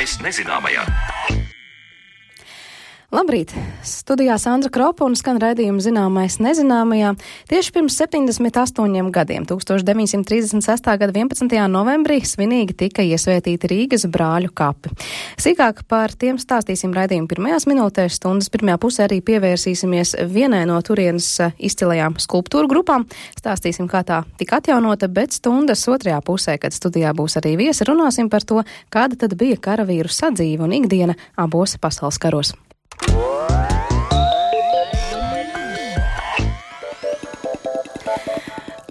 Zināmais 0.00 0.22
nezināmajā. 0.24 1.09
Labrīt! 3.10 3.50
Studijā 3.82 4.36
Sandra 4.38 4.70
Kropa 4.70 5.02
un 5.02 5.16
skan 5.18 5.40
raidījuma 5.42 5.82
zināmais 5.82 6.36
nezināmajā. 6.38 7.16
Tieši 7.50 7.72
pirms 7.74 7.96
78 7.98 9.10
gadiem, 9.10 9.48
1936. 9.50 10.86
gada 10.86 11.10
11. 11.18 11.56
novembrī, 11.72 12.20
svinīgi 12.22 12.76
tika 12.84 13.02
iesvētīti 13.02 13.72
Rīgas 13.72 14.06
brāļu 14.14 14.52
kapi. 14.54 14.94
Sīkāk 15.42 15.82
par 15.90 16.14
tiem 16.14 16.38
stāstīsim 16.38 16.94
raidījuma 16.94 17.26
pirmajās 17.34 17.66
minūtēs, 17.66 18.20
stundas 18.20 18.52
pirmajā 18.54 18.78
pusē 18.86 19.08
arī 19.08 19.18
pievērsīsimies 19.26 20.14
vienai 20.30 20.62
no 20.70 20.78
turienes 20.78 21.32
eh, 21.42 21.58
izcilajām 21.58 22.14
skulptūru 22.22 22.70
grupām. 22.70 23.10
Stāstīsim, 23.34 23.90
kā 23.90 24.06
tā 24.06 24.22
tika 24.38 24.62
atjaunota, 24.62 25.10
bet 25.10 25.34
stundas 25.34 25.82
otrajā 25.90 26.22
pusē, 26.22 26.60
kad 26.62 26.78
studijā 26.78 27.10
būs 27.10 27.40
arī 27.42 27.58
viesi, 27.66 27.90
runāsim 27.90 28.30
par 28.30 28.46
to, 28.46 28.62
kāda 28.86 29.18
tad 29.26 29.34
bija 29.34 29.58
karavīru 29.58 30.14
sadzīve 30.14 30.62
un 30.62 30.78
ikdiena 30.78 31.18
abos 31.34 31.74
pasaules 31.82 32.22
karos. 32.22 32.54
Whoa. 33.08 33.59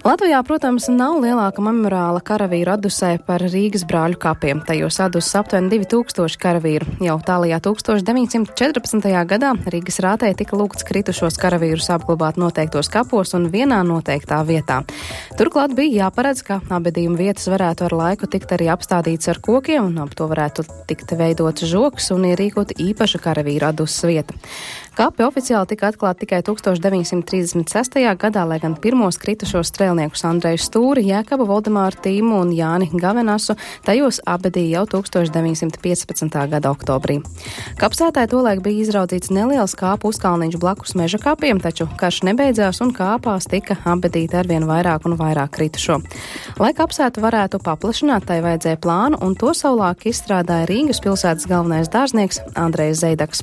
Latvijā, 0.00 0.38
protams, 0.48 0.86
nav 0.88 1.18
lielāka 1.20 1.60
memoriāla 1.60 2.22
karavīru 2.24 2.72
atdusē 2.72 3.10
par 3.26 3.42
Rīgas 3.52 3.82
brāļu 3.84 4.16
kapiem. 4.22 4.62
Tajos 4.64 4.96
atdusas 5.04 5.34
aptuveni 5.36 5.68
2000 5.82 6.40
karavīru. 6.40 6.86
Jau 7.04 7.18
tālajā 7.26 7.58
1914. 7.66 9.10
gadā 9.28 9.50
Rīgas 9.68 10.00
rātē 10.00 10.30
tika 10.38 10.56
lūgts 10.56 10.86
kritušos 10.88 11.36
karavīrus 11.42 11.90
apglabāt 11.92 12.40
noteiktos 12.40 12.88
kapos 12.88 13.36
un 13.36 13.50
vienā 13.52 13.82
noteiktā 13.84 14.40
vietā. 14.48 14.78
Turklāt 15.36 15.76
bija 15.76 16.06
jāparedz, 16.06 16.46
ka 16.48 16.62
abedījuma 16.72 17.20
vietas 17.20 17.50
varētu 17.52 17.90
ar 17.90 17.96
laiku 18.00 18.30
tikt 18.32 18.56
arī 18.56 18.70
apstādīts 18.72 19.28
ar 19.28 19.42
kokiem 19.44 19.92
un 19.92 20.00
ap 20.00 20.16
to 20.16 20.30
varētu 20.32 20.64
tikt 20.88 21.12
veidots 21.20 21.68
žoks 21.68 22.08
un 22.16 22.24
ierīkot 22.32 22.72
īpaša 22.80 23.20
karavīru 23.20 23.68
atdusas 23.68 24.08
vieta. 24.08 24.40
Kapi 24.96 25.22
oficiāli 25.22 25.68
tika 25.70 25.92
atklāti 25.92 26.26
tikai 26.26 26.40
1936. 26.44 28.00
gadā, 28.20 28.42
lai 28.48 28.58
gan 28.60 28.74
pirmos 28.76 29.16
kritušos 29.22 29.70
strēlniekus 29.90 30.22
Andreju 30.24 30.60
Stūri, 30.62 31.02
Jēkabu 31.08 31.46
Voldemāru 31.48 31.98
Tīmu 32.04 32.36
un 32.44 32.52
Jāni 32.54 32.86
Gavenasu 32.94 33.56
tajos 33.82 34.20
abedīja 34.22 34.78
jau 34.84 35.00
1915. 35.02 36.36
gada 36.52 36.70
oktobrī. 36.70 37.18
Kapsētāji 37.80 38.30
tolaik 38.30 38.62
bija 38.62 38.84
izraudzīts 38.84 39.32
neliels 39.34 39.74
kāpu 39.74 40.12
uzkalniņš 40.12 40.60
blakus 40.62 40.94
meža 40.94 41.18
kapiem, 41.18 41.58
taču 41.58 41.88
karš 41.98 42.22
nebeidzās 42.28 42.80
un 42.84 42.94
kāpās 42.94 43.50
tika 43.50 43.80
abedīti 43.84 44.38
arvien 44.38 44.68
vairāk 44.70 45.10
un 45.10 45.18
vairāk 45.18 45.56
kritušo. 45.58 45.98
Lai 46.62 46.70
kapsētu 46.76 47.24
varētu 47.24 47.58
paplašināt, 47.66 48.28
tai 48.30 48.40
vajadzēja 48.46 48.78
plānu, 48.78 49.18
un 49.26 49.34
to 49.34 49.50
savulāk 49.56 50.06
izstrādāja 50.06 50.70
Rīgas 50.70 51.02
pilsētas 51.02 51.50
galvenais 51.50 51.90
dārznieks 51.90 52.44
Andrejs 52.54 53.02
Zeidaks. 53.02 53.42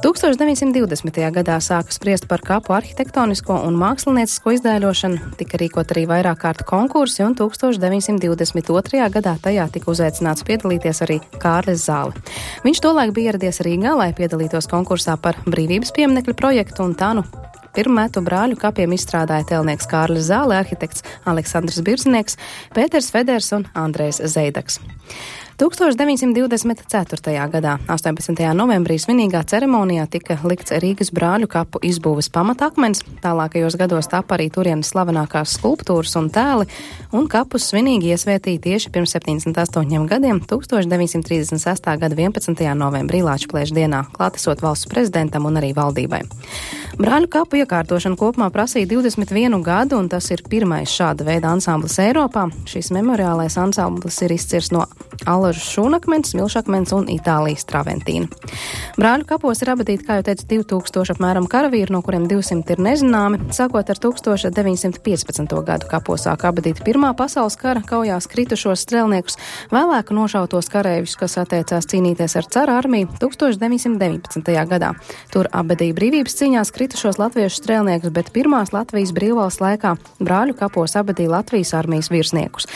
1920. 0.00 1.18
gadā 1.36 1.58
sāka 1.60 1.92
spriest 1.92 2.24
par 2.28 2.40
kapu 2.40 2.72
arhitektonisko 2.72 3.58
un 3.68 3.76
māksliniecisko 3.76 4.54
izdēļošanu, 4.56 5.34
tika 5.36 5.60
rīkot 5.60 5.92
arī 5.92 6.06
vairāk 6.08 6.40
kārtu 6.46 6.66
konkursi, 6.70 7.20
un 7.26 7.36
1922. 7.36 9.02
gadā 9.12 9.36
tajā 9.44 9.68
tika 9.74 9.92
uzaicināts 9.92 10.46
piedalīties 10.48 11.02
arī 11.04 11.20
Kārlis 11.42 11.84
Zāle. 11.90 12.16
Viņš 12.64 12.82
tolaik 12.82 13.12
bija 13.12 13.34
ieradies 13.34 13.60
Rīgā, 13.66 13.92
lai 13.98 14.10
piedalītos 14.16 14.70
konkursā 14.72 15.18
par 15.20 15.36
brīvības 15.44 15.92
pieminekļu 15.92 16.38
projektu, 16.40 16.88
un 16.88 16.96
tā 16.96 17.12
nu 17.18 17.26
pirmmetu 17.76 18.24
brāļu 18.24 18.56
kapiem 18.60 18.96
izstrādāja 18.96 19.46
tēlnieks 19.52 19.88
Kārlis 19.92 20.28
Zāle, 20.30 20.56
arhitekts 20.56 21.04
Aleksandrs 21.28 21.82
Birznieks, 21.84 22.40
Pēters 22.76 23.12
Feders 23.12 23.52
un 23.56 23.68
Andrejs 23.76 24.22
Zeidaks. 24.24 24.80
1924. 25.62 27.46
gadā, 27.46 27.76
18. 27.86 28.34
novembrī, 28.58 28.96
svinīgā 28.98 29.44
ceremonijā 29.46 30.08
tika 30.10 30.34
likts 30.42 30.74
Rīgas 30.74 31.12
brāļu 31.14 31.46
kapu 31.46 31.78
izbūves 31.86 32.26
pamatakmens. 32.34 33.04
Tālākajos 33.22 33.76
gados 33.78 34.10
tapa 34.10 34.34
arī 34.34 34.48
turienes 34.50 34.90
slavenākās 34.90 35.54
skulptūras 35.60 36.16
un 36.18 36.32
tēli, 36.34 36.66
un 37.14 37.28
kapus 37.30 37.68
svinīgi 37.70 38.10
iesvētīja 38.10 38.62
tieši 38.64 38.90
pirms 38.90 39.14
78 39.14 40.08
gadiem, 40.10 40.40
1936. 40.50 41.86
gada 42.02 42.18
11. 42.18 42.66
novembrī 42.82 43.22
Lāčplēša 43.22 43.78
dienā, 43.78 44.02
klātesot 44.18 44.66
valsts 44.66 44.90
prezidentam 44.90 45.46
un 45.46 45.62
arī 45.62 45.70
valdībai. 45.78 46.24
Brāļu 46.98 47.30
kapu 47.30 47.62
iekārtošana 47.62 48.18
kopumā 48.18 48.50
prasīja 48.50 48.90
21 48.90 49.62
gadu, 49.62 50.02
un 50.02 50.10
tas 50.10 50.26
ir 50.34 50.42
pirmais 50.42 50.90
šāda 50.90 51.22
veida 51.30 51.54
ansamblis 51.54 52.00
Eiropā. 52.02 52.48
Šis 52.66 52.90
memoriālais 52.98 53.54
ansamblis 53.62 54.18
ir 54.26 54.34
izcirs 54.34 54.74
no 54.74 54.88
Alra 55.22 55.51
Rožu 55.52 55.66
šūnakmens, 55.68 56.30
smilšakmens 56.32 56.94
un 56.96 57.08
Itālijas 57.12 57.66
traventīna. 57.68 58.30
Brāļu 58.96 59.26
kapos 59.28 59.60
ir 59.60 59.68
abadīti, 59.74 60.06
kā 60.06 60.16
jau 60.16 60.24
teicu, 60.24 60.46
2000 60.64 61.12
apmēram 61.12 61.44
karavīru, 61.50 61.92
no 61.92 62.00
kuriem 62.04 62.24
200 62.30 62.72
ir 62.72 62.80
nezināmi. 62.80 63.40
Sākot 63.52 63.90
ar 63.92 64.00
1915. 64.00 65.52
gadu 65.66 65.88
kapos 65.90 66.24
sāk 66.24 66.46
abadīt 66.48 66.80
Pirmā 66.86 67.10
pasaules 67.18 67.58
kara 67.60 67.82
kaujās 67.84 68.30
kritušos 68.32 68.86
strēlniekus, 68.86 69.36
vēlāk 69.74 70.14
nošautos 70.16 70.70
kareivius, 70.72 71.18
kas 71.20 71.36
atteicās 71.42 71.90
cīnīties 71.92 72.38
ar 72.40 72.48
cara 72.48 72.78
armiju 72.80 73.10
1919. 73.20 74.56
gadā. 74.72 74.94
Tur 75.34 75.50
abadīja 75.52 75.98
brīvības 76.00 76.38
cīņās 76.40 76.72
kritušos 76.72 77.20
latviešu 77.20 77.60
strēlniekus, 77.60 78.14
bet 78.16 78.32
pirmās 78.32 78.72
Latvijas 78.72 79.12
brīvvalsts 79.12 79.60
laikā 79.60 79.98
brāļu 80.16 80.56
kapos 80.64 80.96
abadīja 80.96 81.36
Latvijas 81.36 81.76
armijas 81.76 82.08
virsniekus. 82.08 82.70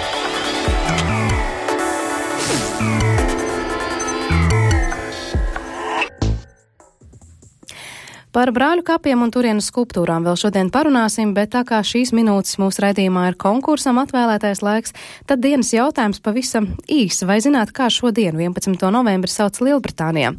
Par 8.35 8.51
brāļu 8.51 8.83
kapiem 8.83 9.21
un 9.23 9.31
turienes 9.31 9.69
skulptūrām 9.71 10.25
vēl 10.27 10.35
šodien 10.35 10.67
parunāsim, 10.75 11.31
bet 11.37 11.53
tā 11.53 11.61
kā 11.63 11.79
šīs 11.87 12.11
minūtes 12.17 12.57
mūsu 12.59 12.83
raidījumā 12.83 13.29
ir 13.31 13.37
konkursam 13.39 14.01
atvēlētais 14.03 14.59
laiks, 14.67 14.91
tad 15.31 15.39
dienas 15.45 15.71
jautājums 15.71 16.19
pavisam 16.19 16.67
īs. 16.91 17.21
Vai 17.29 17.37
zināt, 17.45 17.71
kā 17.71 17.87
šodien, 17.95 18.35
11. 18.35 18.89
novembri, 18.91 19.31
sauc 19.31 19.61
Lielbritānijā? 19.63 20.33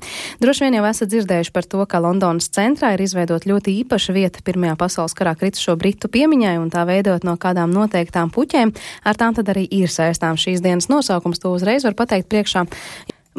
Droši 0.44 0.66
vien 0.66 0.76
jau 0.76 0.84
esat 0.90 1.14
dzirdējuši 1.14 1.54
par 1.56 1.70
to, 1.72 1.86
ka 1.88 2.02
Londonas 2.04 2.52
centrā 2.52 2.92
ir 2.98 3.06
izveidot 3.06 3.48
ļoti 3.48 3.78
īpaša 3.86 4.18
vieta 4.20 4.44
Pirmajā 4.44 4.76
pasaules 4.84 5.16
karā 5.16 5.32
kritušo 5.40 5.78
britu 5.80 6.12
piemiņai 6.12 6.58
un 6.60 6.68
tā 6.76 6.84
veidot 6.92 7.24
no 7.24 7.38
kādām 7.40 7.72
noteiktām 7.72 8.28
puķēm. 8.36 8.76
Ar 9.08 9.24
tām 9.24 9.40
tad 9.40 9.56
arī 9.56 9.70
ir 9.72 9.88
saistām 9.88 10.36
šīs 10.36 10.60
dienas 10.60 10.92
nosaukums. 10.92 11.40
To 11.40 11.56
uzreiz 11.56 11.88
var 11.88 11.96
pateikt 11.96 12.28
priekšā. 12.28 12.68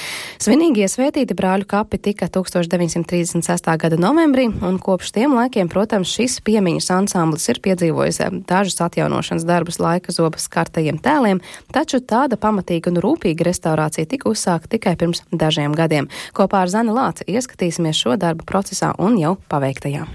Svinīgie 0.41 0.89
svētīti 0.89 1.37
brāļu 1.37 1.69
kapi 1.69 2.01
tika 2.09 2.31
1936. 2.33 3.71
gada 3.85 4.01
novembrī, 4.01 4.49
un 4.49 4.81
kopš 4.81 5.13
tiem 5.21 5.37
laikiem, 5.37 5.69
protams, 5.69 6.17
šis 6.17 6.41
piemiņas 6.49 6.91
ansamblis 6.97 7.45
ir 7.53 7.61
piedzīvojis 7.69 8.25
eh, 8.25 8.43
dažus 8.49 8.81
atjaunošanas 8.89 9.45
darbus 9.53 9.83
laika 9.85 10.14
zobas 10.15 10.47
kartajiem 10.53 11.01
tēliem, 11.03 11.43
taču 11.75 12.01
tāda 12.01 12.39
pamatīga 12.41 12.93
un 12.93 13.01
rūpīga 13.05 13.49
restaurācija 13.51 14.09
tika 14.11 14.31
uzsākta 14.31 14.77
tikai 14.77 14.95
pirms 15.01 15.25
dažiem 15.33 15.75
gadiem. 15.77 16.11
Kopā 16.37 16.65
ar 16.65 16.73
Zani 16.73 16.95
Lāci 16.95 17.27
ieskatīsimies 17.31 17.99
šo 17.99 18.19
darbu 18.21 18.47
procesā 18.49 18.95
un 18.99 19.19
jau 19.21 19.37
paveiktajā. 19.51 20.07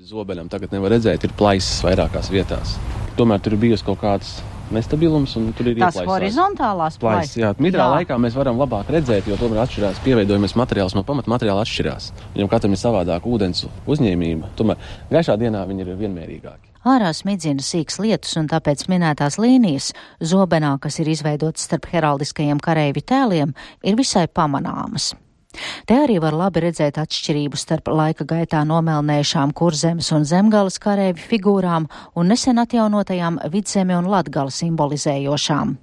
Zobenam 0.00 0.48
tagad 0.48 0.72
nevar 0.72 0.94
redzēt, 0.94 1.26
ir 1.26 1.36
plaisas 1.36 1.82
vairākās 1.84 2.30
vietās. 2.32 2.78
Tomēr 3.18 3.42
tur 3.44 3.58
ir 3.58 3.60
bijusi 3.66 3.84
kaut 3.84 4.00
kāds 4.00 4.38
nestabilums, 4.72 5.34
un 5.36 5.50
tur 5.56 5.70
ir 5.70 5.78
tās 5.80 5.98
horizontālās 6.06 6.96
plaisas. 7.02 7.36
Jā, 7.40 7.52
midrā 7.62 7.84
jā. 7.84 7.98
laikā 7.98 8.18
mēs 8.22 8.38
varam 8.38 8.60
labāk 8.60 8.90
redzēt, 8.94 9.28
jo 9.28 9.38
tomēr 9.40 9.64
atšķirās 9.66 10.00
pievienojamies 10.06 10.56
materiāls 10.58 10.96
no 10.96 11.04
pamatmateriāla 11.06 11.66
atšķirās. 11.66 12.10
Viņam 12.36 12.52
katram 12.54 12.76
ir 12.76 12.82
savādāka 12.82 13.30
ūdens 13.30 13.66
uzņēmība, 13.90 14.54
tomēr 14.58 14.90
gaišā 15.12 15.36
dienā 15.40 15.66
viņi 15.68 15.86
ir 15.86 15.96
vienmērīgāki. 16.00 16.69
Ārā 16.80 17.10
smidzina 17.12 17.60
sīks 17.60 17.98
lietus, 18.00 18.38
un 18.40 18.46
tāpēc 18.48 18.86
minētās 18.88 19.36
līnijas, 19.36 19.90
zobenā, 20.24 20.78
kas 20.80 20.96
ir 21.02 21.10
izveidotas 21.12 21.66
starp 21.68 21.90
heraldiskajiem 21.92 22.60
kareivi 22.64 23.02
tēliem, 23.04 23.52
ir 23.84 23.98
visai 24.00 24.24
pamanāmas. 24.28 25.12
Te 25.84 25.98
arī 25.98 26.16
var 26.22 26.32
labi 26.32 26.62
redzēt 26.64 26.96
atšķirību 27.02 27.58
starp 27.58 27.90
laika 27.90 28.24
gaitā 28.24 28.62
nomelnējušām 28.64 29.52
kurzemes 29.52 30.08
un 30.16 30.24
zemgales 30.24 30.78
karēvi 30.80 31.20
figūrām 31.20 31.90
un 32.14 32.32
nesen 32.32 32.62
atjaunotajām 32.62 33.42
vidzemi 33.52 33.98
un 33.98 34.08
latgali 34.08 34.54
simbolizējošām. 34.54 35.76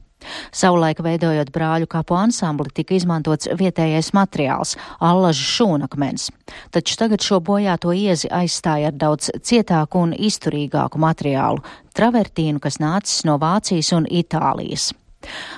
Savulaik 0.52 1.02
veidojot 1.04 1.52
brāļu 1.54 1.88
kapu 1.88 2.18
ansambli 2.18 2.74
tika 2.74 2.96
izmantots 2.98 3.50
vietējais 3.58 4.14
materiāls- 4.18 4.76
allažu 5.10 5.44
šūnakmens, 5.56 6.30
taču 6.72 6.98
tagad 6.98 7.22
šo 7.22 7.40
bojāto 7.40 7.94
iezi 7.96 8.30
aizstāja 8.30 8.88
ar 8.88 8.94
daudz 8.94 9.32
cietāku 9.42 10.04
un 10.04 10.14
izturīgāku 10.14 10.98
materiālu- 10.98 11.64
travertīnu, 11.98 12.60
kas 12.60 12.78
nācis 12.78 13.26
no 13.26 13.38
Vācijas 13.38 13.94
un 13.94 14.06
Itālijas. 14.06 14.94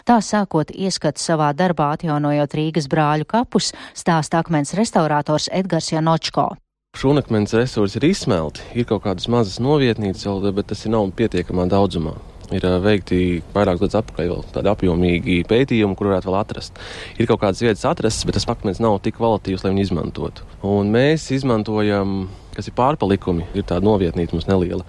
Tā 0.08 0.18
sākot 0.24 0.72
ieskatu 0.72 1.22
savā 1.22 1.52
darbā 1.54 1.92
atjaunojot 1.98 2.56
Rīgas 2.58 2.88
brāļu 2.88 3.26
kapus, 3.26 3.74
stāsta 3.94 4.40
akmens 4.40 4.74
restaurators 4.74 5.50
Edgars 5.52 5.92
Janočko. 5.92 6.56
Šūnakmens 6.98 7.54
resursi 7.54 8.00
ir 8.00 8.10
izsmelti, 8.10 8.64
ir 8.74 8.88
kaut 8.90 9.04
kādas 9.04 9.28
mazas 9.30 9.60
novietnīcas, 9.62 10.54
bet 10.56 10.72
tas 10.72 10.86
ir 10.86 10.96
nav 10.96 11.12
pietiekamā 11.20 11.68
daudzumā 11.70 12.18
ir 12.56 12.66
veikti 12.84 13.20
vairākus 13.54 13.84
gadus 13.84 14.00
atpakaļ 14.02 14.34
tādi 14.56 14.72
apjomīgi 14.72 15.40
pētījumi, 15.50 15.98
kur 15.98 16.12
varētu 16.12 16.30
vēl 16.30 16.40
atrast. 16.40 16.82
Ir 17.20 17.30
kaut 17.30 17.44
kādas 17.44 17.64
vietas 17.64 17.86
atrastas, 17.90 18.26
bet 18.28 18.38
tas 18.40 18.48
akmens 18.50 18.82
nav 18.84 19.00
tik 19.06 19.20
kvalitīvs, 19.20 19.66
lai 19.66 19.74
viņu 19.74 19.86
izmantotu. 19.88 20.46
Un 20.66 20.92
mēs 20.94 21.30
izmantojam, 21.36 22.28
kas 22.56 22.70
ir 22.70 22.78
pārpalikumi, 22.78 23.50
ir 23.54 23.68
tāda 23.70 23.86
novietnīca 23.88 24.36
mums 24.36 24.50
neliela 24.50 24.86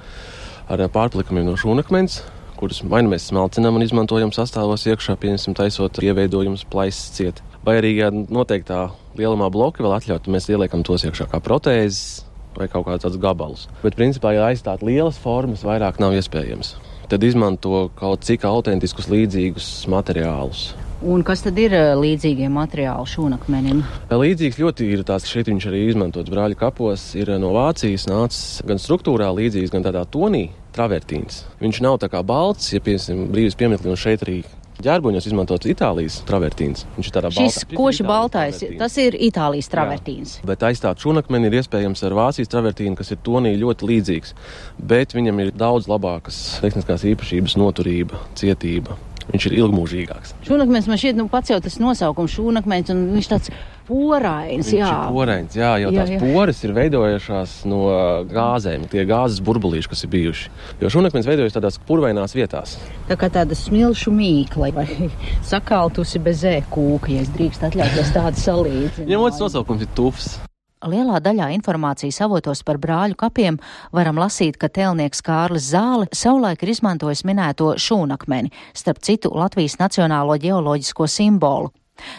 ar 0.70 0.84
pārpalikumiem 0.92 1.48
no 1.48 1.56
šūnakmens 1.58 2.20
kurus 2.60 2.82
vai 2.84 3.00
nu 3.00 3.08
mēs 3.14 3.30
smalcinām 3.30 3.78
un 3.78 3.84
izmantojam 3.86 4.32
sastāvos 4.36 4.84
iekšā, 4.84 5.16
piemēram, 5.20 5.56
taisot 5.56 5.96
ieveidojumus, 6.04 6.66
plaisas 6.68 7.14
ciet. 7.16 7.40
Vai 7.64 7.78
arī, 7.80 7.94
ja 8.02 8.10
noteiktā 8.12 8.90
lielumā 9.16 9.48
bloki 9.52 9.84
vēl 9.84 9.96
atļautu, 9.96 10.32
mēs 10.32 10.50
ieliekam 10.52 10.84
tos 10.84 11.06
iekšā 11.08 11.30
kā 11.32 11.40
protēzes 11.44 12.26
vai 12.58 12.68
kaut 12.68 12.84
kādus 12.88 13.16
gabalus. 13.20 13.66
Bet, 13.80 13.96
principā, 13.96 14.34
ja 14.36 14.50
aizstāt 14.50 14.84
lielas 14.84 15.20
formas, 15.22 15.64
vairāk 15.64 16.02
nav 16.02 16.16
iespējams 16.18 16.74
tad 17.10 17.24
izmanto 17.26 17.88
kaut 17.98 18.22
cik 18.26 18.46
autentiskus, 18.46 19.10
līdzīgus 19.10 19.66
materiālus. 19.90 20.70
Un 21.00 21.22
kas 21.24 21.40
tad 21.40 21.56
ir 21.56 21.72
eh, 21.72 21.94
līdzīgie 21.96 22.50
materiāli 22.52 23.08
šūnakmenim? 23.08 23.80
Līdzīgs 24.12 24.58
ļoti 24.60 24.90
ir 24.92 25.02
tās, 25.08 25.24
šeit 25.26 25.48
viņš 25.48 25.66
arī 25.70 25.86
izmantots 25.88 26.28
brāļu 26.30 26.58
kapos, 26.60 27.06
ir 27.16 27.32
no 27.40 27.54
Vācijas 27.56 28.04
nācis 28.10 28.60
gan 28.68 28.82
struktūrā 28.82 29.30
līdzīgs, 29.32 29.72
gan 29.72 29.86
tādā 29.86 30.04
tonī 30.04 30.50
travertīns. 30.76 31.46
Viņš 31.62 31.80
nav 31.86 31.96
tā 32.04 32.10
kā 32.12 32.20
balts, 32.26 32.74
ja 32.74 32.84
piemēram 32.84 33.30
brīvs 33.32 33.56
piemineklis, 33.56 33.94
un 33.96 34.02
šeit 34.04 34.26
arī 34.26 34.42
ģērboņos 34.84 35.28
izmantots 35.30 35.68
Itālijas 35.70 36.20
travertīns. 36.28 36.86
Viņš 36.96 37.10
ir 37.10 37.14
tādā 37.16 37.30
Šis 37.34 37.58
baltā, 37.62 37.76
koši 37.80 38.06
baltais, 38.08 38.58
travertīns. 38.60 38.80
tas 38.82 38.96
ir 39.02 39.18
Itālijas 39.28 39.70
travertīns. 39.72 40.34
Jā, 40.40 40.48
bet 40.50 40.64
aizstāt 40.70 41.02
šūnakmeni 41.04 41.50
ir 41.50 41.58
iespējams 41.60 42.04
ar 42.08 42.16
Vācijas 42.18 42.50
travertīnu, 42.52 42.96
kas 42.98 43.12
ir 43.14 43.20
tonī 43.26 43.54
ļoti 43.60 43.90
līdzīgs, 43.90 44.34
bet 44.92 45.14
viņam 45.16 45.44
ir 45.44 45.52
daudz 45.56 45.88
labākas 45.90 46.40
tehniskās 46.64 47.06
īpašības, 47.12 47.56
noturība, 47.60 48.20
cietība. 48.38 48.98
Viņš 49.30 49.44
ir 49.46 49.58
ilgmūžīgāks. 49.60 50.32
Šūnakmens 50.48 50.88
man 50.90 50.98
šķiet, 50.98 51.18
nu 51.20 51.28
pats 51.30 51.52
jau 51.52 51.60
tas 51.62 51.76
nosaukums 51.78 52.32
šūnakmens, 52.34 52.90
un 52.90 53.04
viņš 53.14 53.28
tāds 53.30 53.52
porains. 53.90 54.70
Jā, 54.74 54.90
porains, 55.10 55.56
jā, 55.58 55.74
jo 55.82 55.90
jā, 55.90 56.02
tās 56.02 56.12
jā. 56.14 56.20
poras 56.22 56.62
ir 56.66 56.74
veidojušās 56.76 57.54
no 57.70 57.82
gāzēm, 58.30 58.86
tie 58.90 59.04
gāzes 59.08 59.42
burbulīši, 59.44 59.90
kas 59.90 60.04
ir 60.06 60.12
bijuši. 60.14 60.52
Jo 60.82 60.92
šūnakmens 60.94 61.28
veidojas 61.30 61.56
tādās 61.56 61.80
purvainās 61.88 62.36
vietās. 62.38 62.76
Tā 63.10 63.18
kā 63.20 63.30
tāda 63.32 63.58
smilšu 63.58 64.14
mīkla 64.14 64.70
vai 64.76 64.86
sakaltusi 65.52 66.22
bez 66.22 66.44
ēkūka, 66.48 67.16
ja 67.16 67.24
es 67.24 67.34
drīkst 67.34 67.66
atļauties 67.70 68.14
tādu 68.16 68.44
salīdzinājumu. 68.44 69.26
Otrs 69.26 69.42
nosaukums 69.42 69.84
ir 69.84 69.92
tufs. 69.98 70.38
Lielā 70.80 71.18
daļā 71.20 71.50
informācijas 71.52 72.22
avotos 72.24 72.62
par 72.64 72.78
brāļu 72.80 73.18
kapiem 73.20 73.58
varam 73.92 74.16
lasīt, 74.16 74.56
ka 74.56 74.70
tēlnieks 74.72 75.20
Kārlis 75.26 75.66
Zāle 75.74 76.08
savulaik 76.16 76.64
ir 76.64 76.72
izmantojis 76.72 77.20
minēto 77.28 77.74
šūnakmeni, 77.76 78.48
starp 78.72 79.02
citu 79.04 79.34
Latvijas 79.36 79.76
nacionālo 79.76 80.38
ģeoloģisko 80.40 81.04
simbolu. 81.04 81.68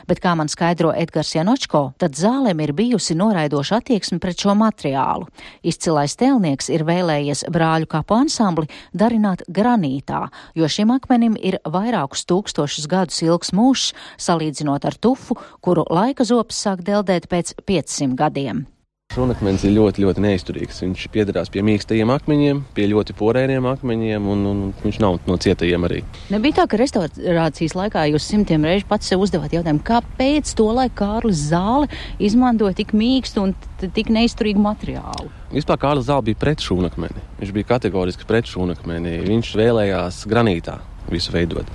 Bet, 0.09 0.21
kā 0.23 0.33
man 0.37 0.51
skaidro 0.51 0.91
Edgars 0.95 1.33
Janočko, 1.35 1.83
tad 2.01 2.17
zālēm 2.19 2.63
ir 2.63 2.73
bijusi 2.77 3.15
noraidoša 3.19 3.81
attieksme 3.81 4.19
pret 4.23 4.41
šo 4.41 4.55
materiālu. 4.57 5.29
Izcilais 5.63 6.17
tēlnieks 6.19 6.71
ir 6.73 6.85
vēlējies 6.87 7.45
brāļu 7.51 7.89
kapu 7.91 8.17
ansambli 8.21 8.69
darināt 8.93 9.45
granītā, 9.47 10.25
jo 10.55 10.69
šim 10.71 10.93
akmenim 10.97 11.37
ir 11.39 11.59
vairākus 11.65 12.25
tūkstošus 12.29 12.89
gadus 12.91 13.21
ilgs 13.25 13.53
mūžs, 13.55 13.93
salīdzinot 14.21 14.85
ar 14.89 14.99
tufu, 14.99 15.39
kuru 15.61 15.87
laika 15.89 16.27
zopas 16.27 16.61
sāk 16.65 16.85
deldēt 16.87 17.29
pēc 17.31 17.55
500 17.65 18.15
gadiem. 18.19 18.65
Šūnakmens 19.11 19.65
ir 19.67 19.73
ļoti, 19.75 20.05
ļoti 20.05 20.21
neizturīgs. 20.23 20.77
Viņš 20.85 21.01
piedarās 21.11 21.49
pie 21.51 21.59
mīkstajiem 21.67 22.13
akmeņiem, 22.13 22.61
pie 22.77 22.85
ļoti 22.87 23.11
porēniem 23.19 23.65
akmeņiem, 23.67 24.29
un, 24.31 24.45
un 24.47 24.61
viņš 24.85 24.99
nav 25.03 25.17
no 25.27 25.35
cietajiem 25.35 25.83
arī. 25.83 25.99
Nebija 26.31 26.61
tā, 26.61 26.65
ka 26.71 26.79
restaurācijas 26.79 27.75
laikā 27.75 28.05
jūs 28.13 28.29
simtiem 28.31 28.63
reižu 28.63 28.87
pats 28.87 29.11
sev 29.11 29.25
uzdevāt 29.25 29.51
jautājumu, 29.57 29.83
kāpēc 29.83 30.53
to 30.55 30.69
laiku 30.77 30.95
Kārlis 31.01 31.43
Zāle 31.49 31.91
izmantoja 32.23 32.77
tik 32.79 32.95
mīkstu 32.95 33.43
un 33.43 33.53
tik 33.83 34.13
neizturīgu 34.15 34.63
materiālu? 34.63 35.27
Vispār 35.51 35.83
Kārlis 35.83 36.07
Zāle 36.07 36.29
bija 36.31 36.39
pret 36.45 36.63
šūnakmeni. 36.63 37.27
Viņš 37.43 37.55
bija 37.59 37.71
kategoriski 37.75 38.29
pret 38.29 38.47
šūnakmeni. 38.47 39.17
Viņš 39.27 39.53
vēlējās 39.59 40.23
granītā 40.31 40.79
visu 41.11 41.35
veidot. 41.35 41.67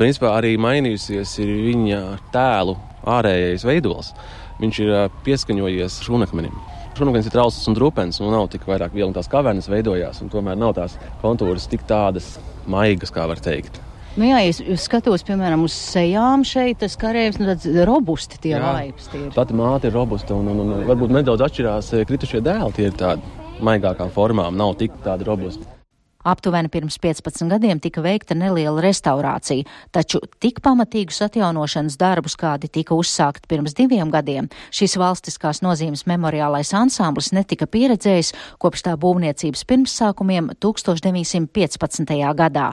Principā 0.00 0.32
arī 0.38 0.56
mainījusies 0.56 1.36
viņa 1.44 2.04
tēlu 2.32 2.80
ārējais 3.04 3.68
veidols 3.68 4.14
viņš 4.60 4.80
ir 4.84 4.94
pieskaņojies 5.26 6.00
šūnakmenim. 6.06 6.54
Šūnakmenis 6.98 7.28
ir 7.30 7.34
trausls 7.34 7.68
un 7.70 7.76
drupens, 7.78 8.18
un 8.20 8.32
nav 8.34 8.50
tik 8.52 8.66
vairāk 8.68 8.92
viela, 8.96 9.08
un 9.08 9.16
tās 9.16 9.30
kavernas 9.30 9.70
veidojās, 9.72 10.20
un 10.24 10.32
tomēr 10.32 10.58
nav 10.60 10.74
tās 10.76 10.98
kontūras 11.22 11.68
tik 11.70 11.86
tādas 11.88 12.34
maigas, 12.68 13.12
kā 13.14 13.24
var 13.30 13.40
teikt. 13.40 13.80
Nu 14.18 14.26
jā, 14.26 14.40
es, 14.42 14.58
skatos, 14.82 15.22
piemēram, 15.24 15.62
uz 15.64 15.74
sejām 15.76 16.42
šeit, 16.44 16.80
tas 16.82 16.98
karavīrs, 16.98 17.38
nu 17.38 17.46
tāds 17.52 17.68
robusti 17.86 18.40
tie 18.42 18.56
laipsti 18.58 19.20
ir. 19.20 19.28
Pati 19.36 19.56
māte 19.56 19.88
ir 19.88 19.94
robusta, 19.94 20.34
un, 20.34 20.50
un, 20.50 20.64
un 20.66 20.88
varbūt 20.88 21.14
nedaudz 21.14 21.46
atšķirās 21.46 21.92
kritušie 22.10 22.42
dēli, 22.44 22.74
tie 22.74 22.90
ir 22.90 22.98
tādi 22.98 23.62
maigākām 23.64 24.10
formām, 24.12 24.58
nav 24.58 24.74
tik 24.82 24.98
tādi 25.06 25.28
robusti. 25.30 25.79
Aptuveni 26.24 26.68
pirms 26.68 26.98
15 27.00 27.48
gadiem 27.48 27.80
tika 27.80 28.02
veikta 28.04 28.34
neliela 28.36 28.82
restaurācija, 28.84 29.64
taču 29.90 30.20
tik 30.40 30.60
pamatīgus 30.64 31.22
atjaunošanas 31.24 31.96
darbus, 32.00 32.36
kādi 32.36 32.68
tika 32.68 32.94
uzsākti 32.94 33.48
pirms 33.48 33.76
diviem 33.78 34.12
gadiem, 34.12 34.50
šīs 34.68 34.98
valstiskās 35.00 35.62
nozīmes 35.64 36.04
memoriālais 36.10 36.74
ansamblis 36.76 37.32
netika 37.32 37.66
pieredzējis 37.66 38.34
kopš 38.60 38.84
tā 38.90 38.94
būvniecības 39.00 39.64
pirmsākumiem 39.64 40.52
1915. 40.60 42.14
gadā. 42.36 42.68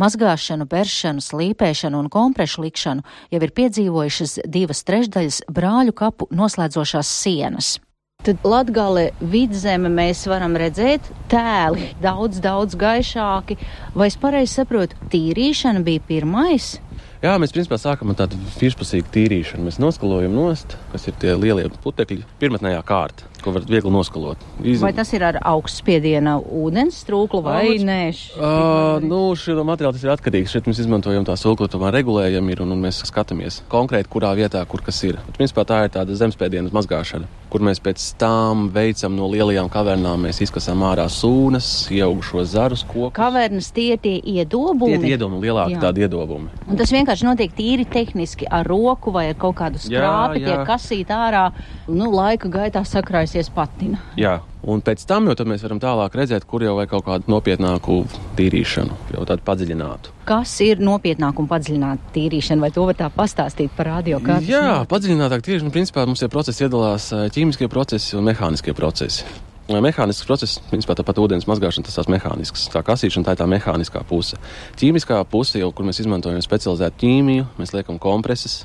Mazgāšanu, 0.00 0.66
beršanu, 0.66 1.22
slīpēšanu 1.22 2.00
un 2.00 2.10
komprešu 2.12 2.64
likšanu 2.64 3.04
jau 3.30 3.42
ir 3.44 3.54
piedzīvojušas 3.58 4.40
divas 4.48 4.82
trešdaļas 4.88 5.44
brāļu 5.52 5.94
kapu 5.96 6.28
noslēdzošās 6.34 7.16
sienas. 7.22 7.76
Tad 8.22 8.44
Latgale 8.46 9.08
vidzeme 9.18 9.88
mēs 9.90 10.20
varam 10.30 10.52
redzēt 10.54 11.08
tēli 11.32 11.88
daudz, 12.04 12.38
daudz 12.38 12.76
gaišāki. 12.78 13.56
Vai 13.98 14.06
es 14.12 14.16
pareizi 14.22 14.60
saprotu, 14.60 14.94
tīrīšana 15.10 15.82
bija 15.82 16.04
pirmais? 16.06 16.76
Jā, 17.22 17.32
mēs 17.42 17.50
principā 17.54 17.80
sākam 17.82 18.12
ar 18.14 18.20
tādu 18.20 18.38
virspusīgu 18.60 19.10
tīrīšanu. 19.16 19.66
Mēs 19.66 19.80
noskalojam 19.82 20.36
nost, 20.38 20.76
kas 20.94 21.08
ir 21.10 21.18
tie 21.18 21.34
lielie 21.34 21.66
putekļi, 21.82 22.22
pirmotnējā 22.38 22.84
kārta, 22.86 23.26
ko 23.42 23.54
var 23.56 23.66
viegli 23.68 23.92
noskalot. 23.92 24.40
Izim... 24.62 24.84
Vai 24.86 24.92
tas 24.96 25.12
ir 25.16 25.24
ar 25.26 25.38
augstspiediena 25.52 26.38
ūdens 26.40 27.02
trūklu 27.08 27.42
vai 27.44 27.76
nē? 27.82 28.00
Uh, 28.36 29.02
nu, 29.04 29.20
šī 29.38 29.56
materiāla 29.60 29.96
tas 29.96 30.06
ir 30.06 30.14
atkarīgs. 30.14 30.54
Šeit 30.54 30.70
mēs 30.70 30.82
izmantojam 30.84 31.26
tā 31.28 31.36
sulkotumā 31.38 31.92
regulējumi 31.98 32.56
ir 32.56 32.64
un, 32.64 32.74
un 32.76 32.82
mēs 32.86 33.02
skatāmies 33.08 33.62
konkrēti, 33.72 34.10
kurā 34.12 34.34
vietā, 34.38 34.64
kur 34.68 34.84
kas 34.84 35.02
ir. 35.08 35.20
Bet, 35.28 35.38
principā 35.40 35.66
tā 35.68 35.84
ir 35.86 35.94
tāda 35.98 36.18
zemspēdienas 36.18 36.74
mazgāšana 36.74 37.30
kur 37.52 37.60
mēs 37.64 37.82
pēc 37.84 38.00
tam 38.20 38.68
veicam 38.72 39.12
no 39.16 39.26
lielajām 39.28 39.68
kavernām. 39.72 40.24
Mēs 40.24 40.40
izkasām 40.46 40.82
ārā 40.88 41.04
sūnas, 41.12 41.68
ieaugušos 41.92 42.54
zarus, 42.54 42.84
kokus. 42.88 43.12
Kavernas 43.18 43.68
tie 43.76 43.98
tie 44.00 44.14
iedobumi. 44.16 44.94
Tie 44.94 45.00
ir 45.02 45.18
iedobumi, 45.18 45.42
lielāki 45.44 45.76
jā. 45.76 45.82
tādi 45.84 46.06
iedobumi. 46.06 46.48
Un 46.64 46.80
tas 46.80 46.92
vienkārši 46.94 47.28
notiek 47.28 47.52
tīri 47.56 47.84
tehniski 47.92 48.48
ar 48.48 48.68
roku 48.68 49.12
vai 49.12 49.26
ar 49.34 49.36
kaut 49.40 49.58
kādu 49.60 49.82
skrāpi, 49.82 50.40
tiek 50.46 50.64
kasīt 50.68 51.12
ārā, 51.12 51.44
nu, 51.90 52.08
laika 52.14 52.48
gaitā 52.52 52.84
sakrājusies 53.32 53.52
patina. 53.54 54.00
Jā, 54.16 54.40
Un 54.62 54.78
pēc 54.78 55.00
tam 55.10 55.26
jau 55.26 55.34
mēs 55.42 55.62
varam 55.64 55.80
tālāk 55.82 56.14
redzēt, 56.14 56.44
kur 56.46 56.62
jau 56.62 56.76
vajag 56.76 56.90
kaut 56.92 57.02
kādu 57.08 57.32
nopietnāku 57.32 58.04
tīrīšanu, 58.38 58.94
jau 59.10 59.24
tādu 59.26 59.42
padziļinātu. 59.42 60.12
Kas 60.28 60.52
ir 60.62 60.78
nopietnāka 60.78 61.42
un 61.42 61.48
padziļināta 61.50 62.12
tīrīšana, 62.14 62.62
vai 62.62 62.70
to 62.70 62.84
var 62.86 62.94
tā 62.94 63.08
pastāstīt 63.10 63.74
par 63.74 63.90
radio 63.90 64.20
kārtu? 64.22 64.52
Jā, 64.52 64.84
padziļinātāk 64.86 65.42
tīrīšana, 65.42 65.74
principā 65.74 66.04
mums 66.06 66.22
ir 66.22 66.30
procesi 66.30 66.62
iedalās 66.62 67.08
ķīmiskie 67.10 67.66
procesi 67.72 68.14
un 68.14 68.30
mehāniskie 68.30 68.70
procesi. 68.70 69.26
Mehānisks 69.72 70.28
process, 70.28 70.60
principā 70.70 70.94
tāpat 70.94 71.18
ūdens 71.22 71.48
mazgāšana, 71.50 71.88
tas 71.88 71.98
ir 71.98 72.14
mehānisks. 72.14 72.68
Tā 72.70 72.84
kasīšana, 72.86 73.26
tā 73.26 73.34
ir 73.34 73.42
tā 73.42 73.50
mehāniskā 73.50 74.04
puse. 74.06 74.38
Ķīmiskā 74.78 75.18
puse, 75.32 75.58
jau, 75.58 75.72
kur 75.74 75.90
mēs 75.90 76.04
izmantojam 76.04 76.42
specializētu 76.44 77.02
ķīmiju, 77.02 77.50
mēs 77.58 77.74
liekam 77.74 77.98
kompreses, 78.02 78.60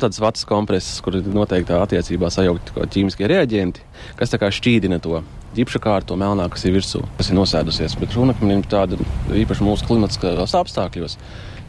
tādas 0.00 0.20
vats 0.22 0.46
kompreses, 0.48 1.00
kur 1.04 1.18
ir 1.18 1.26
noteiktā 1.32 1.80
attiecībā 1.84 2.30
sajaukti 2.32 2.86
ķīmiskie 2.94 3.28
reaģenti, 3.30 3.84
kas 4.18 4.32
tā 4.32 4.40
kā 4.40 4.50
šķīdina 4.54 5.00
to 5.04 5.22
ģipša 5.56 5.80
kārtu, 5.82 6.18
melnā, 6.20 6.48
kas 6.52 6.66
ir 6.68 6.76
virsū, 6.76 7.02
kas 7.18 7.30
ir 7.30 7.38
nosēdusies. 7.38 7.96
Bet 8.00 8.14
runakmenim 8.16 8.62
tāda 8.68 8.98
īpaši 9.34 9.66
mūsu 9.66 9.88
klimatiskajos 9.88 10.54
apstākļos 10.58 11.18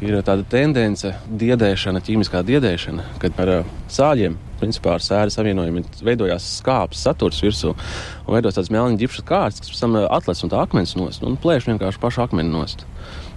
ir 0.05 0.19
tāda 0.25 0.45
tendence 0.51 1.13
diedēšana, 1.27 2.03
ķīmiskā 2.05 2.43
diedēšana, 2.47 3.07
kad 3.23 3.41
ar 3.43 3.53
sāļiem, 3.91 4.37
principā 4.59 4.97
ar 4.97 5.05
sēru 5.05 5.33
savienojumiem 5.33 5.87
veidojās 6.05 6.47
skāpes 6.59 7.03
saturs 7.07 7.41
virsū 7.43 7.73
un 7.73 8.35
veidojas 8.35 8.59
tāds 8.59 8.71
melns 8.73 8.99
ģipša 9.01 9.25
kārts, 9.29 9.63
kas 9.63 9.73
pēc 9.73 9.83
tam 9.85 9.97
atles 10.05 10.43
un 10.45 10.53
tā 10.53 10.61
akmens 10.63 10.95
nost 10.99 11.25
un 11.25 11.39
plēš 11.39 11.69
vienkārši 11.71 12.03
pašu 12.03 12.25
akmeni 12.27 12.51
nost. 12.53 12.85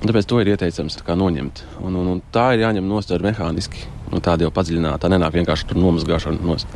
Un 0.03 0.11
tāpēc 0.11 0.27
to 0.27 0.41
ir 0.43 0.51
ieteicams 0.51 0.99
noņemt. 1.07 1.63
Un, 1.87 1.95
un, 1.95 2.09
un 2.17 2.23
tā 2.35 2.53
ir 2.57 2.65
jāņem 2.65 2.89
nost 2.91 3.13
ar 3.15 3.23
mehāniski. 3.23 3.87
Nu, 4.11 4.19
tāda 4.21 4.45
jau 4.45 4.51
padziļināta, 4.53 5.09
nenāk 5.09 5.39
vienkārši 5.39 5.71
tur 5.71 5.79
nomazgāšana 5.79 6.43
nost. 6.43 6.69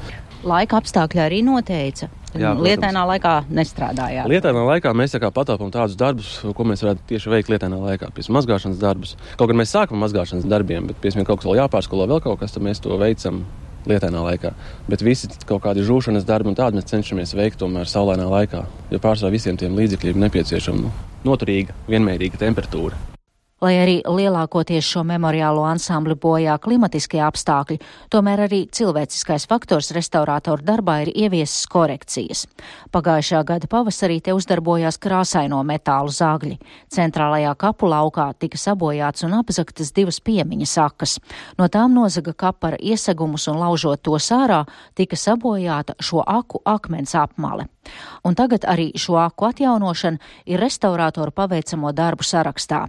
Laika 0.47 0.79
apstākļi 0.79 1.21
arī 1.25 1.43
noteica. 1.43 2.09
Jā, 2.37 2.53
lietainā 2.55 3.03
laikā 3.09 3.33
nestrādājāt. 3.51 4.29
Lietainā 4.31 4.63
laikā 4.71 4.93
mēs 4.97 5.17
pataupām 5.19 5.73
tādus 5.75 5.97
darbus, 5.99 6.31
ko 6.45 6.67
mēs 6.69 6.85
varētu 6.85 7.07
tieši 7.11 7.33
veikt 7.33 7.51
lietainā 7.51 7.79
laikā. 7.81 8.13
Piemēram, 8.15 8.37
mazgāšanas 8.39 8.81
darbus. 8.81 9.17
Kaut 9.41 9.51
gan 9.51 9.59
mēs 9.59 9.73
sākam 9.75 10.03
mazgāšanas 10.05 10.47
darbiem, 10.49 10.87
bet 10.91 11.01
piemēram, 11.03 11.27
kaut 11.29 11.41
kas 11.41 11.49
vēl 11.49 11.63
jāpārskalo, 11.63 12.09
vēl 12.13 12.23
kaut 12.25 12.43
kas, 12.43 12.55
tad 12.55 12.67
mēs 12.67 12.83
to 12.85 12.99
veicam 13.01 13.43
lietainā 13.91 14.23
laikā. 14.29 14.53
Bet 14.91 15.05
visi 15.07 15.31
kaut 15.49 15.65
kādi 15.67 15.87
žūšanas 15.87 16.29
darbi 16.29 16.53
un 16.53 16.59
tādi 16.59 16.81
mēs 16.81 16.91
cenšamies 16.93 17.35
veikt 17.39 17.61
tomēr 17.63 17.91
saulainā 17.91 18.29
laikā. 18.31 18.65
Jo 18.93 19.03
pārsvarā 19.03 19.35
visiem 19.35 19.59
tiem 19.61 19.77
līdzekļiem 19.79 20.25
nepieciešama 20.27 20.95
noturīga, 21.27 21.77
vienmērīga 21.91 22.47
temperatūra. 22.47 23.16
Lai 23.65 23.73
arī 23.81 23.95
lielākoties 24.05 24.85
šo 24.85 25.01
memoriālo 25.09 25.63
ansambli 25.65 26.13
bojā 26.21 26.59
klimatiskie 26.61 27.23
apstākļi, 27.25 27.79
tomēr 28.13 28.43
arī 28.45 28.59
cilvēciskais 28.69 29.47
faktors 29.49 29.95
restaurātoru 29.97 30.61
darbā 30.61 30.99
ir 31.07 31.11
ieviesis 31.25 31.63
korekcijas. 31.73 32.43
Pagājušā 32.93 33.41
gada 33.49 33.71
pavasarī 33.73 34.19
te 34.21 34.35
uzdarbojās 34.37 35.01
krāsaino 35.01 35.63
metālu 35.65 36.13
zāgļi. 36.13 36.59
Centrālajā 36.93 37.55
kapu 37.57 37.89
laukā 37.89 38.27
tika 38.37 38.61
sabojāts 38.61 39.25
un 39.25 39.39
apzaktas 39.39 39.95
divas 39.97 40.21
piemiņas 40.21 40.77
sakas. 40.77 41.17
No 41.57 41.71
tām 41.73 41.97
nozaga 41.97 42.37
kapara 42.37 42.77
iesegumus 42.77 43.49
un 43.49 43.57
laužot 43.63 44.05
to 44.05 44.21
sārā, 44.21 44.67
tika 44.93 45.17
sabojāta 45.17 45.97
šo 45.97 46.21
aku 46.21 46.61
akmens 46.61 47.17
apmale. 47.17 47.71
Un 48.21 48.37
tagad 48.37 48.69
arī 48.69 48.91
šo 49.01 49.17
aku 49.25 49.49
atjaunošana 49.49 50.45
ir 50.45 50.61
restaurātoru 50.61 51.33
paveicamo 51.33 51.97
darbu 51.97 52.21
sarakstā. 52.21 52.85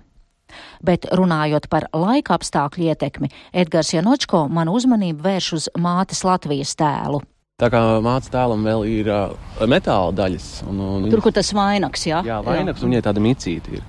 Bet 0.85 1.07
runājot 1.15 1.69
par 1.71 1.87
laika 1.93 2.37
apstākļu 2.37 2.91
ietekmi, 2.91 3.31
Edgars 3.53 3.93
Janočko 3.95 4.45
manu 4.51 4.77
uzmanību 4.77 5.25
vērš 5.25 5.49
uz 5.57 5.71
mātes 5.79 6.23
Latvijas 6.27 6.75
tēlu. 6.79 7.23
Tā 7.57 7.71
kā 7.73 7.79
mācīja 8.05 8.35
tēlam 8.35 8.67
vēl 8.67 8.83
ir 8.85 9.07
uh, 9.09 9.31
metāla 9.65 10.11
daļas. 10.13 10.49
Un, 10.69 10.77
un, 10.77 11.07
Tur, 11.09 11.23
kur 11.25 11.33
tas 11.33 11.49
vainags, 11.57 12.03
jā? 12.05 12.19
Jā, 12.27 12.37
vainags, 12.45 12.77
jā. 12.77 12.85
un 12.85 12.93
viņai 12.93 13.05
tāda 13.07 13.23
micīta 13.25 13.73
ir. 13.79 13.81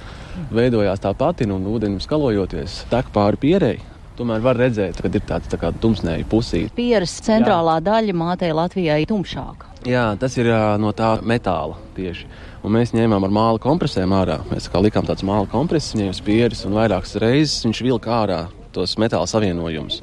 Veidojās 0.54 1.02
tā 1.04 1.12
pati, 1.18 1.44
un 1.52 1.66
ūdenim 1.68 2.00
skalojoties, 2.00 2.84
tek 2.88 3.10
pāri 3.12 3.40
pierēji. 3.42 3.84
Tomēr 4.16 4.40
var 4.42 4.56
redzēt, 4.56 5.02
ka 5.04 5.10
ir 5.12 5.26
tāds 5.28 5.52
tā 5.52 5.60
kā 5.60 5.68
tumsnēji 5.84 6.24
pusīte. 6.32 6.72
Pieres 6.78 7.12
centrālā 7.26 7.76
jā. 7.76 7.84
daļa 7.90 8.16
mātei 8.16 8.48
Latvijai 8.56 9.02
ir 9.04 9.12
tumšāka. 9.12 9.68
Jā, 9.86 10.08
tas 10.18 10.40
ir 10.40 10.48
uh, 10.48 10.72
no 10.80 10.94
tā 10.96 11.18
metāla 11.20 11.76
tieši 11.98 12.24
un 12.64 12.74
mēs 12.74 12.94
ņēmām 12.96 13.26
ar 13.26 13.34
māla 13.34 13.62
kompresēm 13.62 14.12
ārā. 14.16 14.40
Mēs 14.50 14.68
kā 14.72 14.82
likām 14.82 15.06
tādas 15.08 15.26
māla 15.26 15.48
kompreses, 15.50 15.94
viņiem 15.96 16.16
spieris, 16.16 16.64
un 16.68 16.76
vairākas 16.78 17.16
reizes 17.22 17.64
viņš 17.66 17.84
vilka 17.86 18.12
ārā 18.22 18.42
tos 18.74 18.96
metāla 19.00 19.28
savienojumus. 19.30 20.02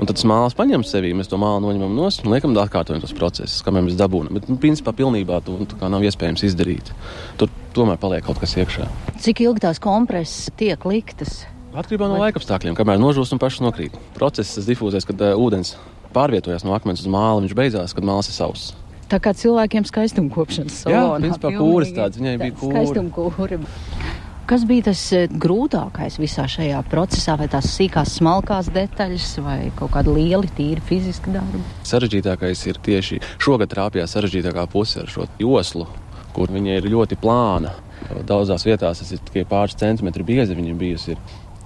Un 0.00 0.08
tad 0.08 0.16
smālis 0.16 0.56
paņem 0.56 0.80
sevi, 0.86 1.10
mēs 1.12 1.28
to 1.28 1.36
mālu 1.36 1.60
noņemam 1.66 1.92
no 1.92 2.06
un 2.08 2.32
liekam, 2.32 2.54
atkārtojam 2.56 3.02
tos 3.02 3.12
procesus, 3.16 3.60
kamēr 3.66 3.84
mēs 3.84 3.98
dabūjam. 4.00 4.32
Bet, 4.38 4.48
nu, 4.48 4.56
principā, 4.60 4.94
pilnībā 4.96 5.42
to 5.44 5.58
nu, 5.60 5.66
nav 5.92 6.06
iespējams 6.08 6.46
izdarīt. 6.48 6.88
Tur 7.36 7.52
tomēr 7.76 8.00
paliek 8.00 8.24
kaut 8.24 8.40
kas 8.40 8.56
iekšā. 8.56 8.88
Cik 9.20 9.44
ilgi 9.44 9.66
tās 9.66 9.82
kompreses 9.82 10.48
tiek 10.56 10.88
liktas? 10.88 11.42
Atkarībā 11.76 12.08
no 12.08 12.16
laika 12.16 12.40
apstākļiem, 12.40 12.74
kamēr 12.78 12.96
nožūst 12.98 13.36
un 13.36 13.42
pašas 13.42 13.60
nokrīt. 13.66 13.98
Process 14.16 14.56
difūzēs, 14.64 15.04
kad 15.06 15.20
uh, 15.20 15.36
ūdens 15.36 15.76
pārvietojas 16.16 16.64
no 16.64 16.72
akmens 16.74 17.04
uz 17.04 17.12
māli, 17.12 17.44
viņš 17.44 17.58
beidzās, 17.60 17.94
kad 17.94 18.08
māls 18.08 18.32
ir 18.32 18.38
sauss. 18.40 18.72
Tā 19.10 19.18
kā 19.18 19.32
cilvēkiem 19.34 19.86
skaistumkopšanas 19.88 20.82
salonā. 20.84 20.98
Jā, 21.02 21.22
principā 21.24 21.50
kūris 21.56 21.94
tāds, 21.96 22.18
viņai 22.20 22.34
bija 22.38 22.56
kūri. 22.60 22.74
Skaistumkūri. 22.76 23.58
Kas 24.50 24.64
bija 24.66 24.88
tas 24.88 25.00
eh, 25.14 25.30
grūtākais 25.30 26.16
visā 26.18 26.44
šajā 26.50 26.80
procesā, 26.90 27.36
vai 27.38 27.46
tās 27.50 27.68
sīkās, 27.70 28.16
smalkās 28.18 28.70
detaļas, 28.74 29.32
vai 29.46 29.58
kaut 29.78 29.92
kāda 29.94 30.14
liela, 30.14 30.46
tīra 30.56 30.82
fiziska 30.86 31.34
darba? 31.34 31.62
Sarežģītākais 31.86 32.64
ir 32.70 32.78
tieši 32.86 33.20
šogad 33.42 33.70
trāpījās 33.74 34.14
sarežģītākā 34.14 34.66
puse 34.70 35.02
ar 35.02 35.10
šo 35.10 35.26
joslu, 35.42 35.86
kur 36.34 36.50
viņa 36.54 36.78
ir 36.78 36.90
ļoti 36.90 37.18
plāna. 37.22 37.76
Daudzās 38.26 38.66
vietās 38.66 39.02
tas 39.02 39.14
ir 39.14 39.22
tikai 39.26 39.46
pāris 39.46 39.78
centimetri 39.78 40.26
bieza 40.26 40.58
viņa 40.58 40.78
bijusi. 40.78 41.18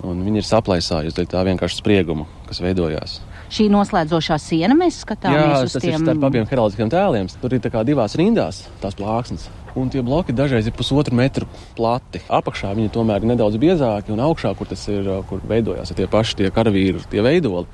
Un 0.04 0.20
viņi 0.24 0.42
ir 0.42 0.48
saplaisājusi 0.48 1.28
tā 1.28 1.44
vienkārši 1.48 1.80
sprieguma, 1.80 2.28
kas 2.48 2.60
veidojās 2.60 3.20
šī 3.54 3.68
noslēdzošā 3.72 4.38
siena 4.42 4.76
mēs 4.78 5.02
skatāmies 5.04 5.52
Jā, 5.52 5.60
uz 5.66 5.76
tiem. 5.82 6.08
Abiem 6.26 6.48
heraldiskiem 6.50 6.90
tēliem. 6.92 7.28
Tur 7.42 7.54
ir 7.54 7.68
divās 7.86 8.16
rindās 8.18 8.64
tās 8.82 8.96
plāksnes. 8.98 9.50
Un 9.74 9.88
tie 9.90 10.04
bloki 10.06 10.30
dažreiz 10.30 10.68
ir 10.70 10.74
pusotru 10.76 11.16
metru 11.18 11.48
plati. 11.74 12.20
Apakšā 12.30 12.70
viņi 12.78 12.92
tomēr 12.94 13.24
ir 13.24 13.32
nedaudz 13.32 13.58
biezāki, 13.58 14.12
un 14.14 14.22
augšā, 14.22 14.52
kur 14.54 14.68
tas 14.70 14.84
ir, 14.86 15.08
kur 15.26 15.42
veidojās 15.50 15.90
tie 15.98 16.06
paši 16.10 16.38
tie 16.38 16.50
karavīri, 16.54 17.02
tie 17.10 17.24
veidoli. 17.26 17.66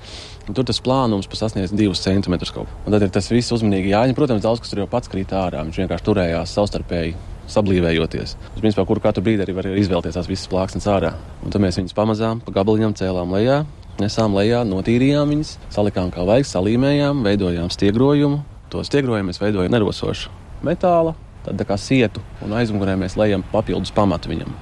Un 0.48 0.56
tur 0.56 0.64
tas 0.64 0.80
plānums 0.80 1.28
sasniedz 1.36 1.74
divus 1.76 2.00
centimetrus 2.00 2.54
kaut 2.56 2.70
ko. 2.70 2.92
Tad 2.94 3.04
ir 3.04 3.12
tas 3.12 3.28
viss 3.28 3.52
uzmanīgi 3.52 3.92
jāņem. 3.92 4.16
Protams, 4.16 4.40
daudz 4.46 4.64
kas 4.64 4.72
tur 4.72 4.80
jau 4.80 4.88
pats 4.90 5.12
krīt 5.12 5.34
ārā. 5.36 5.60
Viņš 5.68 5.82
vienkārši 5.82 6.06
turējās 6.08 6.56
savstarpēji 6.56 7.12
sablīvējoties. 7.50 8.34
Uz 8.54 8.62
principā, 8.62 8.86
kuru 8.88 9.04
katru 9.04 9.26
brīdi 9.26 9.44
arī 9.44 9.58
var 9.58 9.68
izvēlēties 9.74 10.16
tās 10.16 10.30
visas 10.30 10.48
plāksnes 10.50 10.88
ārā. 10.88 11.12
Un 11.44 11.52
tad 11.52 11.60
mēs 11.62 11.78
viņus 11.82 11.96
pamazām 11.98 12.40
pa 12.46 12.54
gabaliņam 12.56 12.96
cēlām 12.96 13.36
lejā, 13.36 13.60
nesām 14.02 14.34
lejā, 14.36 14.64
notīrījām 14.68 15.34
viņas, 15.34 15.56
salikām 15.74 16.10
kā 16.14 16.24
vajag, 16.28 16.48
salīmējām, 16.48 17.24
veidojām 17.26 17.70
stiegrojumu. 17.72 18.42
To 18.70 18.84
stiegrojumu 18.86 19.30
mēs 19.30 19.40
veidojam 19.42 19.72
nerosošu 19.74 20.32
metāla, 20.66 21.14
tad 21.44 21.62
kā 21.68 21.76
sietu, 21.80 22.22
un 22.44 22.52
aizmugurē 22.58 22.96
mēs 23.00 23.16
lejam 23.20 23.44
papildus 23.52 23.92
pamatu 23.94 24.32
viņam. 24.32 24.52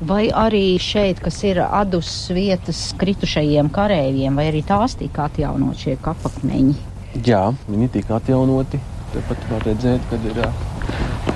Vai 0.00 0.30
arī 0.32 0.78
šeit, 0.80 1.18
kas 1.20 1.42
ir 1.44 1.60
adus 1.60 2.08
vietas 2.32 2.94
kritušajiem 3.00 3.68
kareiviem, 3.72 4.36
vai 4.36 4.46
arī 4.48 4.62
tās 4.64 4.96
tika 4.96 5.26
atjaunot 5.28 5.76
šie 5.76 5.98
kapakmeņi? 6.00 6.76
Jā, 7.26 7.50
viņi 7.68 7.90
tika 7.98 8.16
atjaunoti. 8.16 8.80
Tepat 9.12 9.44
var 9.50 9.66
redzēt, 9.66 10.04
kad 10.08 10.24
ir 10.30 10.40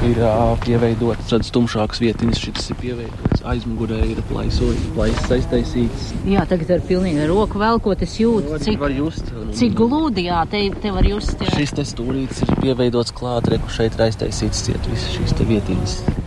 ir 0.09 0.19
uh, 0.23 0.55
pieveidotas 0.65 1.31
tādas 1.31 1.53
tumšākas 1.55 2.03
vietiņas. 2.03 2.43
Šis 2.45 2.71
ir 2.73 2.81
pieveidots 2.81 3.45
aizmugurē, 3.55 4.01
ir 4.15 4.21
plaisas 4.31 5.33
aiztaisītas. 5.39 6.11
Jā, 6.29 6.45
tagad 6.51 6.75
ar 6.77 6.85
pilnīgi 6.89 7.29
roku 7.31 7.63
velkot, 7.63 8.05
es 8.07 8.19
jūtu, 8.21 8.59
cik, 8.65 8.81
var 8.83 8.95
just, 8.97 9.31
un, 9.37 9.55
cik 9.57 9.79
glūdi, 9.79 10.29
jā, 10.31 10.43
te, 10.51 10.67
te 10.83 10.93
var 10.95 11.09
just. 11.09 11.39
Jā. 11.39 11.55
Šis 11.59 11.77
te 11.79 11.87
stūrītis 11.89 12.45
ir 12.47 12.55
pieveidots 12.65 13.15
klāt, 13.17 13.51
reku 13.53 13.73
šeit 13.73 13.99
ir 13.99 14.09
aiztaisītas 14.09 14.67
ciet 14.69 14.93
visas 14.93 15.19
šīs 15.19 15.37
te 15.39 15.49
vietiņas 15.49 16.24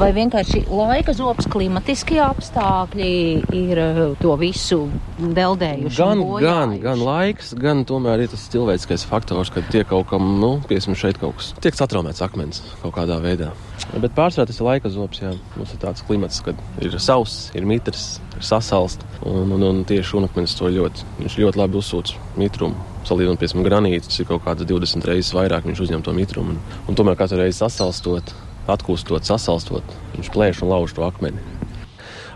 vai 0.00 0.10
vienkārši 0.16 0.62
laika 0.72 1.12
zobs, 1.16 1.48
klimatiskie 1.50 2.20
apstākļi 2.24 3.10
ir 3.56 3.80
eh, 3.80 4.00
to 4.20 4.34
visu 4.40 4.84
deldējuši? 5.20 5.98
Gan, 5.98 6.22
gan, 6.40 6.74
gan 6.80 7.02
laiks, 7.04 7.52
gan 7.60 7.84
tomēr 7.88 8.24
ir 8.24 8.32
tas 8.32 8.46
cilvēciskais 8.52 9.04
faktors, 9.10 9.52
kad 9.52 9.68
tiek 9.72 9.88
kaut 9.90 10.08
kam, 10.10 10.32
nu, 10.40 10.54
piemēram, 10.70 10.96
šeit 10.98 11.20
kaut 11.20 11.36
kas 11.40 11.52
tiek 11.60 11.76
satraumēts 11.76 12.24
akmens 12.24 12.62
kaut 12.80 12.94
kādā 12.96 13.20
veidā. 13.22 13.52
Bet 14.00 14.14
pārsvarā 14.16 14.48
tas 14.48 14.60
ir 14.60 14.68
laika 14.68 14.92
zobs, 14.92 15.20
jā. 15.20 15.34
Mums 15.58 15.74
ir 15.74 15.80
tāds 15.82 16.04
klimats, 16.06 16.40
kad 16.44 16.58
ir 16.84 16.96
sauss, 17.02 17.50
ir 17.56 17.66
mitrs, 17.68 18.20
ir 18.38 18.46
sasalst, 18.46 19.04
un, 19.26 19.52
un, 19.56 19.66
un 19.66 19.82
tieši 19.88 20.16
unakmens 20.20 20.56
to 20.56 20.70
ļoti, 20.72 21.08
viņš 21.20 21.40
ļoti 21.44 21.60
labi 21.60 21.80
uzsūc 21.80 22.14
mitrumu. 22.40 22.88
Salīdzinot, 23.08 23.40
piemēram, 23.40 23.66
granīts 23.66 24.20
ir 24.20 24.28
kaut 24.28 24.44
kādas 24.44 24.68
20 24.68 25.08
reizes 25.08 25.32
vairāk, 25.34 25.66
viņš 25.68 25.82
uzņem 25.86 26.04
to 26.04 26.14
mitrumu. 26.16 26.54
Un, 26.54 26.78
un 26.88 26.98
tomēr 26.98 27.16
katru 27.18 27.40
reizi 27.40 27.62
sasalstot, 27.62 28.34
atkūstot, 28.74 29.26
sasalstot, 29.26 29.96
viņš 30.16 30.30
plēš 30.34 30.62
un 30.64 30.72
lauž 30.74 30.96
to 30.96 31.06
akmeni. 31.06 31.42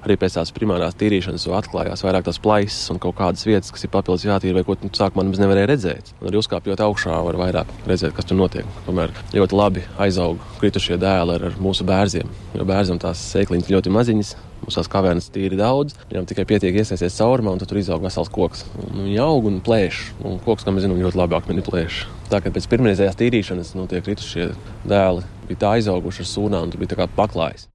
Arī 0.04 0.18
pēc 0.20 0.34
tās 0.36 0.50
primārās 0.52 0.96
tīrīšanas 1.00 1.46
atklājās 1.56 2.02
vairāk 2.04 2.26
tās 2.26 2.36
plaisas 2.44 2.90
un 2.92 2.98
kaut 3.00 3.16
kādas 3.16 3.46
vietas, 3.48 3.72
kas 3.72 3.86
ir 3.86 3.92
papildus 3.94 4.26
jātīra, 4.26 4.58
vai 4.58 4.64
ko 4.66 4.76
nu, 4.82 4.90
sākumā 4.92 5.24
nemaz 5.24 5.40
nevarēja 5.40 5.70
redzēt. 5.70 6.10
Un 6.20 6.28
arī 6.28 6.42
uzkāpjot 6.42 6.82
augšā, 6.84 7.16
var 7.24 7.38
vairāk 7.40 7.70
redzēt, 7.88 8.12
kas 8.12 8.28
tur 8.28 8.36
notiek. 8.36 8.68
Tomēr 8.84 9.14
ļoti 9.32 9.56
labi 9.56 9.86
aizaug 10.04 10.44
kritušie 10.60 11.00
dēli 11.00 11.38
ar, 11.38 11.46
ar 11.48 11.56
mūsu 11.56 11.88
bērziem, 11.88 12.28
jo 12.52 12.66
bērzam 12.68 13.00
tās 13.00 13.24
sēkliņas 13.32 13.72
ļoti 13.72 13.94
maziņas, 13.96 14.34
Mums 14.64 14.78
tās 14.78 14.88
kavernas 14.88 15.26
tīri 15.28 15.58
daudz, 15.60 15.92
viņam 16.08 16.24
tikai 16.30 16.46
pietiek 16.48 16.78
iesaisties 16.80 17.18
caurumā, 17.18 17.52
un 17.52 17.60
tur 17.60 17.76
izaug 17.76 18.00
vesels 18.00 18.30
koks. 18.32 18.62
Un 18.80 19.02
viņi 19.02 19.18
aug 19.20 19.48
un 19.50 19.58
plēš. 19.64 19.98
Un 20.24 20.38
koks, 20.40 20.64
kā 20.64 20.72
mēs 20.72 20.86
zinām, 20.86 21.02
ļoti 21.04 21.20
labi 21.20 21.36
akmeni 21.36 21.64
plēš. 21.66 21.98
Tā 22.30 22.40
kā 22.40 22.48
pēc 22.54 22.70
pirmreizējās 22.72 23.18
tīrīšanas 23.20 23.74
nu, 23.76 23.84
kritušie 23.92 24.46
dēli, 24.88 25.26
bija 25.48 25.62
tā 25.64 25.76
aizauguši 25.78 26.24
ar 26.24 26.30
sūnām, 26.30 26.66
un 26.66 26.74
tur 26.74 26.82
bija 26.82 26.94
tā 26.94 27.00
kā 27.02 27.08
paklājs. 27.16 27.68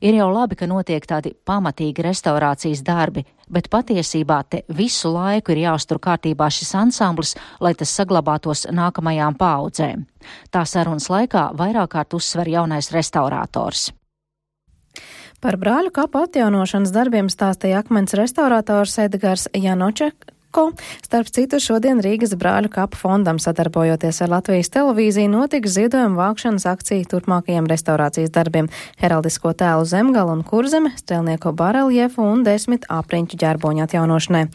Ir 0.00 0.16
jau 0.16 0.30
labi, 0.32 0.56
ka 0.56 0.64
notiek 0.64 1.04
tādi 1.04 1.34
pamatīgi 1.44 2.00
restaurācijas 2.06 2.80
darbi, 2.80 3.26
bet 3.52 3.68
patiesībā 3.68 4.38
te 4.48 4.62
visu 4.72 5.12
laiku 5.12 5.52
ir 5.52 5.66
jāuztur 5.66 6.00
kārtībā 6.00 6.48
šis 6.48 6.72
ansamblis, 6.80 7.34
lai 7.60 7.74
tas 7.76 7.92
saglabātos 7.92 8.64
nākamajām 8.72 9.36
paudzēm. 9.36 10.06
Tā 10.48 10.64
sarunas 10.64 11.10
laikā 11.12 11.50
vairāk 11.52 11.92
kārt 11.92 12.16
uzsver 12.16 12.48
jaunais 12.48 12.88
restaurators. 12.96 13.90
Par 15.40 15.56
brāļu 15.60 15.92
kapu 15.92 16.24
atjaunošanas 16.24 16.96
darbiem 16.96 17.28
stāstīja 17.32 17.84
akmens 17.84 18.16
restaurators 18.16 18.96
Edgars 19.04 19.48
Janoček. 19.52 20.32
Ko. 20.50 20.72
Starp 21.06 21.28
citu, 21.30 21.60
šodien 21.62 22.00
Rīgas 22.02 22.32
brāļu 22.34 22.72
kapu 22.74 22.98
fondam 22.98 23.38
sadarbojoties 23.38 24.18
ar 24.24 24.32
Latvijas 24.32 24.72
televīziju 24.74 25.30
notiks 25.30 25.76
ziedojuma 25.76 26.18
vākšanas 26.18 26.66
akcija 26.66 27.06
turpmākajiem 27.06 27.68
restaurācijas 27.70 28.32
darbiem- 28.34 28.66
heraldisko 29.02 29.54
tēlu 29.54 29.86
zemgalu 29.86 30.32
un 30.32 30.42
kurzeme, 30.42 30.90
strēlnieko 30.98 31.54
bareljefu 31.54 32.26
un 32.26 32.42
desmit 32.42 32.82
apriņķu 32.90 33.38
ģerboņu 33.38 33.86
atjaunošanai. 33.86 34.48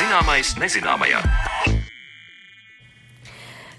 Zināmais 0.00 0.56
nezināmajā. 0.56 1.57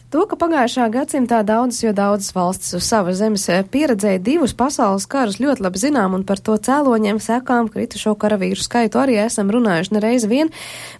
To, 0.09 0.23
ka 0.25 0.33
pagājušā 0.41 0.87
gadsimtā 0.89 1.43
daudzas, 1.45 1.83
jo 1.83 1.91
daudzas 1.93 2.31
valstis 2.33 2.73
uz 2.73 2.85
savas 2.89 3.19
zemes 3.19 3.43
eh, 3.53 3.59
pieredzēja 3.61 4.17
divus 4.25 4.55
pasaules 4.57 5.03
karus, 5.05 5.35
ļoti 5.37 5.61
labi 5.61 5.77
zinām, 5.77 6.15
un 6.17 6.23
par 6.25 6.39
to 6.41 6.55
cēloņiem, 6.57 7.19
sekām, 7.21 7.67
kritušo 7.69 8.15
karavīru 8.17 8.57
skaitu 8.57 8.97
arī 8.97 9.19
esam 9.21 9.51
runājuši 9.53 9.93
nereiz 9.93 10.25
vien, 10.25 10.49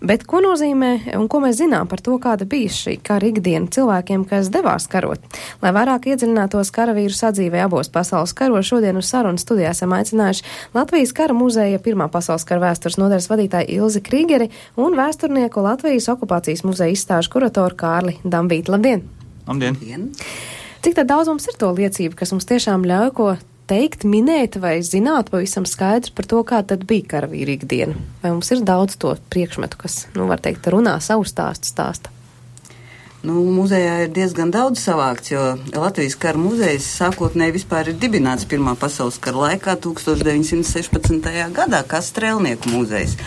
bet 0.05 0.27
ko 0.29 0.43
nozīmē 0.45 0.91
un 1.17 1.25
ko 1.25 1.41
mēs 1.41 1.57
zinām 1.57 1.89
par 1.89 2.03
to, 2.05 2.19
kāda 2.21 2.45
bija 2.45 2.69
šī 2.75 2.99
kara 3.01 3.31
ikdiena 3.31 3.73
cilvēkiem, 3.73 4.27
kas 4.29 4.51
devās 4.53 4.85
karot. 4.93 5.25
Lai 5.65 5.73
vairāk 5.73 6.05
iedziļinātos 6.13 6.69
karavīru 6.77 7.17
sadzīvē 7.17 7.65
abos 7.65 7.89
pasaules 7.89 8.37
karos, 8.37 8.69
šodien 8.69 9.01
uz 9.01 9.09
sarunu 9.09 9.41
studijā 9.41 9.73
esam 9.73 9.97
aicinājuši 9.97 10.45
Latvijas 10.77 11.15
kara 11.17 11.33
muzeja 11.33 11.81
Pirmā 11.81 12.11
pasaules 12.13 12.45
kara 12.45 12.67
vēstures 12.67 13.01
nodaļas 13.01 13.31
vadītāju 13.33 13.73
Ilzi 13.81 14.05
Krīgeri 14.05 14.51
un 14.77 15.01
vēsturnieku 15.01 15.65
Latvijas 15.65 16.11
okupācijas 16.13 16.61
muzeja 16.69 16.93
izstāžu 16.93 17.39
kuratoru 17.39 17.81
Kārli 17.81 18.19
Dambīti. 18.21 18.69
Labdien! 18.69 18.98
Labdien! 19.49 20.11
Cik 20.85 20.99
daudz 21.03 21.27
mums 21.27 21.47
ir 21.49 21.57
to 21.59 21.71
liecību, 21.75 22.15
kas 22.15 22.31
mums 22.31 22.47
tiešām 22.47 22.85
ļauj 22.87 23.09
ko 23.17 23.31
teikt, 23.69 24.05
minēt 24.07 24.55
vai 24.61 24.77
zināt 24.85 25.31
pavisam 25.33 25.65
skaidrs 25.67 26.13
par 26.15 26.27
to, 26.29 26.43
kā 26.47 26.61
tad 26.65 26.85
bija 26.89 27.07
karavīra 27.15 27.57
ikdiena? 27.57 27.97
Vai 28.23 28.31
mums 28.35 28.49
ir 28.53 28.63
daudz 28.65 28.95
to 29.01 29.11
priekšmetu, 29.33 29.81
kas, 29.81 30.05
nu, 30.15 30.29
var 30.29 30.41
teikt, 30.45 30.69
runā 30.71 30.95
savu 31.03 31.27
stāstu 31.27 31.69
stāsta? 31.69 32.13
Nu, 33.19 33.41
muzejā 33.51 34.05
ir 34.05 34.11
diezgan 34.15 34.47
daudz 34.53 34.79
savākts, 34.79 35.33
jo 35.33 35.41
Latvijas 35.75 36.15
kara 36.15 36.39
muzejs 36.39 36.85
sākotnēji 37.01 37.57
vispār 37.57 37.91
ir 37.91 37.97
dibināts 37.99 38.47
Pirmā 38.47 38.77
pasaules 38.79 39.19
kara 39.19 39.49
laikā 39.49 39.75
1916. 39.83 41.27
gadā 41.57 41.81
kā 41.83 41.99
strēlnieku 41.99 42.71
muzejs. 42.71 43.17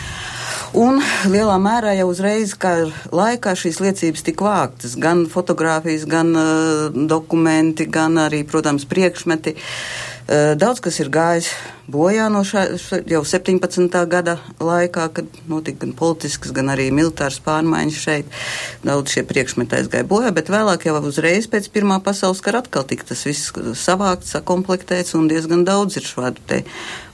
Un 0.73 0.97
lielā 1.29 1.59
mērā 1.61 1.91
jau 1.93 2.07
uzreiz, 2.09 2.55
kā 2.57 2.71
laikā 3.13 3.51
šīs 3.53 3.77
liecības 3.83 4.23
tika 4.25 4.45
vāktas, 4.47 4.95
gan 4.97 5.27
fotografijas, 5.29 6.07
gan 6.09 6.31
uh, 6.33 6.87
dokumenti, 6.89 7.85
gan 7.85 8.17
arī, 8.17 8.41
protams, 8.49 8.87
priekšmeti. 8.89 9.53
Uh, 9.53 10.55
daudz 10.57 10.81
kas 10.81 10.97
ir 11.03 11.13
gājis 11.13 11.51
bojā 11.87 12.29
no 12.31 12.43
šā, 12.47 12.65
jau 13.09 13.21
17. 13.27 13.87
gada 14.09 14.37
laikā, 14.63 15.07
kad 15.13 15.39
notika 15.49 15.83
gan 15.85 15.93
politiskas, 15.97 16.53
gan 16.55 16.71
arī 16.73 16.89
militāras 16.95 17.39
pārmaiņas 17.43 17.99
šeit. 18.05 18.37
Daudz 18.85 19.15
šie 19.15 19.25
priekšmeti 19.27 19.79
aizgāja 19.79 20.07
bojā, 20.07 20.33
bet 20.35 20.51
vēlāk 20.53 20.87
jau 20.87 20.99
uzreiz 21.03 21.49
pēc 21.51 21.69
Pirmā 21.73 21.99
pasaules 22.03 22.43
kara 22.43 22.63
atkal 22.63 22.85
tika 22.87 23.07
tas 23.11 23.25
viss 23.27 23.51
savākts, 23.79 24.35
sakomplektēts 24.35 25.15
un 25.17 25.29
diezgan 25.31 25.65
daudz 25.67 25.99
ir 25.99 26.07
šādu 26.07 26.43
te 26.47 26.63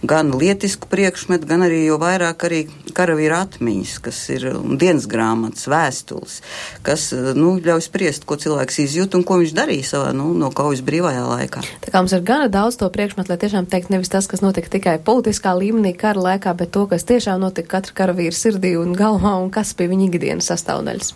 gan 0.04 0.32
lietisku 0.32 0.88
priekšmetu, 0.88 1.48
gan 1.48 1.64
arī 1.66 1.82
jo 1.84 1.98
vairāk 2.00 2.44
arī 2.48 2.60
karavīra 2.96 3.42
atmiņas, 3.44 3.96
kas 4.04 4.20
ir 4.32 4.46
dienas 4.80 5.08
grāmatas, 5.12 5.68
vēstules, 5.72 6.40
kas, 6.86 7.10
nu, 7.36 7.58
ļauj 7.64 7.84
spriest, 7.84 8.28
ko 8.28 8.38
cilvēks 8.40 8.80
izjūt 8.86 9.18
un 9.20 9.26
ko 9.28 9.40
viņš 9.42 9.56
darīja 9.58 9.90
savā, 9.92 10.14
nu, 10.16 10.32
no 10.38 10.52
kaujas 10.56 10.84
brīvajā 10.88 11.26
laikā. 11.28 11.64
Tā 11.84 11.92
kā 11.92 12.04
mums 12.04 12.16
ir 12.16 12.24
gana 12.28 12.48
daudz 12.52 12.80
to 12.80 12.88
priekšmetu, 12.94 13.32
lai 13.34 13.40
tiešām 13.44 13.68
teikt 13.72 13.92
nevis 13.92 14.12
tas, 14.12 14.28
kas 14.32 14.44
notiek 14.46 14.59
notika 14.60 14.76
tikai 14.76 15.00
politiskā 15.00 15.54
līmenī 15.56 15.96
kara 15.96 16.20
laikā, 16.20 16.54
bet 16.58 16.72
to, 16.72 16.86
kas 16.88 17.06
tiešām 17.08 17.40
notika 17.40 17.80
katra 17.80 17.94
karavīra 17.96 18.36
sirdī 18.36 18.76
un 18.78 18.94
galvā 18.94 19.38
un 19.40 19.50
kas 19.50 19.74
bija 19.74 19.90
viņa 19.90 20.10
ikdienas 20.10 20.50
sastāvdaļas. 20.52 21.14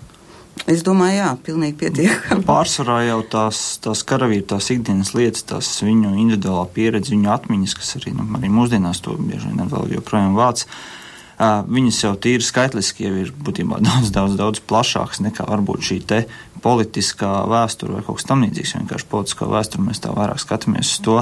Es 0.70 0.84
domāju, 0.86 1.18
jā, 1.18 1.30
pilnīgi 1.44 1.76
pietiekami. 1.82 2.46
Pārsvarā 2.52 3.02
jau 3.08 3.22
tās, 3.28 3.80
tās 3.84 4.04
karavīri, 4.08 4.46
tās 4.48 4.70
ikdienas 4.72 5.14
lietas, 5.14 5.44
tās 5.44 5.82
viņu 5.84 6.14
individuālā 6.14 6.68
pieredze, 6.72 7.12
viņu 7.12 7.32
atmiņas, 7.34 7.76
kas 7.76 7.96
arī, 8.00 8.14
nu, 8.16 8.28
arī 8.38 8.52
mūsdienās 8.54 9.02
to 9.04 9.18
bieži 9.20 9.50
vien 9.50 9.68
vēl 9.68 9.98
joprojām 9.98 10.38
vāc. 10.38 10.64
Uh, 10.64 11.66
viņas 11.68 12.04
jau 12.04 12.14
tīri 12.22 12.46
skaitliski 12.46 13.08
jau 13.08 13.16
ir 13.26 13.34
būtībā 13.34 13.82
daudz, 13.88 14.14
daudz, 14.14 14.38
daudz 14.40 14.64
plašākas 14.70 15.24
nekā 15.26 15.50
varbūt 15.50 15.84
šī 15.90 16.00
te 16.08 16.24
politiskā 16.64 17.44
vēsture 17.50 17.98
vai 17.98 18.06
kaut 18.06 18.22
kas 18.22 18.30
tamlīdzīgs. 18.30 18.78
Vienkārši 18.78 19.10
politiskā 19.12 19.50
vēsture 19.52 19.84
mēs 19.84 20.00
tā 20.06 20.14
vairāk 20.16 20.40
skatāmies 20.40 20.94
uz 20.94 21.02
to, 21.04 21.18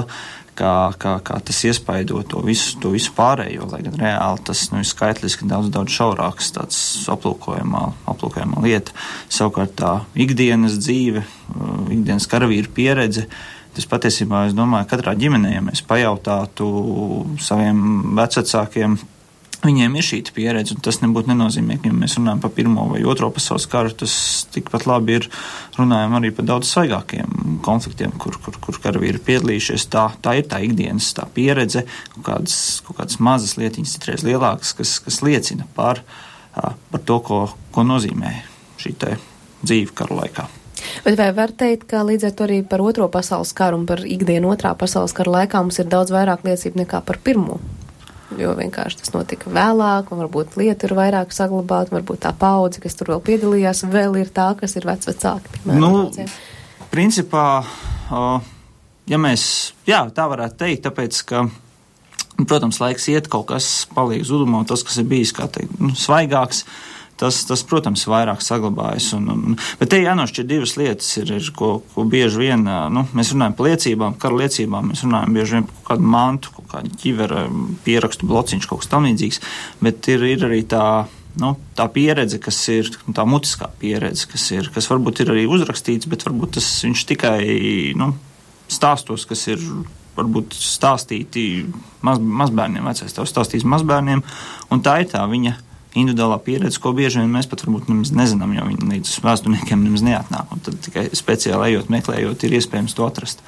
kā, 0.58 0.92
kā, 1.00 1.14
kā 1.24 1.38
tas 1.44 1.60
iespaido 1.68 2.22
to 2.28 2.42
visu, 2.44 2.76
to 2.82 2.92
visu 2.94 3.12
pārējo, 3.16 3.68
lai 3.72 3.82
gan 3.86 3.96
reāli 4.00 4.44
tas 4.48 4.66
nu, 4.72 4.82
ir 4.82 4.88
skaitliski 4.88 5.48
daudz, 5.48 5.70
daudz 5.72 5.94
šaurāks 5.94 6.52
tāds 6.56 6.82
aplūkojamā, 7.12 7.86
aplūkojamā 8.12 8.62
lieta. 8.64 8.94
Savukārt 9.32 9.74
tā 9.80 9.94
ikdienas 10.26 10.78
dzīve, 10.82 11.24
uh, 11.24 11.74
ikdienas 11.92 12.28
karavīra 12.30 12.72
pieredze. 12.74 13.26
Tas 13.72 13.88
patiesībā, 13.88 14.46
es 14.50 14.56
domāju, 14.56 14.90
katrā 14.90 15.14
ģimenē, 15.16 15.54
ja 15.54 15.62
mēs 15.64 15.80
pajautātu 15.88 16.66
saviem 17.40 18.12
vecākiem, 18.18 18.98
Viņiem 19.62 19.94
ir 19.94 20.02
šī 20.02 20.18
pieredze, 20.34 20.74
un 20.74 20.82
tas 20.82 20.96
nebūtu 21.04 21.30
nenozīmē, 21.30 21.76
ka 21.78 21.86
ja 21.86 21.94
mēs 21.94 22.16
runājam 22.18 22.40
par 22.42 22.50
Pirmo 22.56 22.88
vai 22.90 23.04
Otro 23.06 23.28
pasaules 23.30 23.68
karu. 23.70 23.92
Tas 23.94 24.14
tikpat 24.50 24.88
labi 24.90 25.20
ir 25.20 25.28
runājam 25.76 26.16
arī 26.18 26.32
par 26.34 26.48
daudz 26.48 26.72
svaigākiem 26.72 27.60
konfliktiem, 27.62 28.10
kur, 28.18 28.34
kur, 28.42 28.56
kur 28.58 28.80
karavīri 28.82 29.20
ir 29.20 29.26
piedalījušies. 29.28 29.86
Tā, 29.92 30.08
tā 30.24 30.34
ir 30.40 30.48
tā 30.50 30.58
ikdienas 30.66 31.12
tā 31.14 31.28
pieredze, 31.36 31.84
kaut 32.16 32.24
kādas, 32.26 32.56
kaut 32.86 32.98
kādas 32.98 33.20
mazas 33.22 33.54
lietiņas, 33.60 33.92
citreiz 33.94 34.24
lielākas, 34.26 34.72
kas, 34.78 34.96
kas 35.04 35.20
liecina 35.22 35.68
par, 35.76 36.02
par 36.54 37.04
to, 37.06 37.20
ko, 37.22 37.44
ko 37.70 37.86
nozīmē 37.86 38.34
šī 38.82 38.96
dzīve 39.62 39.94
karu 39.94 40.18
laikā. 40.18 40.48
Bet 41.04 41.14
vai 41.18 41.28
var 41.36 41.52
teikt, 41.54 41.86
ka 41.90 42.02
līdz 42.06 42.26
ar 42.26 42.34
to 42.34 42.48
arī 42.48 42.58
par 42.66 42.82
otro 42.82 43.06
pasaules 43.12 43.54
karu 43.54 43.78
un 43.78 43.86
par 43.86 44.02
ikdienu 44.02 44.50
otrā 44.50 44.74
pasaules 44.78 45.14
kara 45.14 45.38
laikā 45.38 45.62
mums 45.62 45.78
ir 45.78 45.86
daudz 45.90 46.10
vairāk 46.10 46.42
liecību 46.46 46.82
nekā 46.82 47.02
par 47.06 47.20
pirmo? 47.22 47.60
Jo 48.40 48.54
vienkārši 48.58 49.02
tas 49.02 49.12
notika 49.14 49.50
vēlāk, 49.52 50.12
un 50.12 50.22
varbūt 50.24 50.56
lieta 50.60 50.88
ir 50.88 50.94
vairāk 50.96 51.34
saglabāta, 51.34 51.96
varbūt 51.96 52.22
tā 52.24 52.32
paudze, 52.38 52.80
kas 52.82 52.96
tur 52.98 53.12
vēl 53.14 53.24
piedalījās, 53.26 53.84
vēl 53.92 54.16
ir 54.22 54.32
tā, 54.34 54.52
kas 54.58 54.76
ir 54.80 54.86
vecvecāki. 54.88 55.64
Nu, 55.68 56.08
principā, 56.92 57.46
ja 59.10 59.20
mēs, 59.20 59.44
jā, 59.88 60.06
tā 60.14 60.28
varētu 60.32 60.64
teikt, 60.64 60.86
tāpēc, 60.88 61.20
ka 61.28 61.44
Protams, 62.48 62.80
laiks 62.80 63.06
iet, 63.12 63.28
kaut 63.30 63.50
kas 63.50 63.66
paliek 63.92 64.24
zudumā, 64.26 64.62
tas, 64.68 64.82
kas 64.86 64.98
ir 65.02 65.06
bijis, 65.10 65.34
kā 65.36 65.46
teikt, 65.52 65.76
nu, 65.82 65.92
svaigāks, 65.98 66.64
tas, 67.20 67.42
tas, 67.46 67.62
protams, 67.68 68.06
vairāk 68.08 68.42
saglabājas. 68.42 69.10
Un, 69.18 69.28
un, 69.34 69.58
bet 69.78 69.92
te 69.92 70.00
jānošķir 70.00 70.48
divas 70.48 70.74
lietas, 70.80 71.10
ir, 71.20 71.34
ir, 71.36 71.50
ko, 71.56 71.74
ko 71.92 72.06
bieži 72.08 72.40
vien 72.40 72.64
nu, 72.64 73.04
mēs 73.12 73.34
runājam 73.34 73.56
par 73.58 73.68
liecībām, 73.68 74.16
kara 74.22 74.40
liecībām, 74.42 74.90
mēs 74.90 75.04
runājam 75.06 75.36
bieži 75.36 75.58
vien 75.58 75.68
par 75.68 75.84
kādu 75.92 76.08
mantu, 76.16 76.61
kādu 76.72 76.92
ķivera 77.02 77.46
pierakstu 77.86 78.28
blociņš, 78.30 78.68
kaut 78.68 78.82
kas 78.82 78.92
tam 78.92 79.08
līdzīgs, 79.08 79.42
bet 79.84 80.08
ir, 80.12 80.28
ir 80.34 80.48
arī 80.50 80.62
tā. 80.68 80.84
Nu, 81.32 81.54
tā 81.72 81.86
pieredze, 81.88 82.36
kas 82.36 82.58
ir 82.68 82.90
tā 83.16 83.24
mutiskā 83.24 83.70
pieredze, 83.80 84.26
kas, 84.28 84.42
ir, 84.52 84.66
kas 84.68 84.84
varbūt 84.90 85.22
ir 85.24 85.30
arī 85.32 85.46
uzrakstīts, 85.48 86.04
bet 86.12 86.26
varbūt 86.26 86.58
tas 86.58 86.66
viņš 86.84 87.04
tikai 87.08 87.38
nu, 87.96 88.10
stāstos, 88.68 89.24
kas 89.30 89.46
ir 89.48 89.62
varbūt 90.16 90.52
stāstīti 90.52 91.44
maz, 92.04 92.20
mazbērniem, 92.20 92.84
vecais 92.84 93.16
tevs 93.16 93.32
stāstīs 93.32 93.64
mazbērniem, 93.64 94.20
tā 94.84 94.98
ir 95.00 95.08
tā 95.12 95.24
viņa 95.28 95.54
individuālā 95.98 96.38
pieredze, 96.44 96.80
ko 96.80 96.94
bieži 96.96 97.20
vien 97.20 97.32
mēs 97.32 97.48
pat 97.50 97.64
varbūt 97.66 97.90
nezinām, 98.16 98.54
jo 98.56 98.66
viņi 98.68 98.90
līdz 98.94 99.14
vēsturniekiem 99.24 99.82
nemaz 99.84 100.04
neatnāk, 100.06 100.52
tad 100.64 100.78
tikai 100.86 101.08
speciāli 101.16 101.72
ejot, 101.72 101.90
meklējot, 101.92 102.46
ir 102.46 102.58
iespējams 102.60 102.96
to 102.96 103.08
atrast. 103.08 103.44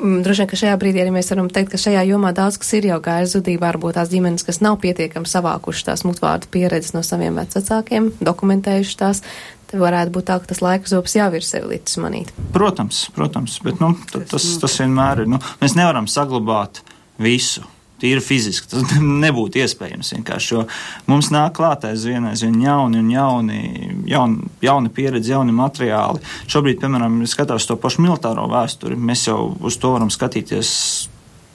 Mm, 0.00 0.22
droši 0.24 0.42
vien, 0.42 0.50
ka 0.50 0.56
šajā 0.56 0.80
brīdī 0.80 1.02
arī 1.02 1.12
mēs 1.12 1.28
varam 1.32 1.50
teikt, 1.52 1.74
ka 1.74 1.80
šajā 1.80 2.02
jomā 2.08 2.32
daudz 2.36 2.56
kas 2.60 2.72
ir 2.78 2.88
jau 2.88 2.98
gājis 3.04 3.36
zudībā, 3.36 3.68
varbūt 3.68 3.98
tās 3.98 4.10
ģimenes, 4.12 4.46
kas 4.48 4.62
nav 4.64 4.78
pietiekami 4.80 5.28
savākuši 5.28 5.86
tās 5.90 6.06
mutvārdu 6.08 6.48
pieredzes 6.52 6.96
no 6.96 7.04
saviem 7.06 7.36
vecākiem, 7.36 8.12
dokumentējuši 8.24 9.00
tās, 9.00 9.24
Te 9.70 9.78
varētu 9.78 10.10
būt 10.10 10.26
tā, 10.26 10.36
ka 10.42 10.50
tas 10.50 10.60
laika 10.64 10.90
zops 10.90 11.12
jau 11.14 11.28
ir 11.38 11.44
sev 11.46 11.68
līdz 11.70 11.92
manīt. 12.02 12.32
Protams, 12.50 13.04
protams, 13.14 13.60
bet 13.62 13.78
nu, 13.78 13.92
tas, 14.10 14.46
tas 14.58 14.78
vienmēr 14.82 15.22
ir. 15.22 15.28
Nu, 15.30 15.38
mēs 15.60 15.76
nevaram 15.78 16.08
saglabāt 16.10 16.82
visu. 17.22 17.62
Tīri 18.00 18.22
fiziski 18.24 18.70
tas 18.72 18.96
nebūtu 19.24 19.60
iespējams 19.62 20.14
vienkārši, 20.16 20.54
jo 20.54 20.64
mums 21.10 21.30
nāk 21.34 21.54
klāt 21.58 21.86
aizvien, 21.88 22.26
aizvien 22.30 22.56
jauni 22.64 23.00
un 23.02 23.12
jauni, 23.12 23.60
jauni, 24.10 24.50
jauni 24.64 24.92
pieredzi, 24.94 25.34
jauni 25.34 25.54
materiāli. 25.56 26.22
Šobrīd, 26.50 26.80
piemēram, 26.82 27.22
skatās 27.30 27.68
to 27.68 27.78
pašu 27.80 28.04
militāro 28.06 28.48
vēsturi, 28.50 28.98
mēs 28.98 29.28
jau 29.28 29.40
uz 29.60 29.78
to 29.80 29.94
varam 29.96 30.12
skatīties 30.12 30.74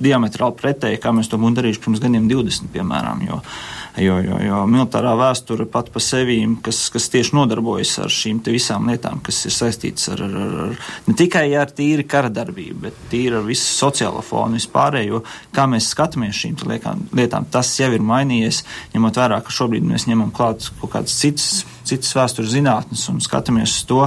diametrāli 0.04 0.60
pretēji, 0.60 1.00
kā 1.02 1.14
mēs 1.16 1.30
to 1.32 1.40
būtu 1.40 1.62
darījuši 1.62 1.82
pirms 1.86 2.04
gadiem 2.04 2.28
20, 2.32 2.72
piemēram. 2.74 3.22
Jo, 3.30 3.40
jo, 3.98 4.16
jo, 4.20 4.38
jo. 4.44 4.62
Militārā 4.70 5.14
vēsture 5.20 5.66
pat 5.72 5.90
pa 5.94 6.02
sevi, 6.04 6.38
kas, 6.66 6.86
kas 6.94 7.08
tieši 7.14 7.36
nodarbojas 7.38 7.94
ar 8.04 8.12
šīm 8.12 8.42
visām 8.46 8.90
lietām, 8.90 9.22
kas 9.26 9.44
ir 9.48 9.54
saistītas 9.56 10.10
ar, 10.14 10.24
ar, 10.26 10.56
ar 10.66 10.74
ne 11.08 11.16
tikai 11.18 11.46
ar 11.60 11.72
tīri 11.76 12.06
kara 12.10 12.32
darbību, 12.34 12.80
bet 12.88 12.98
tīri 13.12 13.40
ar 13.40 13.46
visu 13.48 13.68
sociālo 13.68 14.24
fonu 14.26 14.60
vispārējo, 14.60 15.22
kā 15.56 15.68
mēs 15.72 15.92
skatāmies 15.94 16.42
šīm 16.42 16.58
lietām, 16.66 17.48
tas 17.52 17.72
jau 17.80 17.92
ir 17.96 18.04
mainījies, 18.04 18.64
ņemot 18.96 19.22
vērā, 19.22 19.40
ka 19.46 19.56
šobrīd 19.56 19.88
mēs 19.88 20.10
ņemam 20.10 20.34
klāt 20.36 20.70
kaut 20.82 20.96
kādas 20.98 21.16
citas, 21.22 21.64
citas 21.86 22.12
vēstures 22.18 22.52
zinātnes 22.52 23.08
un 23.12 23.24
skatāmies 23.24 23.80
uz 23.80 23.88
to, 23.90 24.04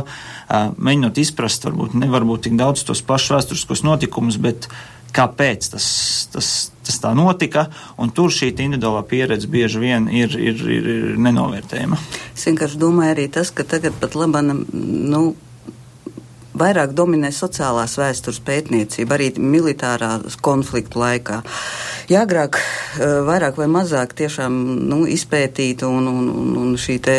mēģinot 0.50 1.22
izprast, 1.22 1.64
varbūt 1.68 1.96
nevar 1.98 2.26
būt 2.28 2.48
tik 2.48 2.60
daudz 2.60 2.84
tos 2.88 3.04
pašus 3.06 3.36
vēsturiskos 3.36 3.84
notikumus, 3.86 4.40
bet 4.42 4.68
kāpēc 5.14 5.70
tas, 5.72 5.88
tas, 6.32 6.48
tas 6.86 7.00
tā 7.02 7.12
notika, 7.16 7.68
tur 8.14 8.32
šī 8.34 8.52
individuālā 8.52 9.02
pieredze 9.08 9.50
bieži 9.50 9.82
vien 9.82 10.08
ir, 10.12 10.34
ir, 10.36 10.62
ir, 10.78 10.88
ir 10.94 11.18
nenovērtējama. 11.24 11.98
Es 12.34 12.46
vienkārši 12.48 12.80
domāju 12.80 13.16
arī 13.16 13.28
tas, 13.32 13.52
ka 13.54 13.66
tagad 13.68 13.96
pat 14.00 14.16
labana, 14.18 14.56
nu, 14.72 15.22
vairāk 16.58 16.94
dominē 16.96 17.30
sociālās 17.34 17.96
vēstures 18.00 18.40
pētniecība, 18.44 19.16
arī 19.16 19.30
militārā 19.38 20.16
konfliktu 20.44 21.00
laikā. 21.02 21.40
Jā, 22.08 22.22
agrāk 22.24 22.58
eh, 22.58 23.18
vairāk 23.26 23.58
vai 23.60 23.68
mazāk 23.72 24.14
tiešām 24.18 24.54
nu, 24.88 25.02
izpētīta 25.10 25.88
un, 25.88 26.08
un, 26.08 26.30
un, 26.32 26.54
un 26.62 26.74
šī 26.80 26.98
te 27.04 27.18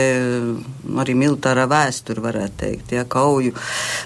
arī 0.99 1.15
militārā 1.17 1.67
vēsture, 1.69 2.23
varētu 2.23 2.59
teikt, 2.63 2.95
jā, 2.97 3.05
kauju 3.09 3.53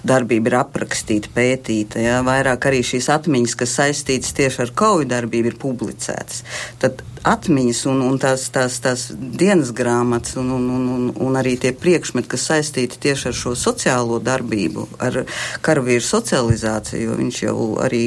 darbība 0.07 0.51
ir 0.51 0.59
aprakstīta, 0.59 1.31
pētīta, 1.35 2.01
jā, 2.03 2.19
vairāk 2.25 2.69
arī 2.69 2.83
šīs 2.85 3.09
atmiņas, 3.13 3.57
kas 3.63 3.77
saistītas 3.79 4.35
tieši 4.37 4.65
ar 4.67 4.75
kauju 4.83 5.09
darbību, 5.13 5.53
ir 5.53 5.59
publicētas. 5.61 6.43
Tad 6.83 7.03
atmiņas 7.23 7.81
un, 7.91 8.01
un 8.03 8.19
tās, 8.19 8.45
tās, 8.53 8.77
tās 8.83 9.07
dienas 9.15 9.71
grāmatas 9.75 10.35
un, 10.39 10.51
un, 10.57 10.67
un, 10.75 10.85
un, 10.95 11.09
un 11.25 11.39
arī 11.39 11.55
tie 11.61 11.71
priekšmeti, 11.75 12.29
kas 12.33 12.47
saistīti 12.51 12.99
tieši 13.07 13.29
ar 13.31 13.37
šo 13.39 13.55
sociālo 13.59 14.19
darbību, 14.23 14.87
ar 15.03 15.23
karavīru 15.63 16.03
socializāciju, 16.03 17.07
jo 17.07 17.17
viņš 17.19 17.41
jau 17.45 17.57
arī 17.83 18.03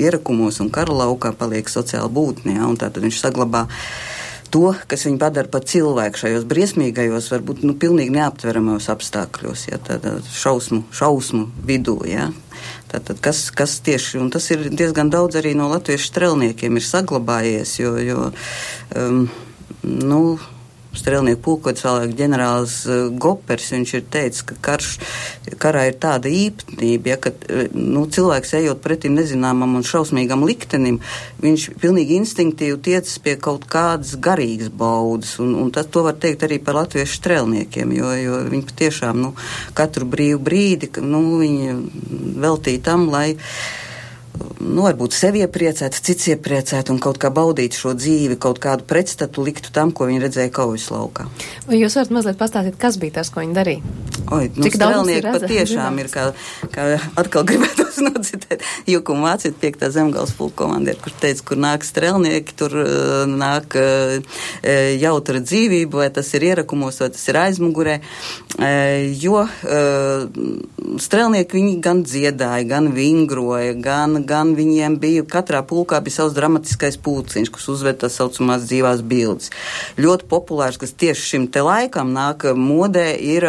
ierakumos 0.00 0.60
un 0.60 0.70
kara 0.72 0.96
laukā 1.02 1.32
paliek 1.36 1.68
sociāli 1.72 2.12
būtnē, 2.16 2.58
un 2.66 2.76
tātad 2.80 3.04
viņš 3.04 3.22
saglabā 3.24 3.66
to, 4.50 4.72
kas 4.90 5.06
viņu 5.06 5.20
padara 5.22 5.50
par 5.50 5.64
cilvēku 5.68 6.24
šajos 6.24 6.46
briesmīgajos, 6.50 7.30
varbūt 7.32 7.64
nu, 7.64 7.76
pilnīgi 7.80 8.14
neaptveramajos 8.16 8.90
apstākļos, 8.92 9.68
ja, 9.70 9.80
tādā 9.86 10.16
šausmu, 10.26 10.84
šausmu 10.96 11.46
vidū. 11.66 12.00
Ja. 12.10 12.28
Tātad, 12.90 13.20
kas, 13.22 13.44
kas 13.54 13.76
tieši, 13.86 14.18
un 14.18 14.32
tas 14.34 14.48
ir 14.50 14.66
diezgan 14.74 15.12
daudz 15.12 15.38
arī 15.38 15.52
no 15.54 15.68
latviešu 15.70 16.10
strelniekiem 16.10 16.78
ir 16.80 16.86
saglabājies, 16.86 17.76
jo, 17.78 17.92
jo 18.02 18.24
um, 18.98 19.20
nu, 19.86 20.22
strēlnieku 20.96 21.42
pulkots 21.44 21.84
vēlāk 21.86 22.14
ģenerālis 22.18 22.76
eh, 22.90 23.02
Gopers, 23.22 23.70
viņš 23.74 23.92
ir 23.98 24.06
teicis, 24.12 24.44
ka 24.46 24.56
karš, 24.64 24.90
karā 25.62 25.86
ir 25.90 25.98
tāda 26.02 26.30
īpatnība, 26.32 27.12
ja, 27.12 27.18
ka 27.22 27.32
eh, 27.34 27.68
nu, 27.74 28.06
cilvēks 28.10 28.54
ejot 28.60 28.82
pretim 28.84 29.16
nezināmam 29.18 29.76
un 29.78 29.86
šausmīgam 29.86 30.44
liktenim, 30.48 31.00
viņš 31.42 31.68
pilnīgi 31.82 32.18
instinktīvi 32.20 32.80
tiecas 32.90 33.18
pie 33.22 33.36
kaut 33.40 33.66
kādas 33.70 34.16
garīgas 34.22 34.72
baudas, 34.72 35.36
un, 35.42 35.54
un 35.62 35.70
tas 35.74 35.88
to 35.90 36.04
var 36.06 36.18
teikt 36.20 36.46
arī 36.46 36.60
par 36.64 36.80
latviešu 36.82 37.20
strēlniekiem, 37.20 37.94
jo, 37.96 38.14
jo 38.18 38.40
viņi 38.50 38.66
patiešām, 38.72 39.20
nu, 39.26 39.34
katru 39.78 40.08
brīvu 40.10 40.42
brīdi, 40.50 40.90
nu, 41.04 41.22
viņi 41.40 41.78
veltīja 42.40 42.84
tam, 42.90 43.08
lai 43.12 43.36
nu, 44.60 44.84
varbūt 44.84 45.14
sevi 45.16 45.42
iepriecēt, 45.44 45.96
cits 46.06 46.30
iepriecēt 46.34 46.92
un 46.92 47.00
kaut 47.02 47.20
kā 47.20 47.30
baudīt 47.34 47.76
šo 47.78 47.94
dzīvi, 47.98 48.38
kaut 48.40 48.60
kādu 48.62 48.86
pretstatu 48.88 49.44
liktu 49.46 49.72
tam, 49.74 49.92
ko 49.92 50.08
viņi 50.10 50.22
redzēja 50.24 50.52
kaujas 50.54 50.88
laukā. 50.92 51.26
Vai 51.68 51.80
jūs 51.80 51.96
varat 51.98 52.14
mazliet 52.14 52.40
pastāstīt, 52.40 52.78
kas 52.80 52.98
bija 53.00 53.20
tas, 53.20 53.32
ko 53.32 53.44
viņi 53.44 53.56
darīja? 53.56 53.96
Oi, 54.30 54.46
nu, 54.54 54.66
Cik 54.66 54.76
strēlnieki 54.76 55.32
patiešām 55.34 55.96
ir, 56.02 56.10
kā, 56.12 56.26
kā 56.74 56.86
atkal 57.18 57.46
gribētu 57.48 57.88
nocitēt, 58.06 58.64
Jukumu 58.90 59.26
Vāciet 59.26 59.56
piektā 59.60 59.90
zemgals 59.92 60.32
pulka 60.36 60.64
komandieru, 60.64 61.00
kur 61.04 61.14
teica, 61.22 61.44
kur 61.50 61.60
nāk 61.60 61.84
strēlnieki, 61.86 62.56
tur 62.58 62.76
uh, 62.82 63.24
nāk 63.28 63.76
uh, 63.80 64.38
jautra 65.00 65.42
dzīvība, 65.42 66.04
vai 66.04 66.10
tas 66.14 66.30
ir 66.36 66.46
ierakumos, 66.50 67.00
vai 67.02 67.10
tas 67.14 67.26
ir 67.32 67.40
aizmugurē, 67.40 67.98
uh, 68.00 68.68
jo 69.20 69.44
strēlnieki 71.00 71.56
viņi 71.56 71.74
gan 71.84 72.04
dziedāja, 72.06 72.66
gan 72.68 72.90
vingroja, 72.94 73.74
gan, 73.82 74.20
gan 74.30 74.54
viņiem 74.58 74.96
bija, 75.02 75.24
katrā 75.28 75.60
pulkā 75.66 76.00
bija 76.04 76.20
savs 76.20 76.36
dramatiskais 76.36 76.98
pulciņš, 77.02 77.50
kas 77.54 77.68
uzved 77.72 78.00
tās 78.02 78.16
saucamās 78.20 78.66
dzīvās 78.68 79.02
bildes. 79.06 79.50
Ļoti 80.00 80.28
populārs, 80.30 80.78
kas 80.80 80.94
tieši 80.94 81.26
šim 81.32 81.46
te 81.52 81.64
laikam 81.66 82.12
nāk 82.14 82.46
modē, 82.56 83.08
ir 83.18 83.46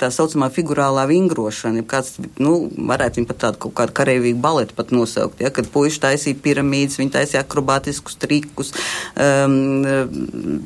tā 0.00 0.10
saucamā 0.14 0.48
figurālā 0.54 1.04
vingrošana. 1.10 1.84
Kāds, 1.88 2.16
nu, 2.42 2.54
varētu 2.92 3.20
viņu 3.20 3.30
pat 3.30 3.42
tādu 3.46 3.62
kaut 3.66 3.76
kādu 3.80 3.96
kareivīgu 4.00 4.40
baletu 4.42 4.76
pat 4.78 4.94
nosaukt, 4.94 5.42
ja, 5.44 5.52
kad 5.54 5.68
puiši 5.72 6.02
taisīja 6.06 6.40
piramīdas, 6.44 6.98
viņi 7.00 7.14
taisīja 7.16 7.44
akrobātiskus 7.44 8.18
trikus, 8.22 8.72
um, 9.16 9.84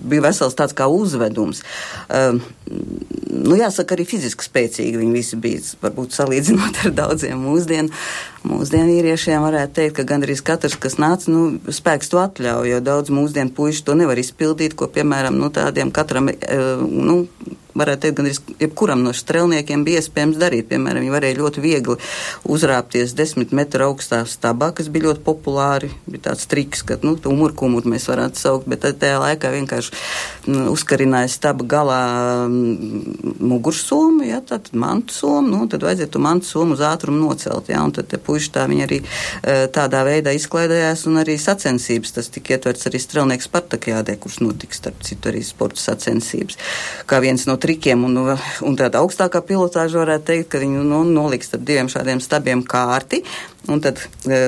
bija 0.07 0.27
vesels 0.29 0.57
tāds 0.59 0.77
kā 0.77 0.89
uzvedums. 0.91 1.63
Um, 2.07 2.43
nu, 2.67 3.57
jāsaka, 3.59 3.97
arī 3.97 4.07
fiziski 4.09 4.47
spēcīgi 4.47 5.01
viņi 5.01 5.15
visi 5.17 5.41
bija, 5.41 5.63
varbūt 5.83 6.17
salīdzinot 6.17 6.85
ar 6.85 6.97
daudziem 7.03 7.41
mūsdienu. 7.47 7.93
Mūsdienu 8.47 8.95
vīriešiem 8.95 9.43
varētu 9.43 9.75
teikt, 9.81 9.97
ka 9.99 10.07
gandrīz 10.07 10.43
katrs, 10.47 10.77
kas 10.79 10.99
nāca, 11.03 11.31
nu, 11.33 11.59
spēks 11.73 12.13
to 12.13 12.21
atļauj, 12.23 12.71
jo 12.71 12.81
daudz 12.85 13.11
mūsdienu 13.15 13.55
puiši 13.57 13.85
to 13.87 13.97
nevar 13.99 14.21
izpildīt, 14.23 14.77
ko, 14.79 14.87
piemēram, 14.93 15.39
nu, 15.41 15.51
tādiem 15.55 15.91
katram, 15.95 16.31
nu, 16.31 17.25
varētu 17.77 18.05
teikt, 18.07 18.17
gan 18.19 18.29
arī 18.31 18.57
jebkuram 18.65 19.03
no 19.05 19.13
strelniekiem 19.17 19.85
bija 19.87 20.03
iespējams 20.03 20.41
darīt. 20.41 20.69
Piemēram, 20.71 21.05
viņi 21.05 21.15
varēja 21.15 21.39
ļoti 21.41 21.65
viegli 21.65 21.97
uzrāpties 22.49 23.15
desmit 23.17 23.53
metru 23.57 23.91
augstā 23.91 24.23
stabā, 24.29 24.73
kas 24.77 24.91
bija 24.93 25.11
ļoti 25.11 25.25
populāri. 25.27 25.91
Bija 26.09 26.31
tāds 26.31 26.49
triks, 26.51 26.85
ka, 26.87 26.99
nu, 27.07 27.17
umurkumur 27.31 27.87
mēs 27.89 28.09
varētu 28.11 28.41
saukt, 28.41 28.71
bet 28.71 28.87
tajā 28.87 29.21
laikā 29.23 29.53
vienkārši 29.55 29.95
nu, 30.51 30.67
uzkarināja 30.73 31.31
staba 31.33 31.67
galā 31.67 32.03
mm, 32.49 33.37
mugursomu, 33.41 34.25
ja, 34.27 34.41
tad 34.45 34.71
mantu 34.77 35.15
somu, 35.17 35.51
nu, 35.53 35.69
tad 35.71 35.85
vajadzēja 35.87 36.13
to 36.15 36.23
mantu 36.23 36.51
somu 36.51 36.77
uz 36.77 36.85
ātrumu 36.87 37.23
nocelt, 37.27 37.71
ja, 37.73 37.83
un 37.85 37.95
tad 37.97 38.11
te 38.11 38.21
puiši 38.23 38.53
tā 38.55 38.67
viņi 38.71 38.87
arī 38.87 39.01
e, 39.03 39.57
tādā 39.73 40.03
veidā 40.07 40.35
izklaidējās 40.37 41.07
un 41.11 41.21
arī 41.23 41.37
sacensības. 41.41 42.15
Tas 42.17 42.31
tika 42.33 42.57
ietverts 42.57 42.89
arī 42.89 43.01
strelnieks 43.03 43.49
Spartakjādē, 43.51 44.17
kurš 44.21 44.41
notiks, 44.43 44.81
starp 44.83 45.03
citu, 45.07 45.31
arī 45.31 45.43
sporta 45.47 45.83
sacensības. 45.83 46.59
Kā 47.09 47.21
viens 47.25 47.47
no 47.49 47.57
trikiem 47.67 48.07
un, 48.07 48.19
un 48.63 48.79
tāda 48.79 49.03
augstākā 49.03 49.43
pilotāža 49.47 50.03
varētu 50.05 50.29
teikt, 50.31 50.51
ka 50.53 50.63
viņi 50.63 50.85
nu, 50.87 51.03
noliks 51.11 51.51
starp 51.51 51.67
diviem 51.67 51.91
šādiem 51.91 52.23
stabiem 52.23 52.63
kārti. 52.67 53.25
Un 53.73 53.83
tad 53.83 53.99
e, 53.99 54.43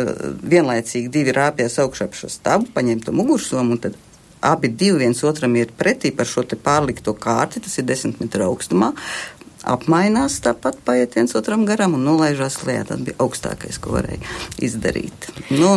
vienlaicīgi 0.47 1.11
divi 1.13 1.35
rāpjas 1.35 1.81
augšā 1.83 2.07
pa 2.11 2.21
šo 2.21 2.31
stabu, 2.31 2.71
paņem 2.75 3.03
to 3.07 3.15
mugursomu 3.17 3.75
un 3.75 3.83
tad 3.89 3.99
abi 4.47 4.71
divi 4.71 5.03
viens 5.03 5.25
otram 5.27 5.57
ir 5.59 5.73
pretī 5.75 6.13
par 6.15 6.29
šo 6.31 6.45
pārlikto 6.63 7.17
kārti, 7.19 7.63
tas 7.65 7.75
ir 7.81 7.89
desmit 7.89 8.21
metru 8.23 8.47
augstumā. 8.47 8.93
Apmainās 9.69 10.39
tāpat, 10.45 10.79
paiet 10.87 11.17
viens 11.19 11.35
otram 11.35 11.65
garām 11.67 11.97
un 11.99 12.07
nolaižās 12.07 12.61
lejā. 12.63 12.87
Tas 12.93 13.03
bija 13.03 13.19
augstākais, 13.25 13.81
ko 13.83 13.97
varēja 13.97 14.23
izdarīt. 14.63 15.27
Nu, 15.51 15.75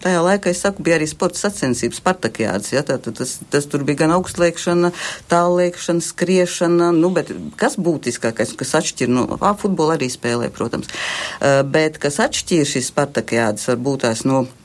Tajā 0.00 0.20
laikā, 0.24 0.52
es 0.54 0.62
saku, 0.64 0.84
bija 0.84 0.96
arī 0.96 1.08
sporta 1.10 1.36
sacensības, 1.42 1.98
Spartakijāds. 2.00 2.72
Ja, 2.72 2.80
tā, 2.86 2.96
tas, 3.04 3.34
tas 3.52 3.66
tur 3.68 3.84
bija 3.84 4.02
gan 4.04 4.14
augstliekšana, 4.14 4.92
tālliekšana, 5.28 6.04
skriešana, 6.04 6.92
nu, 6.96 7.10
bet 7.16 7.34
kas 7.60 7.76
būtiskākais, 7.80 8.54
kas 8.60 8.72
atšķir, 8.80 9.12
nu, 9.12 9.26
futbolu 9.60 9.98
arī 9.98 10.08
spēlē, 10.12 10.48
protams, 10.56 10.88
uh, 10.88 11.60
bet 11.68 12.00
kas 12.00 12.16
atšķir 12.24 12.64
šīs 12.72 12.88
Spartakijādas 12.94 13.68
varbūt 13.72 14.08
tās 14.08 14.24
no. 14.24 14.46
Nu, 14.46 14.59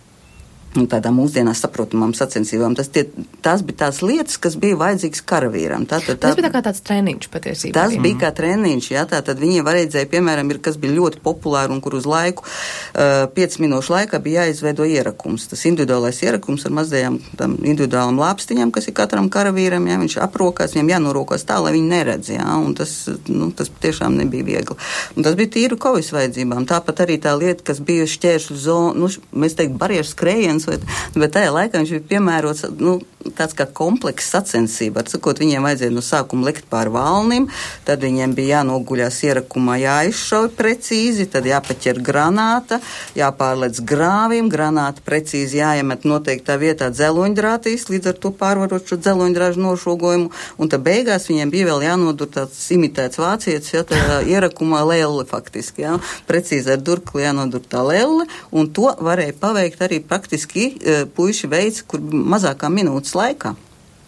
tādām 0.91 1.15
mūsdienās 1.19 1.61
saprotamām 1.63 2.13
sacensībām. 2.17 2.75
Tas 2.77 2.89
tie, 2.93 3.05
tās 3.45 3.63
bija 3.65 3.85
tās 3.85 4.01
lietas, 4.03 4.37
kas 4.41 4.57
bija 4.59 4.77
vajadzīgas 4.79 5.23
karavīram. 5.27 5.85
Tā, 5.89 6.01
tā, 6.03 6.15
tā, 6.15 6.27
tas 6.27 6.37
bija 6.37 6.49
tā 6.49 6.53
kā 6.53 6.61
tāds 6.67 6.83
treniņš 6.85 7.29
patiesībā. 7.31 7.75
Tas 7.77 7.95
bija 8.03 8.19
kā 8.25 8.31
treniņš, 8.35 8.89
jā, 8.91 9.05
tā 9.09 9.21
tad 9.25 9.39
viņiem 9.41 9.65
vajadzēja, 9.67 10.09
piemēram, 10.11 10.51
ir, 10.51 10.59
kas 10.65 10.79
bija 10.81 10.97
ļoti 10.97 11.21
populāri 11.25 11.75
un 11.75 11.81
kur 11.83 11.95
uz 11.99 12.07
laiku, 12.09 12.45
uh, 12.45 13.25
5 13.35 13.59
minūšu 13.63 13.95
laikā 13.95 14.19
bija 14.25 14.45
jāizveido 14.45 14.87
ierakums. 14.89 15.47
Tas 15.51 15.65
individuālais 15.69 16.21
ierakums 16.25 16.67
ar 16.67 16.75
mazajām 16.81 17.19
tam 17.39 17.57
individuālam 17.63 18.19
lāpstiņām, 18.19 18.73
kas 18.75 18.89
ir 18.89 18.97
katram 18.97 19.31
karavīram, 19.31 19.87
jā, 19.89 19.99
viņš 20.03 20.17
aprokās, 20.25 20.75
viņam 20.75 20.93
jānorokās 20.95 21.47
tā, 21.47 21.61
lai 21.63 21.75
viņi 21.77 21.91
neredz, 21.91 22.33
jā, 22.35 22.45
un 22.59 22.75
tas, 22.77 22.97
nu, 23.31 23.51
tas 23.55 23.71
tiešām 23.83 24.17
nebija 24.19 24.47
viegli. 24.47 24.77
Un 25.15 25.25
tas 25.25 25.37
bija 25.39 25.53
tīru 25.55 25.79
kaujas 25.81 26.11
vajadzībām. 26.15 26.67
Tāpat 26.69 27.05
arī 27.05 27.17
tā 27.21 27.35
lieta, 27.37 27.63
kas 27.71 27.81
bija 27.85 28.07
šķēršļu 28.09 28.57
zona, 28.59 28.93
nu, 28.99 29.09
mēs 29.35 29.57
teikt, 29.57 29.77
barjeras 29.79 30.13
skrējiens, 30.15 30.64
bet, 30.69 30.85
bet 31.15 31.35
tajā 31.35 31.51
laikā 31.55 31.81
viņš 31.81 31.93
bija 31.95 32.07
piemērots 32.13 32.65
nu, 32.79 32.99
tāds 33.35 33.55
kā 33.57 33.67
komplekss 33.67 34.31
sacensība. 34.33 35.03
Ar 35.03 35.11
sakot, 35.11 35.39
viņiem 35.41 35.65
vajadzēja 35.65 35.93
no 35.93 36.03
sākuma 36.05 36.49
likt 36.49 36.65
pār 36.71 36.89
valnim, 36.93 37.47
tad 37.85 38.01
viņiem 38.05 38.33
bija 38.37 38.59
jānoguļās 38.61 39.19
ierakumā, 39.27 39.77
jāizšauj 39.81 40.49
precīzi, 40.57 41.27
tad 41.31 41.47
jāpaķer 41.49 42.01
granāta, 42.05 42.79
jāpārlec 43.17 43.81
grāvim, 43.85 44.49
granāta 44.51 45.03
precīzi 45.05 45.59
jāiemet 45.61 46.07
noteiktā 46.09 46.57
vietā 46.61 46.89
dzeloņdrātīs, 46.93 47.87
līdz 47.91 48.11
ar 48.13 48.19
to 48.25 48.33
pārvarot 48.35 48.89
šo 48.89 48.99
dzeloņdrāžu 49.01 49.61
nošogojumu, 49.65 50.31
un 50.57 50.73
tad 50.73 50.85
beigās 50.85 51.29
viņiem 51.29 51.53
bija 51.53 51.69
vēl 51.69 51.85
jānodur 51.89 52.31
tāds 52.39 52.63
imitēts 52.73 53.21
vācietis, 53.21 53.73
ja 53.75 53.85
tā 53.87 54.21
ierakumā 54.25 54.81
lēle 54.87 55.27
faktiski, 55.29 55.85
ja, 55.85 55.99
precīzi 56.29 56.73
ar 56.73 56.81
durkli 56.81 57.25
jānodur 57.27 57.63
tā 57.69 57.85
lēle, 57.85 58.25
un 58.55 58.71
to 58.73 58.89
varēja 59.05 59.37
paveikt 59.39 59.85
arī 59.85 60.01
praktiski 60.01 60.45
lieliski 60.45 60.77
e, 60.85 61.05
puiši 61.15 61.47
veids, 61.47 61.83
kur 61.87 61.99
mazākā 62.01 62.69
minūtes 62.69 63.14
laikā. 63.17 63.55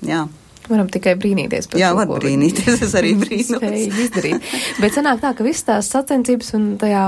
Jā. 0.08 0.26
Varam 0.68 0.90
tikai 0.92 1.14
brīnīties 1.16 1.70
par 1.70 1.78
to. 1.78 1.80
Jā, 1.80 1.94
var 1.96 2.10
brīnīties, 2.12 2.82
es 2.84 2.96
arī 3.00 3.14
brīnos. 3.20 3.64
Bet 4.82 4.96
sanāk 4.98 5.22
tā, 5.24 5.32
ka 5.38 5.46
viss 5.46 5.64
tās 5.68 5.88
sacensības 5.94 6.52
un 6.58 6.66
tajā 6.82 7.06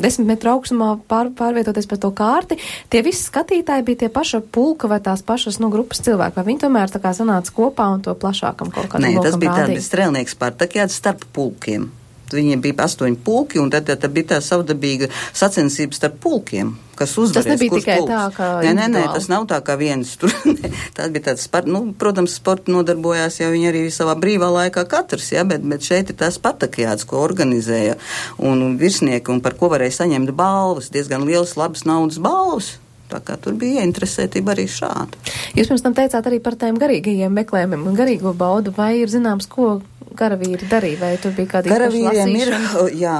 desmit 0.00 0.30
metru 0.30 0.54
augstumā 0.54 0.94
pār, 1.10 1.28
pārvietoties 1.36 1.88
pa 1.90 1.98
to 2.00 2.10
kārti, 2.16 2.56
tie 2.88 3.02
visi 3.04 3.26
skatītāji 3.26 3.84
bija 3.84 4.04
tie 4.04 4.10
paša 4.12 4.40
pulka 4.54 4.88
vai 4.88 5.02
tās 5.04 5.24
pašas, 5.26 5.60
nu, 5.60 5.68
grupas 5.72 6.00
cilvēki, 6.06 6.38
vai 6.40 6.46
viņi 6.48 6.64
tomēr 6.64 6.94
tā 6.94 7.02
kā 7.04 7.12
sanāca 7.16 7.52
kopā 7.54 7.90
un 7.92 8.04
to 8.06 8.16
plašākam 8.16 8.72
kaut 8.72 8.88
kādam 8.88 9.04
Nē, 9.04 9.20
tas 9.20 9.36
bija 9.40 9.60
tāds 9.60 9.90
strēlnieks 9.90 10.38
pārtakjāts 10.40 10.96
starp 11.02 11.28
pulkiem. 11.36 11.90
Viņiem 12.34 12.64
bija 12.64 12.84
astoņi 12.84 13.22
pulki, 13.24 13.62
un 13.62 13.72
tad, 13.72 13.88
tad, 13.88 14.02
tad 14.04 14.12
bija 14.14 14.34
tā 14.34 14.42
savdabīga 14.44 15.08
sacensības 15.32 16.02
starp 16.02 16.20
pulkiem 16.24 16.76
kas 16.98 17.14
uzvarēs. 17.18 17.46
Tas 17.46 17.52
nebija 17.52 17.76
tikai 17.78 17.98
pulks. 18.00 18.10
tā, 18.10 18.22
ka. 18.34 18.48
Nē, 18.64 18.72
nē, 18.74 18.86
nē, 18.94 19.04
tas 19.14 19.28
nav 19.30 19.46
tā 19.50 19.60
kā 19.64 19.76
viens 19.80 20.14
tur. 20.20 20.32
tas 20.96 21.12
bija 21.14 21.28
tāds, 21.30 21.46
par, 21.52 21.68
nu, 21.70 21.84
protams, 21.98 22.34
sporta 22.40 22.72
nodarbojās 22.74 23.40
jau 23.42 23.52
viņi 23.54 23.70
arī 23.70 23.84
savā 23.94 24.16
brīvā 24.18 24.50
laikā 24.54 24.84
katrs, 24.90 25.30
ja, 25.36 25.46
bet, 25.48 25.64
bet 25.68 25.86
šeit 25.86 26.12
ir 26.12 26.18
tās 26.18 26.40
patakjāts, 26.42 27.06
ko 27.08 27.22
organizēja 27.24 27.98
un 28.42 28.76
virsnieki 28.80 29.32
un 29.34 29.42
par 29.44 29.56
ko 29.58 29.70
varēja 29.74 30.00
saņemt 30.02 30.34
balvas, 30.38 30.92
diezgan 30.94 31.26
liels 31.28 31.56
labas 31.60 31.86
naudas 31.88 32.20
balvas. 32.22 32.76
Tā 33.08 33.22
kā 33.24 33.38
tur 33.40 33.54
bija 33.56 33.80
ieinteresētība 33.80 34.52
arī 34.52 34.66
šāda. 34.68 35.16
Jūs 35.56 35.70
pirms 35.70 35.84
tam 35.84 35.94
teicāt 35.96 36.26
arī 36.28 36.42
par 36.44 36.58
tiem 36.60 36.76
garīgajiem 36.76 37.32
meklējumiem 37.40 37.86
un 37.88 37.96
garīgo 37.96 38.34
baudu, 38.36 38.74
vai 38.76 38.98
ir 38.98 39.08
zināms, 39.08 39.48
ko 39.48 39.78
karavīri 40.16 40.68
darīja, 40.70 40.98
vai 41.00 41.10
tur 41.20 41.34
bija 41.36 41.52
kāda 41.52 41.72
Karavīriem 41.72 42.34
ir, 42.38 42.52
jā, 43.04 43.16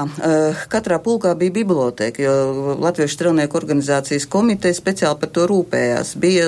katrā 0.71 0.99
pulkā 1.03 1.33
bija 1.39 1.53
biblioteka, 1.59 2.23
jo 2.23 2.75
Latviešu 2.79 3.17
strelnieku 3.17 3.59
organizācijas 3.59 4.27
komiteja 4.31 4.77
speciāli 4.77 5.19
par 5.21 5.31
to 5.35 5.45
rūpējās. 5.49 6.15
Bija 6.21 6.47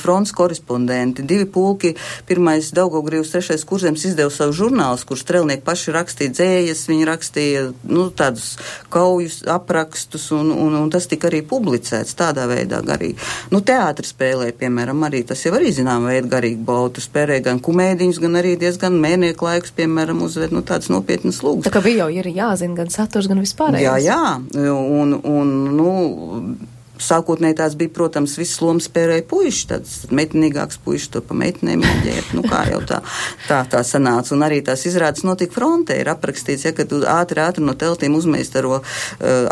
fronts 0.00 0.34
korespondenti, 0.36 1.24
divi 1.26 1.46
pulki, 1.50 1.94
pirmais 2.28 2.72
Daugogrīvs, 2.76 3.32
trešais 3.32 3.64
kurzems 3.68 4.04
izdeva 4.08 4.32
savu 4.34 4.54
žurnālus, 4.56 5.06
kur 5.08 5.20
strelnieki 5.20 5.64
paši 5.66 5.94
rakstīja 5.96 6.34
dzējas, 6.36 6.84
viņi 6.90 7.08
rakstīja, 7.08 7.64
nu, 7.92 8.08
tādus 8.16 8.54
kaujus 8.92 9.40
aprakstus, 9.50 10.28
un, 10.36 10.52
un, 10.52 10.76
un 10.82 10.92
tas 10.92 11.08
tika 11.10 11.30
arī 11.30 11.42
publicēts 11.46 12.16
tādā 12.18 12.46
veidā 12.50 12.82
garīgi. 12.86 13.18
Nu, 13.54 13.62
teātris 13.66 14.12
spēlē, 14.14 14.52
piemēram, 14.58 15.06
arī 15.08 15.22
tas 15.26 15.42
jau 15.46 15.54
arī 15.56 15.72
zinām 15.74 16.08
veidu 16.10 16.30
garīgi 16.32 16.62
bautu, 16.66 17.04
spēlē 17.04 17.40
gan 17.44 17.62
kumēdiņus, 17.64 18.20
gan 18.22 18.40
arī 18.40 18.56
diezgan 18.60 18.98
mēnieku 19.00 19.45
laikus, 19.46 19.74
piemēram, 19.76 20.22
uzved 20.26 20.54
nu, 20.54 20.62
tādas 20.66 20.90
nopietnas 20.92 21.42
lūgas. 21.46 21.66
Tā 21.68 21.74
kā 21.74 21.82
bija 21.84 22.06
jau 22.10 22.24
jāzina 22.36 22.80
gan 22.82 22.92
saturs, 22.92 23.30
gan 23.30 23.42
vispār. 23.42 23.78
Jā, 23.80 23.96
jā, 24.02 24.22
un, 24.74 25.16
un, 25.22 25.52
nu, 25.78 25.90
Sākotnēji 27.02 27.58
tās 27.58 27.74
bija, 27.76 27.92
protams, 27.92 28.36
visas 28.40 28.60
lomas 28.64 28.86
spēlēja 28.88 29.24
puiši, 29.28 29.64
tāds 29.72 29.94
meitenīgāks 30.14 30.78
puiši 30.84 31.10
to 31.12 31.22
pa 31.24 31.36
meitenēm 31.36 31.82
ģērt, 32.04 32.32
nu 32.36 32.44
kā 32.46 32.62
jau 32.70 32.80
tā, 32.88 33.02
tā, 33.46 33.60
tā 33.72 33.82
sanāca. 33.84 34.32
Un 34.36 34.44
arī 34.46 34.62
tās 34.64 34.86
izrādes 34.88 35.24
notika 35.26 35.58
frontē, 35.58 35.98
ir 36.00 36.10
aprakstīts, 36.12 36.64
ja, 36.68 36.72
ka 36.76 36.86
tu 36.88 37.02
ātri, 37.10 37.42
ātri 37.44 37.64
no 37.66 37.76
teltīm 37.78 38.16
uzmeistaro 38.16 38.78
uh, 38.78 38.86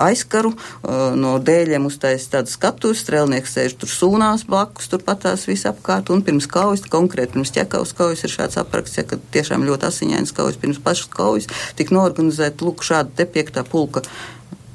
aizkaru, 0.07 0.55
uh, 0.55 1.13
no 1.19 1.37
dēļiem 1.45 1.89
uztais 1.89 2.27
tādu 2.33 2.53
skatu, 2.53 2.95
strēlnieks 2.97 3.57
sēž 3.59 3.77
tur 3.81 3.93
sūnās 3.93 4.47
blakus, 4.49 4.89
tur 4.93 5.05
patās 5.05 5.45
visu 5.51 5.69
apkārt, 5.71 6.13
un 6.15 6.25
pirms 6.25 6.49
kaujas, 6.51 6.87
konkrēti 6.91 7.37
pirms 7.37 7.53
ķekaus 7.55 7.93
kaujas 7.99 8.25
ir 8.25 8.33
šāds 8.35 8.61
apraksts, 8.63 9.01
ja, 9.03 9.07
ka 9.09 9.21
tiešām 9.37 9.67
ļoti 9.69 9.91
asiņains 9.91 10.33
kaujas, 10.37 10.61
pirms 10.63 10.81
pašas 10.85 11.13
kaujas, 11.13 11.51
tik 11.77 11.93
norganizēt, 11.95 12.65
lūk, 12.65 12.87
šāda 12.87 13.13
te 13.21 13.29
piektā 13.29 13.67
pulka 13.69 14.05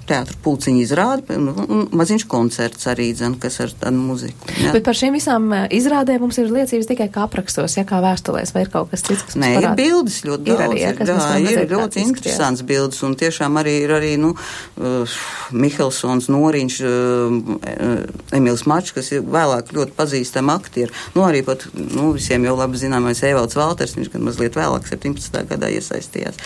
teātra 0.10 0.38
pulciņa 0.44 0.82
izrāde 0.84 1.38
un, 1.38 1.86
maziņš 1.96 2.26
koncerts 2.30 2.90
arī, 2.92 3.10
dzen, 3.18 3.38
kas 3.42 3.60
ar 3.64 3.74
tādu 3.84 4.02
muziku. 4.02 4.50
Ja. 4.60 4.74
Bet 4.76 4.86
par 4.88 4.98
šīm 4.98 5.16
visām 5.18 5.50
eh, 5.56 5.68
izrādēm 5.80 6.24
mums 6.26 6.40
ir 6.42 6.52
liecības 6.54 6.90
tikai 6.90 7.10
kā 7.14 7.26
aprakstos, 7.28 7.78
ja 7.80 7.86
kā 7.88 8.02
vēstulēs, 8.04 8.54
vai 8.56 8.66
ir 8.66 8.74
kaut 8.74 8.92
kas 8.94 9.06
cits, 9.08 9.26
kas 9.28 9.40
Nē, 9.40 9.52
ir 9.60 9.70
bildes 9.80 10.22
ļoti 10.28 10.50
ir 10.50 10.60
daudz. 10.60 10.66
Arī, 10.70 10.82
ja, 10.84 10.94
ir, 10.94 11.14
jā, 11.50 11.66
ir 11.66 11.74
ļoti 11.74 12.04
interesants 12.06 12.66
bildes 12.68 13.02
un 13.06 13.16
tiešām 13.20 13.60
arī 13.62 13.76
ir 13.86 13.94
arī, 13.96 14.14
nu, 14.22 14.34
uh, 14.36 15.18
Mihelsons, 15.56 16.30
Noriņš, 16.34 16.80
uh, 16.86 18.36
Emils 18.38 18.66
Mačs, 18.70 18.94
kas 18.96 19.12
ir 19.16 19.26
vēlāk 19.26 19.74
ļoti 19.76 19.96
pazīstami 19.98 20.54
aktieri. 20.54 20.96
Nu, 21.16 21.26
arī 21.28 21.44
pat, 21.48 21.68
nu, 21.74 22.12
visiem 22.18 22.46
jau 22.48 22.56
labi 22.60 22.80
zināmais 22.82 23.22
Evalds 23.28 23.58
Valters, 23.60 23.96
viņš 23.98 24.14
gan 24.14 24.26
mazliet 24.28 24.58
vēlāk 24.60 24.88
17. 24.90 25.44
gadā 25.50 25.72
iesaistījās 25.76 26.40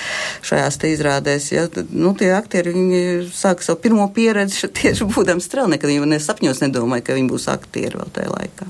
šajās 0.43 0.79
te 0.81 0.91
izrādēs. 0.93 1.49
Ja, 1.53 1.67
tad, 1.71 1.91
nu, 1.95 2.13
tie 2.17 2.31
aktieri, 2.35 2.73
viņi 2.75 3.01
sāk 3.33 3.52
sāka 3.53 3.65
savu 3.65 3.81
pirmo 3.81 4.07
pieredzi 4.13 4.69
tieši 4.79 5.07
būdams 5.13 5.47
strēlnieki, 5.47 5.81
kad 5.81 5.91
viņi 5.91 6.13
nesapņos 6.15 6.63
nedomāja, 6.65 7.05
ka 7.07 7.17
viņi 7.17 7.29
būs 7.29 7.49
aktieri 7.53 7.99
vēl 7.99 8.09
tajā 8.13 8.33
laikā. 8.33 8.69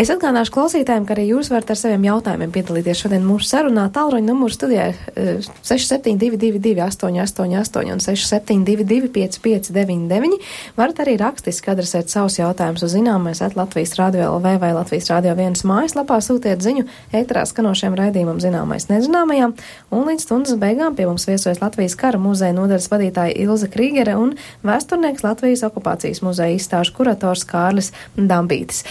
Es 0.00 0.10
atgādināšu 0.10 0.52
klausītājiem, 0.54 1.04
ka 1.06 1.14
arī 1.14 1.28
jūs 1.30 1.50
varat 1.52 1.72
ar 1.74 1.78
saviem 1.78 2.06
jautājumiem 2.08 2.52
piedalīties 2.54 3.04
šodien 3.04 3.26
mūsu 3.26 3.46
sarunā. 3.50 3.86
Tālruņa 3.94 4.26
numurs 4.26 4.56
studijā 4.58 4.90
ir 4.90 5.44
6722, 5.62 6.74
888 6.82 7.92
un 7.94 8.02
672, 8.02 9.10
559, 9.14 10.38
varat 10.78 11.02
arī 11.04 11.16
rakstiski 11.20 11.70
adresēt 11.72 12.12
savus 12.12 12.40
jautājumus 12.40 12.84
uz 12.86 12.94
zināmais 12.96 13.42
at 13.44 13.56
Latvijas 13.58 13.94
Rādio 13.98 14.26
LV 14.34 14.56
vai 14.62 14.72
Latvijas 14.76 15.10
Rādio 15.12 15.36
1 15.36 15.62
mājaslapā, 15.68 16.18
sūtiet 16.24 16.64
ziņu 16.64 16.86
ētrā 17.14 17.44
skanošiem 17.48 17.94
raidījumam 17.98 18.42
zināmais 18.42 18.88
nezināmajām, 18.90 19.54
un 19.94 20.04
līdz 20.08 20.26
stundas 20.26 20.58
beigām 20.60 20.98
pie 20.98 21.06
mums 21.08 21.28
viesojas 21.28 21.62
Latvijas 21.62 21.96
kara 22.00 22.20
muzeja 22.20 22.56
nodaļas 22.56 22.90
vadītāja 22.92 23.36
Ilza 23.44 23.70
Krīgere 23.70 24.16
un 24.18 24.34
vēsturnieks 24.66 25.24
Latvijas 25.26 25.64
okupācijas 25.68 26.22
muzeja 26.26 26.58
izstāžu 26.58 26.94
kurators 26.98 27.46
Kārlis 27.48 27.92
Dambītis. 28.16 28.84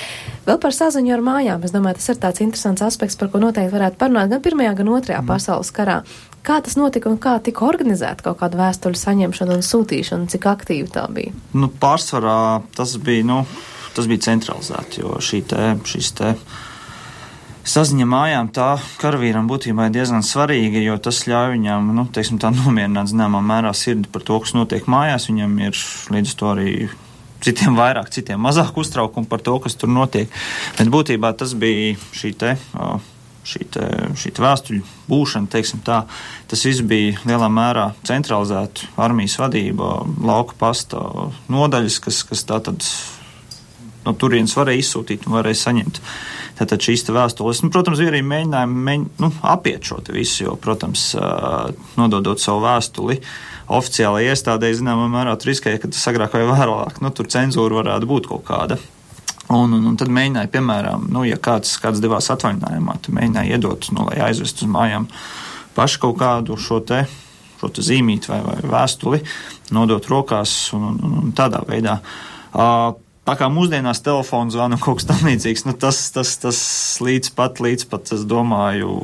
Vēl 0.48 0.60
par 0.64 0.76
saziņu 0.76 1.14
ar 1.18 1.24
mājām, 1.24 1.64
es 1.68 1.74
domāju, 1.76 2.00
tas 2.00 2.14
ir 2.14 2.20
tāds 2.24 2.44
interesants 2.44 2.84
aspekts, 2.86 3.18
par 3.20 3.30
ko 3.34 3.42
noteikti 3.44 3.74
varētu 3.74 4.00
parunāt 4.00 4.32
gan 4.32 4.44
Pirmajā, 4.44 4.74
gan 4.80 4.92
Otrajā 4.96 5.22
mm. 5.22 5.30
pasaules 5.30 5.72
karā. 5.76 6.02
Kā 6.44 6.60
tas 6.64 6.76
notika 6.80 7.12
un 7.12 7.20
kā 7.24 7.38
tika 7.44 7.64
organizēta 7.68 8.26
kaut 8.26 8.42
kāda 8.42 8.60
vēstuļu 8.60 9.00
saņemšana 9.00 9.58
un 9.60 9.64
sūtīšana, 9.64 10.28
cik 10.32 10.48
aktīva 10.52 10.92
tā 10.92 11.06
bija? 11.12 11.36
Nu, 11.56 11.70
pārsvarā 11.70 12.64
tas 12.76 12.96
bija, 13.00 13.28
nu, 13.28 13.42
tas 13.96 14.08
bija 14.12 14.28
centralizēti, 14.30 15.04
jo 15.04 15.20
šī 15.24 15.44
te, 15.52 15.70
šis 15.88 16.12
te 16.20 16.34
saziņa 17.64 18.08
mājām 18.12 18.52
tā 18.56 18.74
karavīram 19.00 19.48
būtībā 19.48 19.88
ir 19.88 19.96
diezgan 19.96 20.26
svarīga, 20.26 20.82
jo 20.84 20.98
tas 21.00 21.24
ļauj 21.30 21.56
viņam, 21.56 21.94
nu, 21.96 22.08
teiksim, 22.12 22.42
tā 22.44 22.52
nomierināt 22.56 23.12
zināmā 23.14 23.44
mērā 23.44 23.72
sirdi 23.78 24.12
par 24.12 24.26
to, 24.28 24.42
kas 24.44 24.56
notiek 24.58 24.88
mājās. 24.92 25.30
Viņam 25.32 25.56
ir 25.64 25.80
līdz 26.12 26.36
to 26.40 26.52
arī 26.56 26.74
citiem 27.44 27.78
vairāk, 27.78 28.12
citiem 28.14 28.42
mazāk 28.44 28.78
uztraukumu 28.80 29.30
par 29.30 29.44
to, 29.44 29.58
kas 29.64 29.76
tur 29.80 29.92
notiek. 29.92 30.32
Bet 30.78 30.92
būtībā 30.94 31.34
tas 31.38 31.56
bija 31.60 31.98
šī 32.16 32.38
te. 32.40 32.56
Šī, 33.44 33.66
te, 33.68 33.84
šī 34.16 34.30
te 34.32 34.40
vēstuļu 34.40 34.86
būšana, 35.10 35.64
tā, 35.84 35.98
tas 36.48 36.62
viss 36.64 36.80
bija 36.88 37.18
lielā 37.28 37.50
mērā 37.52 37.90
centralizēta 38.08 38.88
armijas 39.04 39.36
vadība, 39.36 39.98
lauka 40.24 40.56
pasta 40.62 41.02
nodaļas, 41.52 41.98
kas, 42.06 42.22
kas 42.30 42.46
tā 42.48 42.62
tad 42.64 42.88
no 44.06 44.14
turienes 44.16 44.56
varēja 44.56 44.86
izsūtīt 44.86 45.28
un 45.28 45.36
varēja 45.36 45.60
saņemt. 45.60 46.00
Tātad 46.62 46.88
šīs 46.88 47.04
vēstules, 47.12 47.66
nu, 47.66 47.72
protams, 47.74 48.00
bija 48.00 48.14
arī 48.14 48.24
mēģinājumi 48.32 48.88
mēģin, 48.88 49.10
nu, 49.26 49.32
apiet 49.52 49.92
šo 49.92 50.00
visu, 50.08 50.46
jo, 50.46 50.56
protams, 50.64 51.10
nododot 52.00 52.40
savu 52.40 52.64
vēstuli, 52.64 53.20
uh, 53.20 53.53
oficiālajai 53.78 54.34
iestādēji 54.34 54.80
zināmā 54.82 55.08
mērā 55.12 55.36
riskēja, 55.40 55.82
ka 55.82 55.92
tas 55.92 56.10
agrāk 56.12 56.36
vai 56.38 56.46
vēlāk 56.50 57.00
nu, 57.04 57.12
tur 57.16 57.30
cenzūra 57.32 57.82
varētu 57.82 58.10
būt 58.10 58.30
kaut 58.32 58.46
kāda. 58.48 58.80
Un, 59.52 59.74
un, 59.76 59.82
un 59.92 59.98
tad 60.00 60.12
mēģināja, 60.14 60.50
piemēram, 60.54 61.10
nu, 61.12 61.26
ja 61.28 61.38
kāds, 61.42 61.76
kāds 61.84 62.02
devās 62.04 62.30
atvaļinājumā, 62.34 62.96
tad 63.04 63.18
mēģināja 63.18 63.58
iedot, 63.58 63.90
nu, 63.94 64.08
lai 64.08 64.22
aizvest 64.30 64.64
uz 64.64 64.72
mājām 64.72 65.10
pašu 65.76 66.00
kaut 66.06 66.18
kādu 66.22 66.58
šo 66.58 66.80
te, 66.88 67.04
šo 67.60 67.72
zīmīti 67.76 68.32
vai, 68.32 68.40
vai 68.46 68.58
vēstuli, 68.72 69.20
nodot 69.76 70.08
rokās 70.10 70.56
un, 70.78 70.94
un, 70.94 71.18
un 71.26 71.36
tādā 71.36 71.62
veidā. 71.68 72.00
Uh, 72.54 72.94
Tā 73.24 73.38
kā 73.40 73.48
mūsdienās 73.48 74.02
telefons 74.04 74.52
zvana 74.52 74.76
kaut 74.84 75.00
kas 75.00 75.06
tamlīdzīgs, 75.08 75.64
nu 75.64 75.74
tas, 75.80 76.00
tas, 76.12 76.34
tas 76.44 76.58
līdz 77.00 77.30
pat, 77.38 77.62
līdz 77.64 77.86
pat, 77.88 78.12
es 78.18 78.26
domāju, 78.28 78.98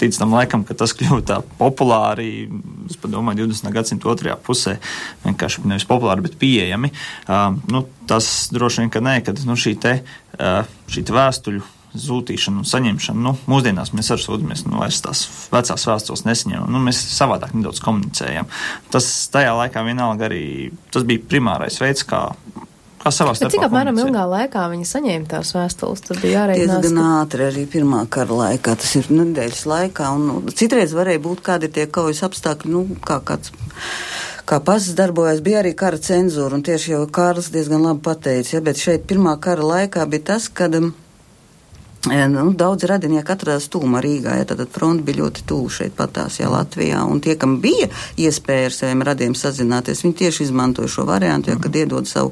līdz 0.00 0.18
tam 0.18 0.34
laikam, 0.34 0.64
ka 0.66 0.74
tas 0.74 0.94
kļuva 0.98 1.20
tā 1.28 1.36
populāri, 1.60 2.48
es 2.90 2.98
padomāju, 2.98 3.46
20. 3.46 3.70
gadsimta 3.76 4.10
otrajā 4.10 4.34
pusē, 4.42 4.74
vienkārši 5.22 5.62
nevis 5.70 5.86
populāri, 5.86 6.26
bet 6.26 6.34
pieejami. 6.42 6.90
Uh, 7.28 7.54
nu, 7.70 7.84
tas 8.10 8.50
droši 8.50 8.82
vien, 8.82 8.90
ka 8.90 9.04
nē, 9.06 9.20
kad 9.30 9.46
nu, 9.46 9.54
šī 9.54 9.76
te, 9.86 9.96
uh, 10.40 10.76
šī 10.90 11.06
te 11.06 11.14
vēstuļu 11.14 11.62
zūtīšana 11.96 12.64
un 12.64 12.66
saņemšana. 12.66 13.22
Nu, 13.22 13.36
mūsdienās 13.46 13.94
mēs 13.94 14.10
arī 14.12 14.26
sūdzamies, 14.26 14.66
nu, 14.66 14.80
vairs 14.82 14.98
tās 15.06 15.28
vecās 15.54 15.86
vēstules 15.88 16.26
nesaņemam. 16.26 16.68
Nu, 16.74 16.82
mēs 16.82 17.06
savādāk 17.14 17.54
nedaudz 17.54 17.78
komunicējam. 17.86 18.50
Tas 18.90 19.08
tajā 19.30 19.54
laikā 19.62 19.86
vienalga 19.86 20.26
arī 20.26 20.72
tas 20.90 21.06
bija 21.06 21.22
primārais 21.30 21.78
veids, 21.80 22.02
kā 22.02 22.26
kā 23.06 23.12
savā 23.14 23.34
starpā. 23.36 23.54
Cik 23.54 23.66
apmēram 23.68 24.00
ilgā 24.02 24.24
laikā 24.32 24.66
viņi 24.72 24.88
saņēma 24.90 25.30
tās 25.30 25.52
vēstules? 25.56 26.04
Tad 26.06 26.20
bija 26.22 26.42
jāreikinās. 26.42 26.82
Diezgan 26.84 27.00
ka... 27.02 27.14
ātri 27.22 27.46
arī 27.46 27.64
pirmā 27.70 28.02
kara 28.12 28.40
laikā, 28.42 28.76
tas 28.82 28.94
ir 28.98 29.10
nedēļas 29.14 29.64
laikā, 29.70 30.10
un 30.16 30.28
nu, 30.28 30.54
citreiz 30.56 30.94
varēja 30.96 31.22
būt 31.26 31.42
kādi 31.46 31.70
tie 31.72 31.86
kaujas 31.86 32.24
apstākļi, 32.26 32.74
nu, 32.74 32.84
kā 33.06 33.20
kāds 33.26 33.54
kā 34.46 34.60
pasas 34.62 34.94
darbojas, 34.98 35.42
bija 35.42 35.62
arī 35.62 35.74
kara 35.78 35.98
cenzūra, 35.98 36.54
un 36.58 36.62
tieši 36.66 36.94
jau 36.94 37.02
Kārlis 37.10 37.50
diezgan 37.54 37.82
labi 37.82 38.04
pateica, 38.06 38.56
ja, 38.56 38.62
bet 38.62 38.78
šeit 38.78 39.08
pirmā 39.10 39.34
kara 39.42 39.66
laikā 39.74 40.06
bija 40.10 40.32
tas, 40.34 40.50
kad. 40.50 40.78
Um, 40.78 40.94
Nu, 42.06 42.52
daudz 42.54 42.84
radinieki 42.86 43.32
atradās 43.34 43.64
tūmā 43.72 43.98
Rīgā, 44.04 44.36
ja 44.38 44.44
tad 44.46 44.60
fronte 44.70 45.02
bija 45.02 45.24
ļoti 45.24 45.42
tuvu 45.50 45.70
šeit 45.74 45.94
patās, 45.98 46.36
ja 46.38 46.46
Latvijā, 46.52 47.00
un 47.02 47.18
tie, 47.18 47.34
kam 47.34 47.56
bija 47.58 47.88
iespēja 48.22 48.68
ar 48.68 48.74
saviem 48.76 49.02
radiem 49.08 49.34
sazināties, 49.34 50.04
viņi 50.04 50.14
tieši 50.20 50.44
izmantoja 50.44 50.86
šo 50.92 51.02
variantu, 51.08 51.50
ja, 51.50 51.56
kad 51.58 51.74
iedod 51.74 52.06
savu, 52.06 52.30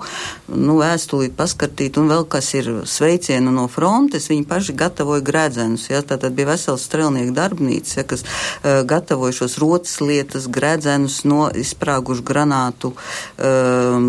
nu, 0.54 0.76
vēstulīt, 0.78 1.34
paskartīt, 1.34 1.98
un 1.98 2.06
vēl 2.12 2.22
kas 2.30 2.52
ir 2.54 2.68
sveicienu 2.86 3.50
no 3.56 3.64
frontes, 3.66 4.28
viņi 4.30 4.46
paši 4.46 4.76
gatavoja 4.78 5.24
gredzenus, 5.26 5.88
ja, 5.90 6.04
tātad 6.06 6.38
bija 6.38 6.52
vesels 6.52 6.86
strelnieku 6.86 7.34
darbnīca, 7.34 7.96
ja, 7.98 8.06
kas 8.14 8.22
uh, 8.22 8.84
gatavoja 8.86 9.34
šos 9.40 9.58
rotas 9.58 9.98
lietas, 9.98 10.46
gredzenus 10.46 11.24
no 11.26 11.48
izsprāgušu 11.50 12.22
granātu 12.22 12.92
um, 12.94 14.06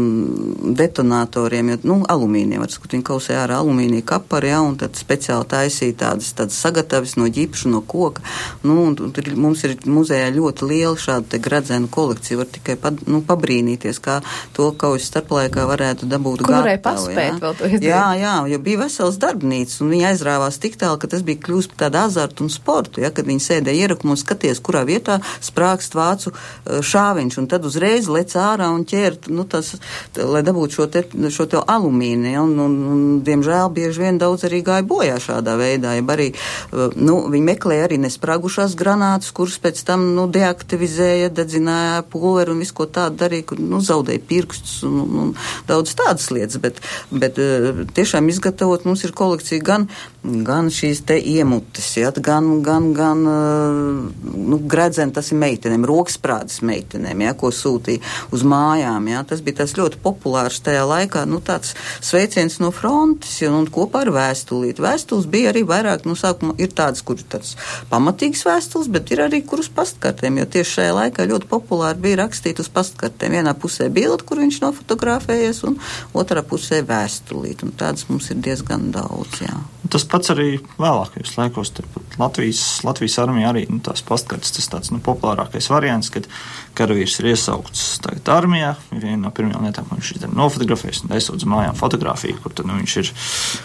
detonatoriem, 0.77 1.73
jo, 1.73 1.81
nu, 1.89 1.99
alumīniem, 2.05 2.61
var 2.61 2.69
sakot, 2.69 2.93
viņi 2.93 3.09
kausē 3.09 3.41
ārā 3.41 3.63
alumīnija 3.65 4.05
kapari, 4.13 4.53
ja, 4.53 4.61
un 4.61 4.77
tad 4.77 5.01
speciāli 5.01 5.54
taisīt 5.55 5.99
tādas, 6.03 6.31
tādas 6.37 6.59
sagatavis 6.61 7.15
no 7.19 7.29
ģipša, 7.31 7.71
no 7.71 7.81
koka. 7.81 8.23
Nu, 8.63 8.77
un, 8.89 8.95
un, 8.99 9.13
tur 9.15 9.31
mums 9.39 9.63
ir 9.67 9.77
muzejā 9.87 10.29
ļoti 10.35 10.69
liela 10.69 10.95
šāda 10.99 11.39
gradzenu 11.41 11.89
kolekcija. 11.91 12.39
Var 12.41 12.51
tikai 12.59 12.77
pad, 12.81 13.01
nu, 13.09 13.21
pabrīnīties, 13.25 14.01
kā 14.03 14.19
to 14.55 14.69
kaujas 14.79 15.09
starplaikā 15.11 15.65
varētu 15.69 16.09
dabūt 16.09 16.43
gatavu. 16.45 16.61
Varēja 16.65 16.81
paspēt 16.85 17.31
jā. 17.31 17.37
vēl 17.41 17.57
to 17.59 17.69
izdarīt. 17.69 17.87
Jā, 17.89 18.05
jā, 18.19 18.35
jo 18.51 18.61
bija 18.65 18.81
vesels 18.85 19.19
darbnīcas, 19.21 19.79
un 19.83 19.93
viņi 19.93 20.07
aizrāvās 20.11 20.59
tik 20.61 20.77
tālu, 20.81 20.99
ka 21.01 21.09
tas 21.11 21.23
bija 21.25 21.41
kļūst 21.45 21.73
par 21.73 21.85
tādu 21.85 22.01
azartu 22.01 22.45
un 22.45 22.51
sportu, 22.53 23.03
ja, 23.03 23.11
kad 23.15 23.27
viņi 23.29 23.43
sēdēja 23.45 23.87
ierakumos, 23.87 24.23
skaties, 24.25 24.61
kurā 24.65 24.83
vietā 24.87 25.19
sprākst 25.43 25.95
vācu 25.97 26.33
eh, 26.33 26.81
šāviņš, 26.85 27.39
un 27.41 27.49
tad 27.51 27.67
uzreiz 27.67 28.09
lec 28.11 28.33
ārā 28.39 28.71
un 28.73 28.85
ķert, 28.87 29.29
nu, 29.33 29.45
tas, 29.49 29.75
lai 30.17 30.43
dabūtu 30.45 30.79
šo 30.79 30.89
te, 30.91 31.05
šo 31.33 31.47
te 31.51 31.61
alumīnu, 31.61 32.31
ja, 32.33 32.43
un, 32.45 32.57
un, 32.65 32.77
un, 32.91 33.03
diemžēl 33.25 33.71
bieži 33.75 34.05
vien 34.05 34.19
daudz 34.21 34.47
arī 34.47 34.61
gāja 34.65 34.85
bojā 34.87 35.19
šādā 35.21 35.44
šādā 35.45 35.55
veidā. 35.59 35.95
Ja 35.95 36.03
arī, 36.15 36.31
uh, 36.73 36.93
nu, 36.95 37.27
viņi 37.29 37.45
meklēja 37.45 37.87
arī 37.87 37.99
nespragušās 38.01 38.75
granātas, 38.75 39.31
kuras 39.31 39.57
pēc 39.59 39.83
tam 39.85 40.15
nu, 40.15 40.27
deaktivizēja, 40.27 41.29
dedzināja 41.29 42.03
pulveru 42.09 42.53
un 42.53 42.59
visu 42.59 42.73
ko 42.75 42.85
tādu 42.85 43.17
darīja, 43.23 43.45
kur 43.51 43.59
nu, 43.59 43.81
zaudēja 43.81 44.21
pirkstus 44.27 44.83
un, 44.83 44.99
un, 45.01 45.19
un 45.25 45.33
daudz 45.67 45.95
tādas 45.95 46.29
lietas. 46.31 46.59
Bet, 46.61 46.81
bet 47.11 47.37
uh, 47.37 47.85
tiešām 47.95 48.29
izgatavot 48.29 48.85
mums 48.85 49.03
ir 49.05 49.13
kolekcija 49.15 49.61
gan, 49.61 49.87
gan 50.23 50.71
šīs 50.73 51.03
te 51.05 51.17
iemutes, 51.19 51.91
ja, 51.97 52.11
gan, 52.11 52.61
gan, 52.65 52.91
gan 52.95 53.25
uh, 53.29 54.25
nu, 54.35 54.59
gredzeni, 54.65 55.13
tas 55.13 55.31
ir 55.31 55.39
meitenēm, 55.41 55.85
roksprādes 55.85 56.61
meitenēm, 56.65 57.25
ja, 57.27 57.35
ko 57.37 57.51
sūtīja 57.53 58.03
uz 58.33 58.45
mājām. 58.47 59.11
Ja. 59.11 59.23
Tas 59.25 59.41
bija 59.45 59.61
tas 59.63 59.75
ļoti 59.77 59.99
populārs 60.03 60.61
tajā 60.65 60.85
laikā, 60.87 61.25
nu, 61.29 61.41
tāds 61.45 61.75
sveiciens 62.03 62.59
no 62.61 62.71
frontes, 62.75 63.37
ja, 63.41 63.51
un 63.53 63.67
kopā 63.71 64.05
ar 64.05 64.13
vēstulīti. 64.15 64.83
Vēstules 64.85 65.24
bija 65.29 65.51
arī 65.51 65.63
vairāk, 65.67 66.05
nu, 66.07 66.15
sākumā 66.19 66.55
ir 66.61 66.73
tādas, 66.75 67.03
kuras 67.05 67.25
tāds 67.31 67.53
pamatīgas 67.91 68.45
vēstules, 68.47 68.89
bet 68.93 69.11
ir 69.13 69.23
arī 69.25 69.41
kuras 69.47 69.69
pastkartēm, 69.73 70.39
jo 70.41 70.47
tieši 70.55 70.77
šajā 70.79 70.95
laikā 70.99 71.27
ļoti 71.29 71.49
populāri 71.51 72.03
bija 72.07 72.21
rakstīt 72.23 72.61
uz 72.63 72.71
pastkartēm. 72.73 73.37
Vienā 73.39 73.55
pusē 73.59 73.89
bildi, 73.93 74.25
kur 74.27 74.41
viņš 74.43 74.61
nofotografējies, 74.63 75.63
un 75.69 75.79
otrā 76.15 76.45
pusē 76.45 76.81
vēstulīt, 76.87 77.65
un 77.65 77.73
tādas 77.77 78.07
mums 78.09 78.31
ir 78.31 78.41
diezgan 78.45 78.91
daudz, 78.95 79.41
jā. 79.45 79.55
Tas 79.91 80.05
pats 80.09 80.31
arī 80.33 80.55
vēlākajos 80.81 81.35
laikos, 81.37 81.71
Latvijas, 82.17 82.61
Latvijas 82.87 83.19
armija 83.21 83.51
arī, 83.51 83.65
nu, 83.69 83.81
tās 83.85 84.01
pastkartes, 84.05 84.55
tas 84.55 84.69
tāds, 84.71 84.91
nu, 84.93 85.01
populārākais 85.03 85.69
variants, 85.69 86.09
kad 86.13 86.29
karavīrs 86.77 87.17
ir 87.21 87.29
iesaukts 87.31 87.83
tagad 88.03 88.29
armijā, 88.35 88.73
ir 88.95 89.01
viena 89.03 89.21
no 89.25 89.31
pirmajām 89.35 89.65
lietām, 89.67 89.87
ko 89.89 89.97
viņš 89.97 90.11
ir 90.15 90.27
nofotografējis, 90.35 91.01
un 91.05 91.15
aizsūdz 91.17 91.47
mājām 91.49 91.79
fotografiju, 91.79 92.37
kur 92.43 92.55
tad, 92.55 92.69
nu, 92.69 92.77
viņš 92.81 92.95
ir, 93.01 93.11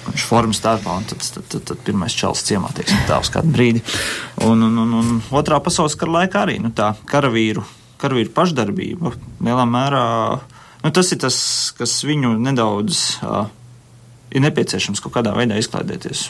viņš 0.08 0.26
formas 0.30 0.62
un 0.64 1.08
tad, 1.10 1.26
tad, 1.36 1.46
tad 1.52 1.66
tad, 1.72 1.84
pirmais 1.86 2.16
čels 2.16 2.44
ciemā, 2.46 2.72
teiksim, 2.76 3.02
tā 3.08 3.20
uz 3.22 3.32
kādu 3.34 3.52
brīdi. 3.54 3.84
Un, 4.46 4.62
un, 4.68 4.80
un, 4.84 4.96
un 5.00 5.22
otrā 5.36 5.60
pasaules 5.64 5.98
kara 5.98 6.20
laikā 6.20 6.44
arī 6.46 6.58
nu, 6.62 6.72
tā 6.76 6.92
karavīru, 7.10 7.64
karavīru 8.00 8.34
pašdarbība 8.36 9.14
lielā 9.46 9.68
mērā. 9.68 10.04
Nu, 10.84 10.92
tas 10.96 11.12
ir 11.12 11.20
tas, 11.20 11.38
kas 11.76 11.98
viņu 12.08 12.36
nedaudz 12.40 13.02
uh, 13.20 13.48
ir 14.30 14.44
nepieciešams 14.46 15.02
kaut 15.02 15.18
kādā 15.18 15.34
veidā 15.36 15.58
izklaidēties. 15.60 16.28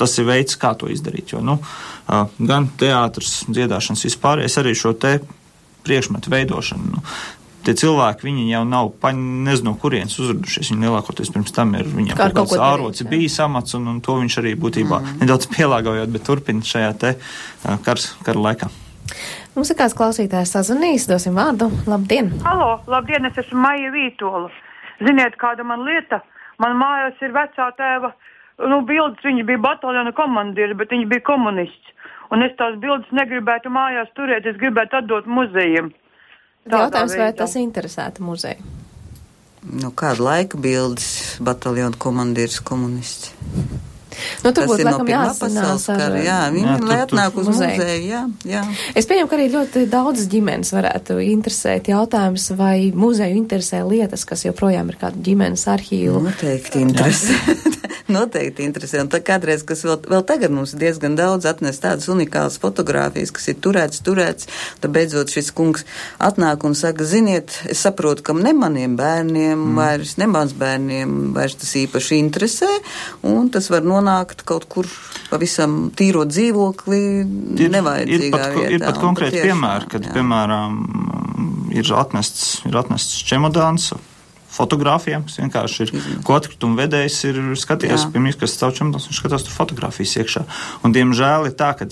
Tas 0.00 0.16
ir 0.16 0.28
veids, 0.28 0.56
kā 0.56 0.72
to 0.78 0.88
izdarīt. 0.88 1.34
Jo, 1.34 1.42
nu, 1.44 1.58
gan 2.38 2.70
teātris, 2.80 3.42
dziedāšanas 3.50 4.06
vispār, 4.08 4.44
es 4.46 4.56
arī 4.60 4.72
šo 4.76 4.94
te 4.96 5.18
priekšmetu 5.86 6.32
veidošanu. 6.32 6.96
Nu, 6.96 7.02
tie 7.66 7.74
cilvēki, 7.76 8.26
viņi 8.26 8.46
jau 8.50 8.62
nav, 8.68 8.92
pa, 9.02 9.12
nezinu, 9.16 9.74
kurienes 9.80 10.16
uzradušies. 10.20 10.72
Viņi 10.72 10.88
lielākoties 10.88 11.32
pirms 11.34 11.54
tam 11.56 11.74
ir, 11.78 11.88
viņiem 11.88 12.16
Kā 12.16 12.28
kaut 12.30 12.38
kaut 12.38 12.52
kāds 12.54 12.64
āroci 12.64 13.04
darīt, 13.04 13.06
jā. 13.06 13.10
bijis 13.16 13.40
amats, 13.44 13.76
un, 13.78 13.88
un 13.92 13.98
to 14.04 14.16
viņš 14.20 14.38
arī 14.42 14.54
būtībā 14.60 15.00
mm. 15.00 15.18
nedaudz 15.24 15.50
pielāgojot, 15.54 16.14
bet 16.14 16.26
turpina 16.26 16.64
šajā 16.72 16.94
te 17.02 17.14
kars, 17.86 18.12
kara 18.26 18.46
laikā. 18.48 18.70
Mums 19.56 19.72
ir 19.72 19.78
kāds 19.80 19.96
klausītājs 19.98 20.54
sazvanījis, 20.54 21.08
dosim 21.10 21.38
vārdu. 21.38 21.68
Labdien! 21.90 22.30
Halo, 22.46 22.76
labdien, 22.90 23.26
es 23.26 23.38
esmu 23.42 23.64
Maija 23.64 23.90
Vītola. 23.94 24.48
Ziniet, 25.02 25.36
kāda 25.40 25.64
man 25.66 25.82
lieta? 25.84 26.20
Man 26.60 26.76
mājās 26.78 27.18
ir 27.24 27.32
vecā 27.34 27.70
tēva, 27.78 28.12
nu, 28.70 28.82
bildes, 28.86 29.22
viņa 29.24 29.46
bija 29.48 29.62
bataljona 29.64 30.12
komandieris, 30.16 30.76
bet 30.78 30.92
viņš 30.94 31.08
bija 31.10 31.24
komunists. 31.26 31.94
Un 32.30 32.44
es 32.46 32.52
tās 32.58 32.76
bildes 32.78 33.10
negribētu 33.16 33.72
mājās 33.74 34.10
turēt, 34.14 34.46
es 34.46 34.58
gribētu 34.60 35.00
atdot 35.00 35.26
muzejiem. 35.26 35.90
Tādā 36.68 36.84
Jautājums, 36.86 37.16
vai 37.16 37.26
veidā. 37.26 37.38
tas 37.42 37.56
interesētu 37.58 38.22
muzeju? 38.22 38.74
Nu, 39.60 39.90
kāda 39.92 40.24
laika 40.24 40.60
bildes 40.60 41.38
bataljona 41.44 41.98
komandieris 41.98 42.60
komunists? 42.64 43.34
Nu, 44.44 44.52
tur 44.52 44.68
būtu 44.70 44.84
no 44.84 44.90
laikam 44.90 45.06
Pirmā 45.06 45.24
jāsanās 45.30 45.88
ar. 45.92 45.98
kara. 46.02 46.20
Jā, 46.20 46.24
Jā, 46.30 46.52
viņi 46.54 46.76
tur- 46.78 46.88
lai 46.88 47.00
atnāk 47.06 47.38
uz 47.40 47.46
Muzeju. 47.50 47.76
muzeju. 47.76 48.06
Jā, 48.10 48.22
jā. 48.44 48.62
Es 48.94 49.06
pieņemu, 49.06 49.28
ka 49.28 49.36
arī 49.36 49.48
ļoti 49.54 49.86
daudz 49.90 50.26
ģimenes 50.30 50.72
varētu 50.72 51.18
interesēt 51.24 51.90
jautājums, 51.92 52.50
vai 52.56 52.92
muzeju 52.94 53.36
interesē 53.36 53.82
lietas, 53.88 54.24
kas 54.24 54.44
joprojām 54.44 54.88
ir 54.88 54.96
kāda 55.00 55.16
ģimenes 55.22 55.66
arhīva. 55.66 56.20
Noteikti 56.28 56.80
interesē. 56.84 57.34
Noteikti 58.10 58.64
interesē. 58.66 59.00
Un 59.04 59.08
tā 59.12 59.20
kādreiz, 59.22 59.62
kas 59.66 59.84
vēl, 59.86 60.00
vēl 60.10 60.24
tagad 60.26 60.50
mums 60.50 60.72
diezgan 60.74 61.14
daudz 61.14 61.46
atnes 61.46 61.78
tādas 61.78 62.08
unikālas 62.10 62.58
fotogrāfijas, 62.58 63.30
kas 63.30 63.48
ir 63.52 63.58
turēts, 63.62 64.02
turēts, 64.02 64.48
tad 64.80 64.90
beidzot 64.90 65.30
šis 65.30 65.52
kungs 65.54 65.84
atnāk 66.18 66.64
un 66.66 66.74
saka, 66.74 67.04
ziniet, 67.06 67.54
es 67.70 67.78
saprotu, 67.84 68.24
ka 68.26 68.34
ne 68.34 68.52
maniem 68.56 68.96
bērniem, 68.98 69.54
mm. 69.54 69.76
vairs 69.78 70.16
ne 70.18 70.26
mans 70.26 70.54
bērniem 70.58 71.32
vairs 71.36 71.54
tas 71.60 71.70
īpaši 71.78 72.18
interesē, 72.18 72.70
un 73.22 73.46
tas 73.54 73.70
var 73.70 73.82
nonākt 73.86 74.09
kaut 74.48 74.66
kur 74.70 74.88
pavisam 75.30 75.88
tīro 75.96 76.26
dzīvokli, 76.28 77.00
Ir, 77.60 77.72
nevajadzīgā 77.74 78.26
ir 78.26 78.34
pat, 78.34 78.54
vietā. 78.58 78.70
ir 78.76 78.84
pat 78.84 79.00
konkrēti 79.02 79.42
piemēri, 79.46 79.90
kad, 79.92 80.06
jā. 80.08 80.14
piemēram, 80.18 80.78
ir 81.74 81.92
atnests, 81.96 82.60
ir 82.68 82.78
atnests 82.80 83.20
čemodāns. 83.30 83.90
Fotogrāfiem, 84.50 85.22
kas 85.28 85.36
vienkārši 85.38 85.84
ir, 85.84 85.90
ko 86.26 86.34
atkrituma 86.34 86.74
vedējs 86.82 87.20
ir 87.28 87.36
skatījies, 87.56 88.02
Jā. 88.02 88.08
pirms, 88.10 88.34
kas 88.40 88.56
caur 88.58 88.74
čemodāns, 88.74 89.06
viņš 89.06 89.20
skatās 89.22 89.44
tur 89.46 89.54
fotogrāfijas 89.54 90.16
iekšā. 90.24 90.42
Un, 90.82 90.94
diemžēl, 90.96 91.46
ir 91.46 91.54
tā, 91.54 91.68
ka, 91.78 91.86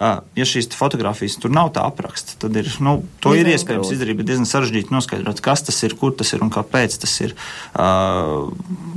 ja 0.00 0.46
šīs 0.48 0.72
fotogrāfijas 0.74 1.36
tur 1.38 1.52
nav 1.54 1.70
tā 1.74 1.84
apraksta, 1.86 2.34
tad 2.42 2.56
ir, 2.58 2.66
nu, 2.82 2.96
to 3.22 3.30
ir 3.34 3.46
Diezgan 3.46 3.60
iespējams 3.60 3.84
grūti. 3.84 3.96
izdarīt, 3.96 4.18
bet 4.18 4.28
diezgan 4.30 4.48
sarežģīti 4.50 4.94
noskaidrot, 4.94 5.42
kas 5.44 5.62
tas 5.68 5.78
ir, 5.86 5.94
kur 6.00 6.16
tas 6.18 6.32
ir 6.34 6.42
un 6.42 6.50
kāpēc 6.54 6.96
tas 7.04 7.14
ir 7.22 7.36
uh, 7.36 8.50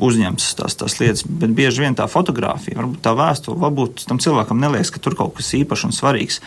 uzņemts 0.04 0.50
tās, 0.58 0.78
tās 0.80 0.98
lietas. 0.98 1.22
Bet 1.28 1.54
bieži 1.58 1.86
vien 1.86 1.98
tā 1.98 2.08
fotografija, 2.10 2.80
varbūt 2.82 3.04
tā 3.06 3.14
vēstule, 3.18 3.60
varbūt 3.62 4.08
tam 4.10 4.22
cilvēkam 4.24 4.62
neliekas, 4.64 4.94
ka 4.96 5.04
tur 5.04 5.18
kaut 5.20 5.38
kas 5.38 5.54
īpašs 5.60 5.88
un 5.92 5.96
svarīgs. 5.96 6.42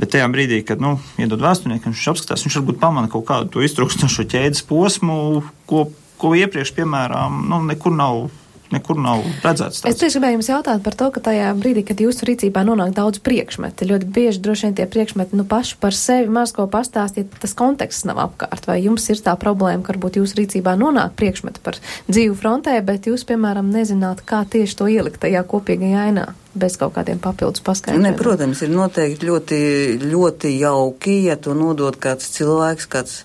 Bet 0.00 0.14
tajā 0.14 0.30
brīdī, 0.32 0.62
kad 0.64 0.80
nu, 0.80 0.96
iedod 1.20 1.42
vēsturniekam, 1.44 1.92
viņš 1.92 2.10
apskatās, 2.14 2.46
viņš 2.46 2.60
varbūt 2.62 2.80
pamana 2.80 3.10
kaut 3.12 3.26
kādu 3.28 3.52
to 3.52 3.64
iztrūkstošo 3.66 4.24
ķēdes 4.32 4.64
posmu, 4.70 5.42
ko, 5.68 5.90
ko 6.20 6.32
iepriekš, 6.40 6.72
piemēram, 6.78 7.42
nu, 7.52 7.60
nekur 7.68 7.92
nav. 7.92 8.30
Nekur 8.70 8.98
nav 9.02 9.24
redzēts. 9.42 9.80
Es 9.80 9.82
tāds. 9.82 10.00
tieši 10.02 10.18
gribēju 10.18 10.36
jums 10.38 10.48
jautāt 10.52 10.82
par 10.84 10.94
to, 10.94 11.08
ka 11.10 11.22
tajā 11.26 11.48
brīdī, 11.58 11.82
kad 11.88 11.98
jūsu 12.02 12.28
rīcībā 12.28 12.62
nonāk 12.66 12.92
daudz 12.94 13.18
priekšmetu, 13.26 13.88
ļoti 13.90 14.10
bieži 14.14 14.42
droši 14.44 14.68
vien 14.68 14.76
tie 14.78 14.86
priekšmeti 14.90 15.38
nu, 15.38 15.46
paši 15.50 15.78
par 15.82 15.96
sevi 15.96 16.30
maz 16.30 16.54
ko 16.54 16.68
pastāstīt, 16.70 17.34
tas 17.42 17.56
konteksts 17.58 18.06
nav 18.06 18.22
apkārt. 18.22 18.68
Vai 18.70 18.78
jums 18.84 19.08
ir 19.10 19.22
tā 19.24 19.34
problēma, 19.40 19.82
ka 19.82 19.96
varbūt 19.96 20.20
jūsu 20.20 20.38
rīcībā 20.38 20.76
nonāk 20.78 21.16
priekšmeti 21.18 21.64
par 21.64 21.80
dzīvu 22.06 22.38
frontē, 22.38 22.76
bet 22.86 23.10
jūs, 23.10 23.26
piemēram, 23.26 23.72
nezināt, 23.74 24.22
kā 24.22 24.44
tieši 24.46 24.78
to 24.78 24.86
ielikt 24.92 25.22
tajā 25.26 25.42
kopīgajā 25.50 26.06
ainā? 26.12 26.30
Bez 26.50 26.74
kaut 26.74 26.96
kādiem 26.96 27.20
papildus 27.22 27.60
Ne, 27.60 27.66
paskaidrojumiem. 27.68 28.16
protams, 28.18 28.60
ir 28.66 28.72
noteikti 28.74 29.26
ļoti, 29.28 29.58
ļoti 30.02 30.50
jauki, 30.58 31.20
ja 31.28 31.36
to 31.38 31.54
nodod 31.54 31.94
kāds 32.02 32.26
cilvēks, 32.34 32.88
kāds 32.90 33.20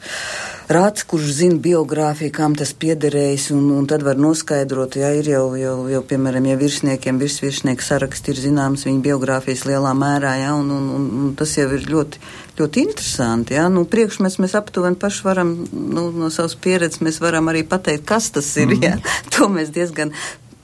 rāds, 0.70 1.02
kurš 1.10 1.32
zina 1.40 1.58
biogrāfiju, 1.58 2.30
kam 2.36 2.54
tas 2.54 2.76
piederējis, 2.78 3.48
un, 3.56 3.72
un 3.80 3.90
tad 3.90 4.06
var 4.06 4.22
noskaidrot, 4.22 5.00
ja 5.02 5.10
ir 5.18 5.32
jau, 5.32 5.56
jau, 5.58 5.74
jau 5.90 6.04
piemēram, 6.06 6.52
ja 6.52 6.60
virsniekiem 6.62 7.18
virsvirsnieku 7.22 7.82
saraksti 7.82 8.36
ir 8.36 8.44
zināms 8.46 8.86
viņa 8.86 9.02
biogrāfijas 9.10 9.66
lielā 9.72 9.98
mērā, 9.98 10.38
ja, 10.44 10.54
un, 10.54 10.70
un, 10.70 10.88
un, 10.94 11.12
un 11.24 11.36
tas 11.38 11.58
jau 11.58 11.66
ir 11.74 11.90
ļoti, 11.90 12.22
ļoti 12.62 12.88
interesanti, 12.92 13.58
ja, 13.58 13.66
nu, 13.74 13.88
priekšmets 13.90 14.38
mēs 14.38 14.54
aptuveni 14.62 15.02
paši 15.02 15.26
varam, 15.26 15.58
nu, 15.74 16.12
no 16.14 16.30
savas 16.30 16.54
pieredzes 16.62 17.02
mēs 17.02 17.18
varam 17.26 17.50
arī 17.50 17.66
pateikt, 17.66 18.06
kas 18.06 18.30
tas 18.38 18.54
ir, 18.62 18.78
ja, 18.86 19.00
to 19.34 19.50
mēs 19.50 19.74
diezgan 19.74 20.14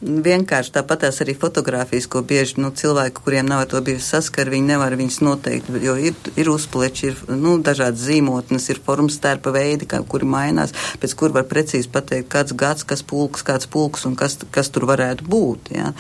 vienkārši 0.02 0.74
tāpatās 0.74 1.22
arī 1.22 1.36
fotografijas, 1.38 2.08
ko 2.10 2.24
bieži 2.26 2.58
nu, 2.62 2.72
cilvēki, 2.76 3.22
kuriem 3.22 3.48
nav 3.50 3.64
ar 3.66 3.70
to 3.70 3.82
bijusi 3.86 4.08
saskara, 4.16 4.52
viņi 4.54 4.72
nevar 4.74 4.96
viņas 4.98 5.20
noteikt, 5.22 5.70
jo 5.84 5.96
ir, 6.02 6.18
ir 6.40 6.50
uzpleči, 6.50 7.12
ir 7.12 7.38
nu, 7.38 7.58
dažādas 7.62 8.08
zīmotnes, 8.08 8.68
ir 8.74 8.82
formas 8.86 9.20
stērpa 9.20 9.54
veidi, 9.54 9.88
kā, 9.90 10.02
kuri 10.02 10.30
mainās, 10.30 10.74
pēc 11.02 11.16
kur 11.20 11.36
var 11.36 11.46
precīzi 11.50 11.92
pateikt, 11.94 12.32
kāds 12.34 12.56
gads, 12.58 12.86
kas 12.88 13.06
pulks, 13.06 13.46
kāds 13.46 13.70
pulks 13.70 14.08
un 14.10 14.18
kas, 14.18 14.40
kas 14.52 14.74
tur 14.74 14.88
varētu 14.90 15.28
būt. 15.30 15.74
Jā. 15.78 15.94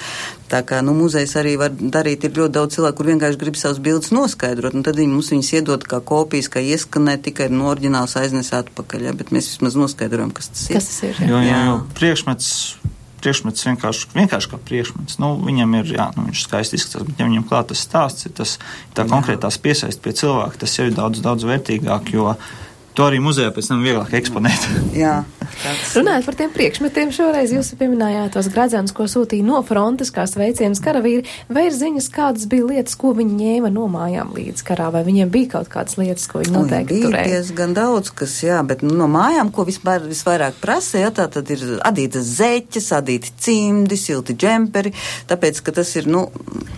Tā 0.51 0.63
kā 0.67 0.81
nu, 0.83 0.91
muzejs 0.97 1.37
arī 1.39 1.53
var 1.61 1.71
darīt, 1.71 2.25
ir 2.27 2.35
ļoti 2.35 2.55
daudz 2.57 2.75
cilvēku, 2.75 2.97
kur 2.99 3.11
vienkārši 3.13 3.39
grib 3.39 3.59
savus 3.59 3.79
bildes 3.83 4.11
noskaidrot, 4.11 4.75
un 4.75 4.83
tad 4.83 4.99
viņi 4.99 5.13
mums 5.13 5.31
viņus 5.31 5.53
iedod 5.61 5.85
kā 5.87 6.01
kopijas, 6.03 6.49
kā 6.51 6.63
ieskanēt, 6.73 7.23
tikai 7.29 7.47
no 7.53 7.69
oriģināls 7.71 8.17
aiznes 8.19 8.51
atpakaļ, 8.57 9.07
jā, 9.07 9.15
bet 9.15 9.31
mēs 9.31 9.53
vismaz 9.53 9.79
noskaidrojam, 9.79 10.33
kas 10.35 10.51
tas 10.51 10.65
ir. 10.67 10.81
Kas 10.81 10.89
tas 10.89 11.03
ir? 11.07 11.21
jā? 11.21 11.29
Jo, 11.29 11.37
jo, 11.37 11.47
Jā. 11.47 11.61
jo 11.69 11.77
priekšmets, 11.95 12.51
priekšmets 13.23 13.67
vienkārši, 13.67 14.09
vienkārši 14.15 14.51
kā 14.51 14.59
priekšmets. 14.69 15.19
Nu, 15.21 15.33
viņam 15.45 15.77
ir, 15.79 15.93
jā, 15.97 16.07
nu, 16.17 16.25
viņš 16.29 16.43
skaisti 16.47 16.79
izskatās, 16.79 17.07
bet 17.09 17.21
ja 17.21 17.29
viņam 17.29 17.45
klāt 17.49 17.71
tas 17.71 17.83
stāsts, 17.85 18.27
tas, 18.37 18.57
tā 18.97 19.05
konkrētās 19.09 19.59
piesaist 19.61 20.01
pie 20.03 20.15
cilvēka, 20.17 20.61
tas 20.63 20.75
jau 20.77 20.89
ir 20.89 20.97
daudz, 20.97 21.23
daudz 21.25 21.47
vērtīgāk, 21.49 22.13
jo 22.15 22.33
to 22.97 23.05
arī 23.07 23.19
muzejā 23.23 23.51
pēc 23.55 23.69
tam 23.71 23.83
vieglāk 23.85 24.11
eksponēt. 24.19 24.65
Jā, 25.03 25.21
tāds. 25.61 25.93
Runājot 25.97 26.27
par 26.27 26.37
tiem 26.39 26.51
priekšmetiem, 26.55 27.11
šoreiz 27.15 27.53
jūs 27.55 27.71
pieminējāt 27.79 28.33
tos 28.35 28.49
gradzenus, 28.51 28.93
ko 28.95 29.05
sūtīja 29.11 29.45
no 29.47 29.61
frontes, 29.67 30.11
kā 30.13 30.25
sveicienus 30.29 30.81
karavīri, 30.83 31.23
vai 31.51 31.67
ir 31.69 31.75
ziņas, 31.77 32.09
kādas 32.13 32.47
bija 32.51 32.67
lietas, 32.67 32.97
ko 32.99 33.13
viņi 33.17 33.37
ņēma 33.39 33.71
no 33.73 33.87
mājām 33.91 34.33
līdz 34.35 34.65
karā, 34.67 34.89
vai 34.93 35.03
viņiem 35.07 35.31
bija 35.33 35.53
kaut 35.55 35.71
kādas 35.71 35.97
lietas, 36.01 36.27
ko 36.31 36.41
viņi 36.43 36.55
noteikti 36.55 36.97
bija 36.97 37.07
turēja? 37.07 37.31
diezgan 37.35 37.75
daudz, 37.77 38.11
kas, 38.21 38.35
jā, 38.43 38.59
bet 38.67 38.83
nu, 38.85 38.93
no 38.99 39.07
mājām, 39.11 39.51
ko 39.55 39.65
vispār 39.67 40.03
visvairāk 40.09 40.59
prasa, 40.63 40.99
jā, 41.05 41.13
tā 41.15 41.27
tad 41.31 41.49
ir 41.55 41.63
adītas 41.87 42.27
zeķes, 42.41 42.91
adīti 42.99 43.31
cimdi, 43.41 43.97
silti 43.99 44.35
džemperi, 44.35 44.93
tāpēc, 45.31 45.63
ka 45.63 45.75
tas 45.79 45.95
ir, 45.99 46.09
nu, 46.11 46.27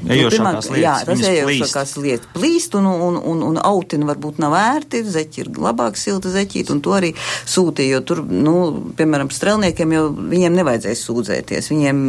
Ejošākās 0.04 0.68
pirmā- 0.70 0.80
jā, 0.82 0.94
lietas, 1.00 1.06
tas 1.08 1.18
viņas 1.18 1.30
ejošākās 1.34 1.96
lietas 2.04 2.32
plīst, 2.36 2.76
un, 2.78 2.88
un, 2.92 3.18
un, 3.34 3.44
un 3.52 3.60
autini 3.64 4.08
varbūt 4.10 4.42
nav 4.44 4.56
ērti, 4.60 5.04
zeķi 5.08 5.46
ir 5.46 5.52
labāk 5.64 5.96
silta 6.04 6.32
zeķīt, 6.34 6.72
un 6.74 6.82
to 6.84 6.94
arī 6.98 7.14
sūtīja, 7.18 7.98
jo 7.98 8.02
tur, 8.08 8.24
nu, 8.28 8.56
piemēram, 8.98 9.32
strelniekiem 9.34 9.96
jau 9.96 10.04
viņiem 10.14 10.58
nevajadzēja 10.60 11.00
sūdzēties, 11.00 11.70
viņiem 11.74 12.00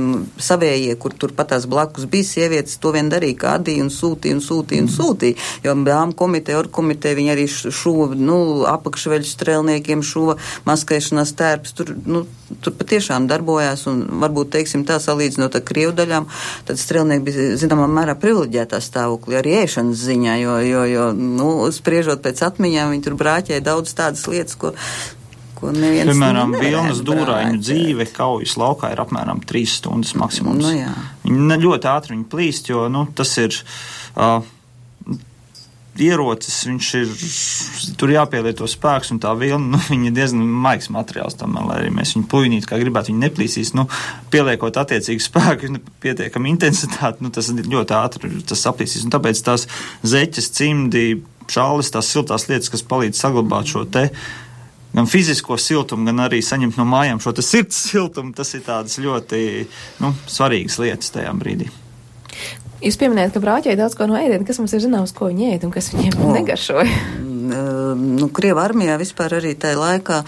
savējie, 0.49 0.97
kur 1.01 1.17
tur 1.19 1.35
patās 1.37 1.69
blakus 1.71 2.09
bija 2.11 2.29
sievietes, 2.29 2.79
to 2.83 2.95
vien 2.95 3.11
darīja, 3.13 3.41
kā 3.41 3.57
adīja 3.61 3.87
un 3.87 3.93
sūtīja 3.95 4.39
un 4.39 4.45
sūtīja 4.45 4.87
un 4.87 4.91
sūtīja, 4.93 5.41
jo 5.67 5.77
dāmu 5.87 6.17
komiteja, 6.19 6.61
or 6.61 6.71
komiteja, 6.73 7.19
viņi 7.19 7.35
arī 7.35 7.49
šuva, 7.51 8.13
nu, 8.19 8.39
apakšveļu 8.71 9.29
strelniekiem 9.29 10.05
šuva 10.05 10.39
maskēšanās 10.69 11.35
tērps, 11.39 11.77
tur, 11.79 11.95
nu, 12.07 12.25
tur 12.63 12.75
patiešām 12.79 13.27
darbojās, 13.31 13.87
un 13.91 14.05
varbūt, 14.23 14.53
teiksim, 14.55 14.85
tā 14.89 15.01
salīdzinot 15.03 15.59
ar 15.59 15.65
Krievu 15.67 15.95
daļām, 15.97 16.29
tad 16.69 16.81
strelnieki 16.81 17.27
bija, 17.27 17.49
zināmā 17.61 17.89
mērā, 17.91 18.17
privileģētā 18.21 18.81
stāvoklī 18.85 19.41
arī 19.41 19.59
ēšanas 19.65 20.07
ziņā, 20.07 20.39
jo, 20.43 20.55
jo, 20.69 20.87
jo, 20.91 21.11
nu, 21.19 21.51
spriežot 21.75 22.25
pēc 22.25 22.45
atmiņām, 22.49 22.95
viņi 22.95 23.05
tur 23.09 23.19
brāķēja 23.21 23.65
daudz 23.65 23.95
tādas 23.99 24.25
lietas, 24.31 24.59
ko, 24.61 24.75
ko 25.59 25.75
neviens 25.75 26.13
Piemēram, 26.13 26.57
Vilnas 26.61 27.05
dūrāņu 27.07 27.63
dzīve 27.63 28.09
kaujas 28.15 28.57
laukā 28.61 28.95
ir 28.95 29.05
apmēram 29.05 29.43
3 29.45 29.77
stundas 29.79 30.17
maksimums. 30.21 30.65
Nu 30.65 30.75
jā. 30.77 30.93
Viņi 31.27 31.63
ļoti 31.65 31.91
ātri 31.91 32.17
viņi 32.17 32.29
plīst, 32.33 32.75
jo 32.75 32.89
nu, 32.93 33.09
tas 33.17 33.37
ir. 33.43 33.63
Uh, 34.15 34.43
Ierocis, 36.03 36.57
viņš 36.67 36.89
ir, 36.99 37.11
tur 38.01 38.11
jāpielieto 38.11 38.67
spēks, 38.71 39.13
un 39.15 39.21
tā 39.23 39.31
vilna, 39.39 39.77
nu, 39.77 39.81
ir 39.95 40.15
diezgan 40.15 40.43
maigs 40.43 40.91
materiāls 40.91 41.39
tam, 41.39 41.55
lai 41.69 41.85
arī 41.85 41.93
mēs 41.95 42.17
viņu 42.17 42.27
puinītu, 42.33 42.67
kā 42.71 42.81
gribētu, 42.81 43.13
viņa 43.13 43.23
neplīsīs, 43.29 43.75
nu, 43.79 43.87
pieliekot 44.35 44.81
attiecīgi 44.83 45.23
spēku, 45.23 45.71
pietiekami 46.03 46.51
intensitāti, 46.51 47.23
nu, 47.23 47.31
tas 47.35 47.53
ļoti 47.55 47.95
ātri 47.99 48.33
tas 48.49 48.65
saplīsīs, 48.67 49.07
un 49.07 49.15
tāpēc 49.15 49.45
tās 49.47 49.69
zeķes, 50.03 50.51
cimdi, 50.59 51.05
šālis, 51.51 51.93
tās 51.95 52.11
siltās 52.11 52.49
lietas, 52.51 52.73
kas 52.73 52.83
palīdz 52.91 53.21
saglabāt 53.21 53.71
šo 53.71 53.85
te 53.87 54.09
gan 54.95 55.09
fizisko 55.11 55.59
siltumu, 55.59 56.07
gan 56.07 56.27
arī 56.27 56.43
saņemt 56.43 56.79
no 56.79 56.87
mājām 56.87 57.23
šo 57.23 57.35
sirds 57.43 57.81
siltumu, 57.91 58.35
tas 58.35 58.55
ir 58.55 58.67
tādas 58.67 58.99
ļoti, 59.03 59.41
nu, 60.03 60.15
svarīgas 60.31 60.79
lietas 60.83 61.15
tajā 61.15 61.35
brīdī. 61.39 61.71
Jūs 62.85 62.99
pieminējat, 63.01 63.33
ka 63.33 63.41
brāķēji 63.41 63.79
daudz 63.81 63.95
ko 63.97 64.09
no 64.11 64.17
ēdiena, 64.19 64.45
kas 64.45 64.59
mums 64.61 64.75
ir 64.77 64.83
zināms, 64.85 65.15
ko 65.17 65.31
viņi 65.31 65.55
ēd 65.55 65.63
un 65.65 65.73
kas 65.73 65.89
viņiem 65.95 66.19
O. 66.21 66.33
negaršoja. 66.37 66.99
nu, 67.95 68.29
Krieva 68.35 68.65
armijā 68.65 68.97
vispār 69.01 69.37
arī 69.39 69.55
tajā 69.61 69.79
laikā, 69.79 70.19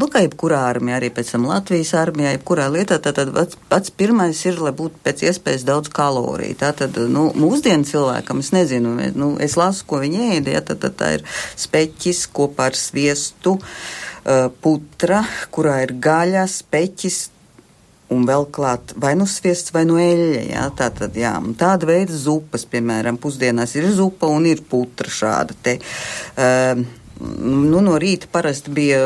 nu, 0.00 0.08
kā 0.12 0.22
jebkurā 0.24 0.60
armijā, 0.70 0.98
arī 1.00 1.10
pēc 1.16 1.32
tam 1.34 1.46
Latvijas 1.48 1.94
armijā, 1.98 2.34
jebkurā 2.36 2.68
lietā, 2.72 3.00
tātad 3.02 3.32
pats, 3.36 3.58
pats 3.72 3.94
pirmais 3.94 4.40
ir, 4.44 4.60
lai 4.60 4.74
būtu 4.76 5.00
pēc 5.04 5.24
iespējas 5.30 5.64
daudz 5.68 5.92
kaloriju. 5.96 6.58
Tātad, 6.60 7.00
nu, 7.12 7.30
mūsdienu 7.36 7.88
cilvēkam, 7.88 8.44
es 8.44 8.52
nezinu, 8.56 8.94
nu, 9.16 9.32
es 9.40 9.56
lasu, 9.60 9.86
ko 9.88 10.02
viņi 10.04 10.36
ēda, 10.36 10.56
ja, 10.58 10.64
tad, 10.64 10.82
tad 10.84 10.96
tā 11.00 11.12
ir 11.18 11.26
speķis 11.60 12.26
kopā 12.36 12.70
ar 12.70 12.78
sviestu, 12.78 13.56
putra, 14.60 15.24
kurā 15.54 15.80
ir 15.86 15.96
gaļa, 16.04 16.44
speķis, 16.50 17.22
un 18.10 18.26
vēl 18.28 18.46
klāt 18.52 18.94
vai 19.00 19.14
nu 19.18 19.26
sviests, 19.30 19.72
vai 19.74 19.84
nu 19.88 19.98
eļļa. 20.02 20.44
Jā, 20.50 20.64
tā 20.78 20.90
tad, 20.94 21.18
jā, 21.18 21.34
tāda 21.60 21.88
veida 21.90 22.16
zupas, 22.16 22.66
piemēram, 22.70 23.20
pusdienās 23.22 23.76
ir 23.78 23.90
zupa 23.94 24.30
un 24.30 24.48
ir 24.50 24.64
putra 24.70 25.10
šāda 25.10 25.56
te. 25.62 25.78
Uh, 26.34 26.82
nu, 27.20 27.82
no 27.84 27.98
rīta 28.00 28.30
parasti 28.32 28.72
bija 28.74 29.00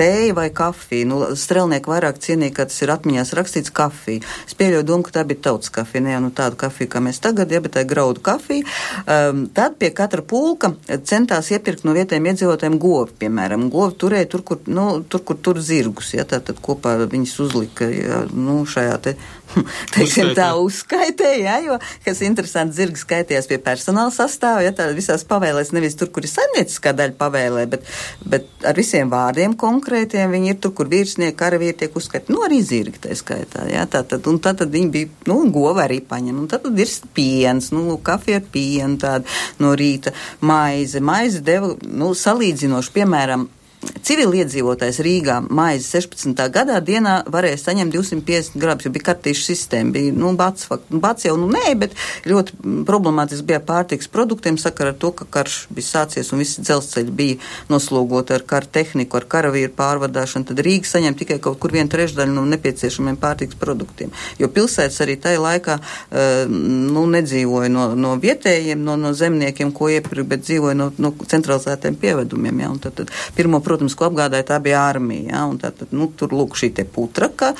tēja 0.00 0.34
vai 0.36 0.48
kafija. 0.54 1.08
Nu, 1.10 1.20
strelnieki 1.36 1.90
vairāk 1.90 2.20
cienīja, 2.24 2.54
ka 2.56 2.68
tas 2.70 2.80
ir 2.84 2.92
atmiņās 2.94 3.34
rakstīts 3.36 3.72
kafija. 3.76 4.24
Es 4.48 4.56
pieļauju 4.58 4.86
domu, 4.88 5.06
ka 5.06 5.14
tā 5.18 5.24
bija 5.28 5.44
tautas 5.50 5.72
kafija, 5.74 6.04
ne 6.06 6.14
jau 6.14 6.22
nu, 6.26 6.32
tāda 6.36 6.58
kafija, 6.60 6.90
kā 6.94 7.02
mēs 7.04 7.20
tagad, 7.22 7.52
ja, 7.52 7.60
bet 7.64 7.76
tā 7.76 7.84
ir 7.84 7.90
graudu 7.90 8.22
kafija. 8.24 8.66
Um, 9.04 9.44
tad 9.56 9.76
pie 9.80 9.92
katra 9.96 10.24
pulka 10.26 10.72
centās 11.08 11.50
iepirkt 11.52 11.84
no 11.84 11.94
vietējiem 11.96 12.30
iedzīvotājiem 12.32 12.78
govi, 12.80 13.16
piemēram. 13.24 13.68
Govi 13.72 13.98
turēja 14.00 14.30
tur, 14.32 14.44
kur, 14.46 14.62
nu, 14.70 14.86
tur, 15.08 15.24
kur 15.26 15.40
tur 15.42 15.60
zirgus, 15.64 16.14
ja, 16.16 16.26
tā 16.28 16.40
tad 16.44 16.62
kopā 16.64 16.96
viņas 17.10 17.36
uzlika, 17.44 17.90
ja, 17.92 18.24
nu, 18.32 18.62
šajā 18.68 18.96
te 19.04 19.16
teiksim, 19.94 20.32
tā 20.36 20.50
uzskaitē, 20.60 21.30
jā, 21.42 21.56
jo, 21.64 21.76
kas 22.04 22.22
interesanti, 22.26 22.76
zirgi 22.78 23.00
skaitījās 23.02 23.48
pie 23.50 23.58
personāla 23.62 24.12
sastāvā, 24.14 24.62
ja 24.64 24.72
tā 24.76 24.88
visās 24.96 25.24
pavēlēs, 25.28 25.72
nevis 25.76 25.96
tur, 25.98 26.10
kur 26.14 26.26
ir 26.26 26.32
saimnieciskā 26.32 26.92
daļa 26.96 27.16
pavēlē, 27.20 27.66
bet, 27.72 27.86
bet 28.30 28.48
ar 28.66 28.78
visiem 28.78 29.10
vārdiem 29.12 29.56
konkrētiem 29.60 30.32
viņi 30.34 30.54
ir 30.54 30.60
tur, 30.62 30.74
kur 30.78 30.90
virsnieki, 30.90 31.36
karavīri 31.40 31.78
tiek 31.82 31.96
uzskaitīti, 32.00 32.34
nu 32.34 32.44
arī 32.46 32.60
zirgi 32.66 33.02
tā 33.06 33.16
skaitā, 33.18 33.66
jā, 33.70 33.86
tā 33.90 34.04
tad, 34.06 34.26
un 34.30 34.40
tad, 34.42 34.60
tad 34.62 34.74
viņi 34.74 34.92
bija, 34.96 35.12
nu, 35.30 35.40
gova 35.54 35.86
arī 35.86 36.00
paņem, 36.06 36.42
un 36.44 36.50
tad, 36.50 36.66
tad 36.66 36.84
ir 36.84 36.96
piens, 37.16 37.70
nu, 37.74 37.98
kafija 38.04 38.40
ar 38.40 38.50
pienu 38.52 39.00
tādu 39.00 39.28
no 39.62 39.74
rīta, 39.78 40.14
maize, 40.46 41.02
maize 41.04 41.42
deva, 41.44 41.74
nu, 41.86 42.12
salīdzinoši, 42.16 42.94
piemēram, 42.98 43.48
Civiliedzīvotājs 43.80 44.98
Rīgā 45.04 45.38
maizi 45.48 45.86
16. 45.94 46.36
gadā 46.52 46.80
dienā 46.84 47.20
varēja 47.32 47.60
saņemt 47.62 47.94
250 47.94 48.58
grāmatus, 48.60 48.86
jo 48.88 48.92
bija 48.92 49.06
kartīšu 49.06 49.44
sistēma. 49.46 49.94
Bija, 49.94 50.12
nu, 50.16 50.32
bats, 50.36 50.66
bats 50.90 51.24
jau, 51.24 51.36
nu, 51.40 51.48
nē, 51.52 51.72
bet 51.80 51.96
ļoti 52.28 52.58
problemātiski 52.88 53.46
bija 53.48 53.60
pārtiks 53.64 54.10
produktiem 54.12 54.58
sakara 54.60 54.92
ar 54.92 54.98
to, 55.00 55.12
ka 55.16 55.24
karš 55.36 55.56
bija 55.72 55.88
sācies 55.88 56.32
un 56.34 56.42
visi 56.42 56.64
dzelzceļi 56.64 57.14
bija 57.16 57.38
noslogoti 57.72 58.36
ar 58.36 58.44
kara 58.52 58.68
tehniku, 58.68 59.20
ar 59.20 59.28
karavīru 59.32 59.72
pārvadāšanu. 59.78 60.50
Tad 60.50 60.60
Rīga 60.66 60.90
saņem 60.90 61.16
tikai 61.22 61.40
kaut 61.40 61.60
kur 61.62 61.72
vienu 61.72 61.92
trešdaļu 61.92 62.36
no 62.36 62.44
nepieciešamiem 62.52 63.16
pārtiks 63.20 63.56
produktiem. 63.60 64.12
Jo 64.40 64.50
pilsētas 64.52 65.00
arī 65.06 65.16
tajā 65.20 65.40
laikā, 65.40 65.78
uh, 65.80 66.44
nu, 66.50 67.06
nedzīvoja 67.16 67.72
no, 67.72 67.88
no 67.96 68.12
vietējiem, 68.20 68.84
no, 68.84 68.98
no 69.00 69.14
zemniekiem, 69.16 69.72
ko 69.76 69.88
iepirka, 69.92 70.28
bet 70.34 70.44
dzīvoja 70.44 70.76
no, 70.76 70.90
no 71.00 71.14
centralizētiem 71.24 71.96
pievedumiem. 72.00 72.64
Ja? 72.66 72.72
Un 72.74 72.82
tad, 72.82 72.98
tad 73.00 73.14
pirmo 73.36 73.62
protams, 73.70 73.96
ko 73.96 74.10
apgādāja 74.10 74.50
tā 74.52 74.60
bija 74.62 74.82
armija. 74.90 75.30
Ja? 75.32 75.46
Un 75.50 75.60
tad, 75.62 75.86
nu, 75.94 76.10
tur 76.18 76.34
lūk 76.34 76.58
šī 76.58 76.72
putra. 76.90 77.30
Ka, 77.30 77.54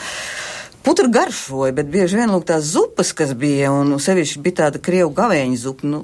Putra 0.83 1.09
garšoja, 1.12 1.74
bet 1.76 1.91
bieži 1.93 2.16
vien 2.16 2.31
lūk 2.33 2.47
tās 2.49 2.64
zupas, 2.72 3.11
kas 3.12 3.35
bija, 3.37 3.68
un 3.68 3.93
sevišķi 4.01 4.41
bija 4.41 4.57
tāda 4.62 4.81
krievu 4.81 5.11
gavēņa 5.12 5.59
zupa, 5.61 5.85
nu, 5.85 5.99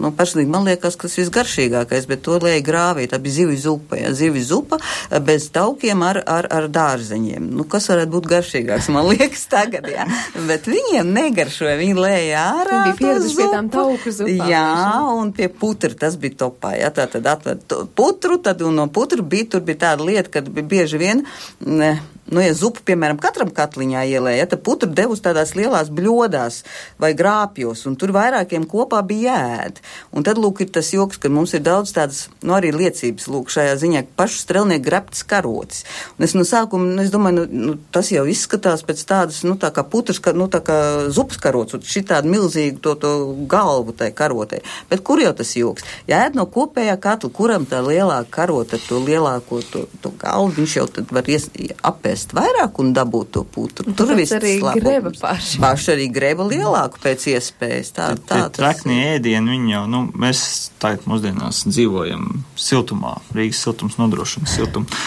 nu 0.00 0.10
personīgi 0.16 0.48
man 0.48 0.64
liekas, 0.64 0.94
kas 1.00 1.18
visgaršīgākais, 1.20 2.06
bet 2.08 2.22
to 2.24 2.38
lēja 2.40 2.62
grāvī, 2.64 3.04
tā 3.10 3.18
bija 3.20 3.42
zivju 3.42 3.58
zupa, 3.60 3.98
ja, 4.00 4.14
zivju 4.16 4.44
zupa 4.48 4.78
bez 5.26 5.50
taukiem 5.52 6.00
ar, 6.06 6.22
ar, 6.24 6.48
ar 6.48 6.68
dārzeņiem. 6.72 7.50
Nu, 7.58 7.66
kas 7.68 7.90
varētu 7.92 8.14
būt 8.14 8.28
garšīgāks, 8.30 8.88
man 8.94 9.08
liekas 9.12 9.44
tagad, 9.52 9.90
jā, 9.92 10.06
bet 10.48 10.70
viņiem 10.70 11.10
negaršoja, 11.18 11.74
viņi 11.82 11.98
lēja 11.98 12.44
ārā. 12.54 12.70
Viņi 12.70 12.86
bija 12.86 12.98
pieraduši 13.02 13.36
pie 13.42 13.50
tām 13.52 13.68
tauku 13.74 14.14
zupām. 14.16 14.46
Jā, 14.48 14.70
un 15.12 15.34
pie 15.36 15.50
putra 15.52 15.92
tas 16.06 16.16
bija 16.20 16.38
topā, 16.46 16.72
jā, 16.80 16.88
tā 16.96 17.04
tad 17.18 17.28
atved 17.34 17.76
putru, 17.98 18.40
tad 18.40 18.64
un 18.64 18.80
no 18.80 18.88
putra 18.88 19.20
bija, 19.20 19.50
tur 19.56 19.66
bija 19.68 19.84
tāda 19.90 20.08
lieta, 20.08 20.32
kad 20.38 20.48
bija 20.48 20.72
bieži 20.72 21.02
vien, 21.04 21.22
ne, 21.60 21.98
Nu, 22.30 22.38
ja 22.38 22.52
zupu, 22.54 22.84
piemēram, 22.86 23.18
katram 23.18 23.48
katliņā 23.90 24.04
ielēja, 24.06 24.46
tad 24.50 24.62
putru 24.62 24.88
devu 24.88 25.16
tādās 25.16 25.54
lielās 25.54 25.90
bļodās 25.90 26.62
vai 26.98 27.12
grāpjos, 27.14 27.86
un 27.86 27.96
tur 27.96 28.12
vairākiem 28.12 28.66
kopā 28.66 29.02
bija 29.02 29.34
jēd. 29.34 29.80
Un 30.12 30.24
tad, 30.24 30.38
lūk, 30.38 30.62
ir 30.62 30.70
tas 30.70 30.92
joks, 30.92 31.18
ka 31.18 31.28
mums 31.28 31.54
ir 31.54 31.62
daudz 31.62 31.92
tādas, 31.92 32.28
nu, 32.42 32.54
arī 32.54 32.72
liecības, 32.72 33.28
lūk, 33.28 33.50
šajā 33.50 33.76
ziņā, 33.80 34.02
ka 34.02 34.24
pašu 34.24 34.40
strelnieku 34.44 34.84
grabtas 34.84 35.22
karotis. 35.24 35.84
Un 36.18 36.24
es 36.24 36.34
no 36.34 36.44
sākuma, 36.44 36.86
nu, 36.86 37.02
es 37.02 37.10
domāju, 37.10 37.46
nu, 37.46 37.66
nu, 37.66 37.76
tas 37.92 38.10
jau 38.10 38.24
izskatās 38.26 38.84
pēc 38.86 39.02
tādas, 39.06 39.42
nu, 39.44 39.56
tā 39.60 39.72
kā 39.74 39.84
putras, 39.84 40.20
nu, 40.34 40.48
tā 40.48 40.62
kā 40.64 41.10
zupas 41.10 41.40
karots, 41.40 41.74
un 41.74 41.84
šī 41.84 42.04
tāda 42.10 42.30
milzīga 42.30 42.80
to, 42.82 42.94
to 43.00 43.12
galvu 43.50 43.94
tai 43.96 44.10
karotei. 44.16 44.62
Bet 44.90 45.04
kur 45.06 45.20
jau 45.22 45.32
tas 45.36 45.52
joks? 45.56 45.86
Jēd 46.10 46.38
no 46.38 46.46
kopējā 46.50 46.96
katla, 47.00 47.32
kuram 47.34 47.66
tā 47.68 47.82
lielāka 47.84 48.30
karota, 48.40 48.80
to 48.88 49.00
lielāko 49.02 49.60
to, 49.72 49.86
to 50.02 50.12
galvu, 50.20 50.54
viņš 50.60 50.76
jau 50.80 50.86
tad 50.98 51.14
var 51.14 51.28
ies, 51.30 51.48
apēst 51.86 52.20
ēst 52.20 52.34
vairāk 52.36 52.80
un 52.82 52.92
dabūt 52.96 53.30
to 53.36 53.44
putru. 53.44 53.79
Tur 53.96 54.14
viss 54.18 54.34
arī 54.36 54.56
slabums. 54.58 54.84
greba 54.84 55.12
paši. 55.20 55.60
Paši 55.62 55.92
arī 55.94 56.06
greba 56.12 56.46
lielāku 56.48 57.00
pēc 57.02 57.26
iespējas. 57.34 57.92
Tā, 57.96 58.12
tā, 58.18 58.44
tā. 58.46 58.52
Traknie 58.60 59.00
ēdieni, 59.14 59.56
viņi 59.56 59.74
jau, 59.74 59.82
nu, 59.90 60.04
mēs 60.20 60.44
tagad 60.82 61.08
mūsdienās 61.10 61.64
dzīvojam 61.68 62.30
siltumā. 62.60 63.18
Rīgas 63.36 63.64
siltums 63.66 64.00
nodrošina 64.00 64.50
siltumu. 64.50 65.00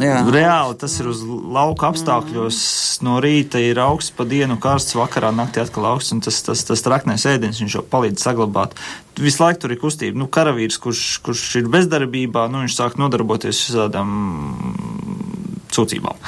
Jā. 0.00 0.22
Reāli 0.32 0.78
tas 0.80 0.94
ir 1.02 1.10
uz 1.10 1.20
lauka 1.26 1.90
apstākļos. 1.90 2.58
No 3.04 3.18
rīta 3.20 3.60
ir 3.60 3.80
augsts, 3.82 4.14
pa 4.16 4.24
dienu 4.28 4.56
karsts, 4.60 4.96
vakarā 4.96 5.28
naktī 5.36 5.60
atkal 5.60 5.90
augsts, 5.92 6.14
un 6.16 6.22
tas, 6.24 6.40
tas, 6.46 6.62
tas 6.64 6.84
traknēs 6.86 7.26
ēdiens 7.28 7.60
viņš 7.60 7.76
jau 7.76 7.84
palīdz 7.92 8.24
saglabāt. 8.24 8.76
Visu 9.20 9.42
laiku 9.44 9.64
tur 9.64 9.74
ir 9.74 9.80
kustība. 9.82 10.16
Nu, 10.16 10.30
karavīrs, 10.32 10.80
kurš, 10.80 11.04
kurš 11.26 11.44
ir 11.60 11.68
bezdarbībā, 11.72 12.46
nu, 12.48 12.64
viņš 12.64 12.78
sāk 12.78 12.96
nodarboties 13.00 13.60
visādām 13.68 14.14
sūdzībām. 15.76 16.20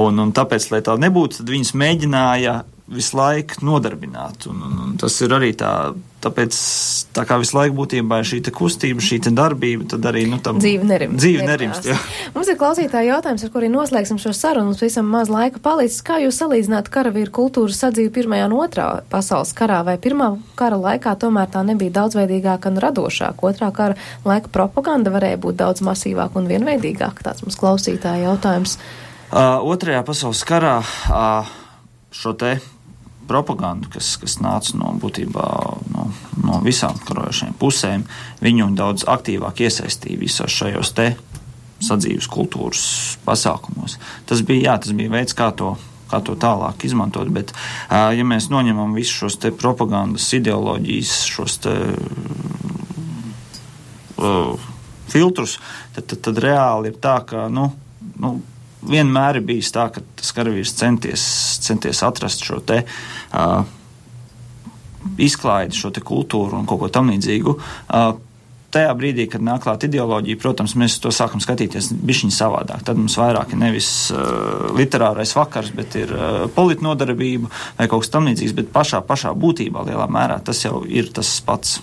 Un, 0.00 0.20
un 0.24 0.34
tāpēc, 0.36 0.70
lai 0.74 0.82
tā 0.86 0.96
nebūtu, 1.00 1.40
tad 1.40 1.52
viņas 1.54 1.74
mēģināja 1.78 2.60
visu 2.90 3.18
laiku 3.18 3.64
nodarbināt. 3.66 4.48
Un, 4.50 4.62
un, 4.66 4.78
un 4.86 4.96
tas 5.00 5.16
ir 5.24 5.34
arī 5.36 5.52
tā, 5.58 5.72
tāpēc, 6.24 6.56
tā 7.16 7.24
kā 7.28 7.38
visu 7.40 7.56
laiku 7.56 7.76
būtībā 7.78 8.20
ir 8.20 8.28
šī 8.28 8.40
kustība, 8.54 9.02
šī 9.04 9.20
darbība, 9.32 9.86
tad 9.94 10.06
arī 10.10 10.26
nu, 10.30 10.38
tam 10.42 10.60
dzīve 10.60 10.86
nerimst. 10.86 11.20
Dzīve 11.22 11.46
nerimst 11.48 11.88
jā. 11.88 11.96
Mums 12.34 12.50
ir 12.50 12.58
klausītāji 12.60 13.10
jautājums, 13.10 13.44
ar 13.46 13.52
kuriem 13.54 13.74
noslēgsim 13.74 14.20
šo 14.20 14.32
sarunu. 14.36 14.70
Mums 14.70 14.82
visam 14.84 15.08
maz 15.10 15.30
laika 15.32 15.62
palicis. 15.64 16.02
Kā 16.06 16.20
jūs 16.22 16.40
salīdzināt 16.42 16.90
karavīru 16.92 17.32
kultūras 17.40 17.80
sadzīvi 17.84 18.12
Pirmajā 18.14 18.48
un 18.50 18.56
Otrā 18.60 18.88
pasaules 19.12 19.52
karā? 19.56 19.80
Vai 19.86 19.96
Pirmā 20.02 20.32
kara 20.58 20.78
laikā 20.80 21.14
tomēr 21.20 21.50
tā 21.52 21.64
nebija 21.66 21.96
daudzveidīgāka 22.00 22.72
un 22.72 22.82
radošāka? 22.84 23.46
Otrā 23.52 23.70
kara 23.76 23.96
laika 24.26 24.52
propaganda 24.52 25.12
varēja 25.14 25.40
būt 25.40 25.60
daudz 25.62 25.84
masīvāka 25.86 26.40
un 26.40 26.50
vienveidīgāka? 26.50 27.30
Tāds 27.30 27.46
mums 27.46 27.58
klausītāja 27.60 28.28
jautājums. 28.28 28.76
Uh, 29.30 29.62
otrajā 29.62 30.02
pasaules 30.02 30.42
karā 30.42 30.80
uh, 30.82 31.50
šo 32.10 32.34
te 32.34 32.58
propagandu, 33.30 33.90
kas, 33.94 34.16
kas 34.20 34.38
nāca 34.42 34.76
no 34.80 34.92
būtībā 35.00 35.48
no, 35.94 36.08
no 36.42 36.60
visām 36.66 36.98
karojošajām 37.06 37.56
pusēm, 37.60 38.06
viņu 38.42 38.72
daudz 38.78 39.06
aktīvāk 39.10 39.62
iesaistīja 39.66 40.20
visos 40.20 40.56
šajos 40.60 40.94
te 40.98 41.12
sadzīves 41.80 42.28
kultūras 42.28 42.82
pasākumos. 43.24 43.96
Tas 44.28 44.42
bija, 44.44 44.72
jā, 44.72 44.76
tas 44.84 44.96
bija 44.96 45.14
veids, 45.14 45.36
kā 45.38 45.48
to 45.56 45.76
kā 46.10 46.18
to 46.26 46.34
tālāk 46.34 46.84
izmantot. 46.88 47.30
Bet, 47.30 47.52
ja 47.90 48.26
mēs 48.26 48.50
noņemam 48.50 48.96
visus 48.98 49.14
šos 49.22 49.38
propagandas, 49.60 50.26
ideoloģijas, 50.34 51.12
šos 51.30 51.58
te, 51.62 51.74
uh, 54.18 54.70
filtrus, 55.10 55.58
tad, 55.94 56.06
tad, 56.10 56.18
tad 56.26 56.42
reāli 56.42 56.92
ir 56.92 56.98
tā, 57.02 57.20
ka 57.26 57.46
nu, 57.52 57.70
nu, 58.22 58.34
vienmēr 58.86 59.40
ir 59.40 59.46
bijis 59.46 59.72
tā, 59.74 59.88
ka 59.94 60.02
tas 60.18 60.32
karavīrs 60.36 60.74
centies, 60.78 61.26
centies 61.64 62.02
atrast 62.06 62.44
šo 62.46 62.60
te. 62.64 62.82
Uh, 63.32 63.62
Izklaidi 65.20 65.76
šo 65.76 65.92
kultūru 66.04 66.58
un 66.58 66.66
kaut 66.68 66.82
ko 66.82 66.90
tamlīdzīgu. 66.92 67.54
Uh, 67.88 68.10
tajā 68.74 68.90
brīdī, 68.96 69.26
kad 69.30 69.42
nāk 69.44 69.64
klāt 69.64 69.84
ideoloģija, 69.88 70.38
protams, 70.40 70.76
mēs 70.78 70.98
to 71.02 71.12
sākam 71.14 71.42
skatīties 71.42 71.90
bišķiņi 72.06 72.34
savādāk. 72.34 72.84
Tad 72.86 73.00
mums 73.00 73.16
vairāk 73.18 73.54
ir 73.54 73.62
nevis 73.62 73.90
uh, 74.14 74.70
literārais 74.76 75.34
vakars, 75.36 75.72
bet 75.76 75.96
ir 76.00 76.12
uh, 76.14 76.42
politnodarbība 76.54 77.50
vai 77.78 77.88
kaut 77.90 78.04
kas 78.04 78.12
tamlīdzīgs, 78.14 78.56
bet 78.60 78.74
pašā, 78.74 79.02
pašā 79.06 79.34
būtībā 79.36 79.86
lielā 79.88 80.06
mērā 80.10 80.40
tas 80.44 80.64
jau 80.64 80.84
ir 80.86 81.10
tas 81.16 81.32
pats. 81.46 81.80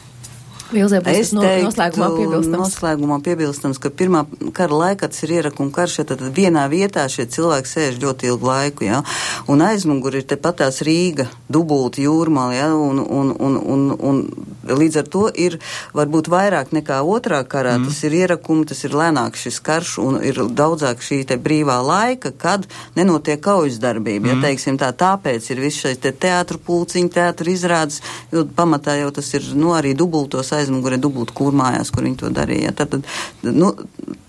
Vilzē 0.71 0.99
būs 1.03 1.19
Es 1.21 1.31
no, 1.35 1.43
teiktu, 1.45 1.69
noslēgumā 1.69 2.07
piebilstams. 2.17 2.57
noslēgumā 2.59 3.17
piebilstams, 3.23 3.79
ka 3.79 3.91
pirmā 3.93 4.25
kara 4.57 4.79
laikā 4.81 5.07
tas 5.11 5.23
ir 5.23 5.37
ierakuma 5.37 5.71
karš, 5.71 5.99
ja 6.01 6.05
tad 6.11 6.23
vienā 6.35 6.65
vietā 6.71 7.05
šie 7.11 7.27
cilvēki 7.31 7.71
sēž 7.71 7.99
ļoti 8.03 8.31
ilgu 8.31 8.49
laiku, 8.49 8.87
jā, 8.87 9.01
un 9.47 9.63
aizmugur 9.63 10.17
ir 10.19 10.27
tepat 10.27 10.59
tās 10.63 10.81
Rīga, 10.83 11.27
dubulti 11.47 12.03
jūrmāli, 12.03 12.59
jā, 12.59 12.67
un, 12.75 12.99
un, 12.99 13.31
un, 13.31 13.57
un, 13.63 13.85
un 13.95 14.21
līdz 14.67 14.99
ar 15.03 15.07
to 15.13 15.23
ir 15.31 15.57
varbūt 15.95 16.27
vairāk 16.31 16.73
nekā 16.75 16.99
otrā 17.07 17.43
karā, 17.47 17.77
mm. 17.77 17.87
tas 17.87 18.03
ir 18.03 18.17
ierakumi, 18.19 18.67
tas 18.67 18.83
ir 18.83 18.95
lēnāk 18.97 19.39
šis 19.39 19.61
karš, 19.63 19.95
un 20.03 20.19
ir 20.19 20.41
daudzāk 20.51 21.03
šī 21.05 21.21
te 21.29 21.39
brīvā 21.39 21.79
laika, 21.85 22.33
kad 22.35 22.67
nenotiek 22.97 23.39
kaujas 23.43 23.79
darbība, 23.83 24.27
mm. 24.27 24.33
ja 24.33 24.49
teiksim 24.49 24.79
tā, 24.81 24.91
tāpēc 24.91 25.47
ir 25.53 25.63
viss 25.63 25.85
šeit 25.85 26.03
te 26.03 26.11
teātru 26.11 26.59
pulciņi, 26.59 27.13
teātru 27.15 27.55
izrādes, 27.55 28.01
jo 28.33 28.43
pamatā 28.57 28.97
jau 28.99 29.13
tas 29.15 29.31
ir, 29.37 29.47
nu, 29.55 29.71
arī 29.77 29.95
dubultos 29.97 30.51
aizmugurē 30.57 30.99
dubult 31.01 31.33
kūrmājās, 31.37 31.91
kur 31.93 32.05
viņi 32.07 32.19
to 32.21 32.31
darīja. 32.33 32.73
Tad, 32.77 32.99
nu, 33.45 33.71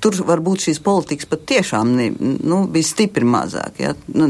tur 0.03 0.19
varbūt 0.29 0.69
šīs 0.69 0.81
politikas 0.85 1.29
pat 1.31 1.45
tiešām 1.51 1.93
ne, 1.99 2.09
nu, 2.19 2.63
bija 2.71 2.89
stipri 2.89 3.27
mazāk. 3.29 3.81
Ja? 3.83 3.95
Nu, 4.15 4.29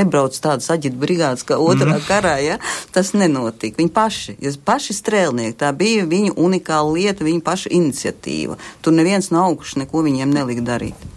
nebrauc 0.00 0.36
tādas 0.36 0.70
aģita 0.72 1.00
brigādes 1.00 1.46
kā 1.46 1.58
otrā 1.60 1.96
mm. 1.96 2.06
karā, 2.08 2.36
ja? 2.44 2.58
tas 2.94 3.12
nenotika. 3.16 3.80
Viņi 3.80 3.94
paši, 3.94 4.36
jūs 4.42 4.58
paši 4.64 4.96
strēlnieki, 4.96 5.58
tā 5.60 5.72
bija 5.76 6.08
viņu 6.10 6.36
unikāla 6.40 6.96
lieta, 6.96 7.26
viņu 7.26 7.44
paša 7.46 7.72
iniciatīva. 7.76 8.58
Tur 8.84 8.96
neviens 8.96 9.32
no 9.34 9.46
augšas 9.50 9.82
neko 9.84 10.04
viņiem 10.06 10.36
nelika 10.36 10.66
darīt. 10.72 11.08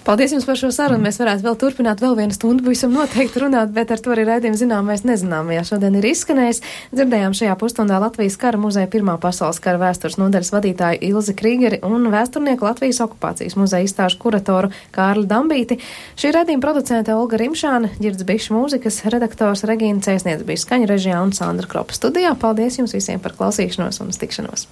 Paldies 0.00 0.32
jums 0.32 0.46
par 0.48 0.56
šo 0.56 0.70
sarunu. 0.72 1.02
Mēs 1.04 1.18
varētu 1.20 1.44
vēl 1.44 1.56
turpināt 1.60 2.00
vēl 2.00 2.14
vienu 2.16 2.32
stundu, 2.32 2.64
visam 2.70 2.94
noteikti 2.96 3.42
runāt, 3.42 3.68
bet 3.76 3.90
ar 3.92 4.00
to 4.00 4.14
arī 4.14 4.24
raidījuma 4.24 4.56
zināmais 4.56 5.04
nezināmajā 5.04 5.66
šodien 5.68 5.98
ir 6.00 6.08
izskanējis. 6.08 6.62
Dzirdējām 6.96 7.36
šajā 7.36 7.56
pusstundā 7.60 7.98
Latvijas 8.00 8.38
kara 8.40 8.56
muzeja 8.60 8.88
Pirmā 8.88 9.18
pasaules 9.20 9.60
kara 9.60 9.76
vēstures 9.82 10.16
nodaļas 10.16 10.52
vadītāju 10.56 11.02
Ilzi 11.10 11.36
Krīgeri 11.36 11.82
un 11.84 12.08
vēsturnieku 12.14 12.64
Latvijas 12.64 13.02
okupācijas 13.04 13.58
muzeja 13.60 13.84
izstāžu 13.84 14.22
kuratoru 14.24 14.72
Kārli 14.96 15.28
Dambīti. 15.28 15.76
Šī 16.16 16.32
raidījuma 16.32 16.64
producente 16.64 17.12
Olga 17.12 17.36
Rimšāna, 17.44 17.92
ģirds 18.00 18.24
bišu 18.24 18.56
mūzikas 18.56 19.02
redaktors 19.12 19.68
Regīna 19.68 20.00
Cēsniec 20.06 20.48
bija 20.48 20.64
skaņa 20.64 20.88
režijā 20.94 21.20
un 21.20 21.36
Sandra 21.36 21.68
Kropa 21.68 21.92
studijā. 21.92 22.32
Paldies 22.40 22.80
jums 22.80 22.96
visiem 22.96 23.20
par 23.20 23.36
klausīšanos 23.36 24.00
un 24.00 24.16
tikšanos! 24.16 24.70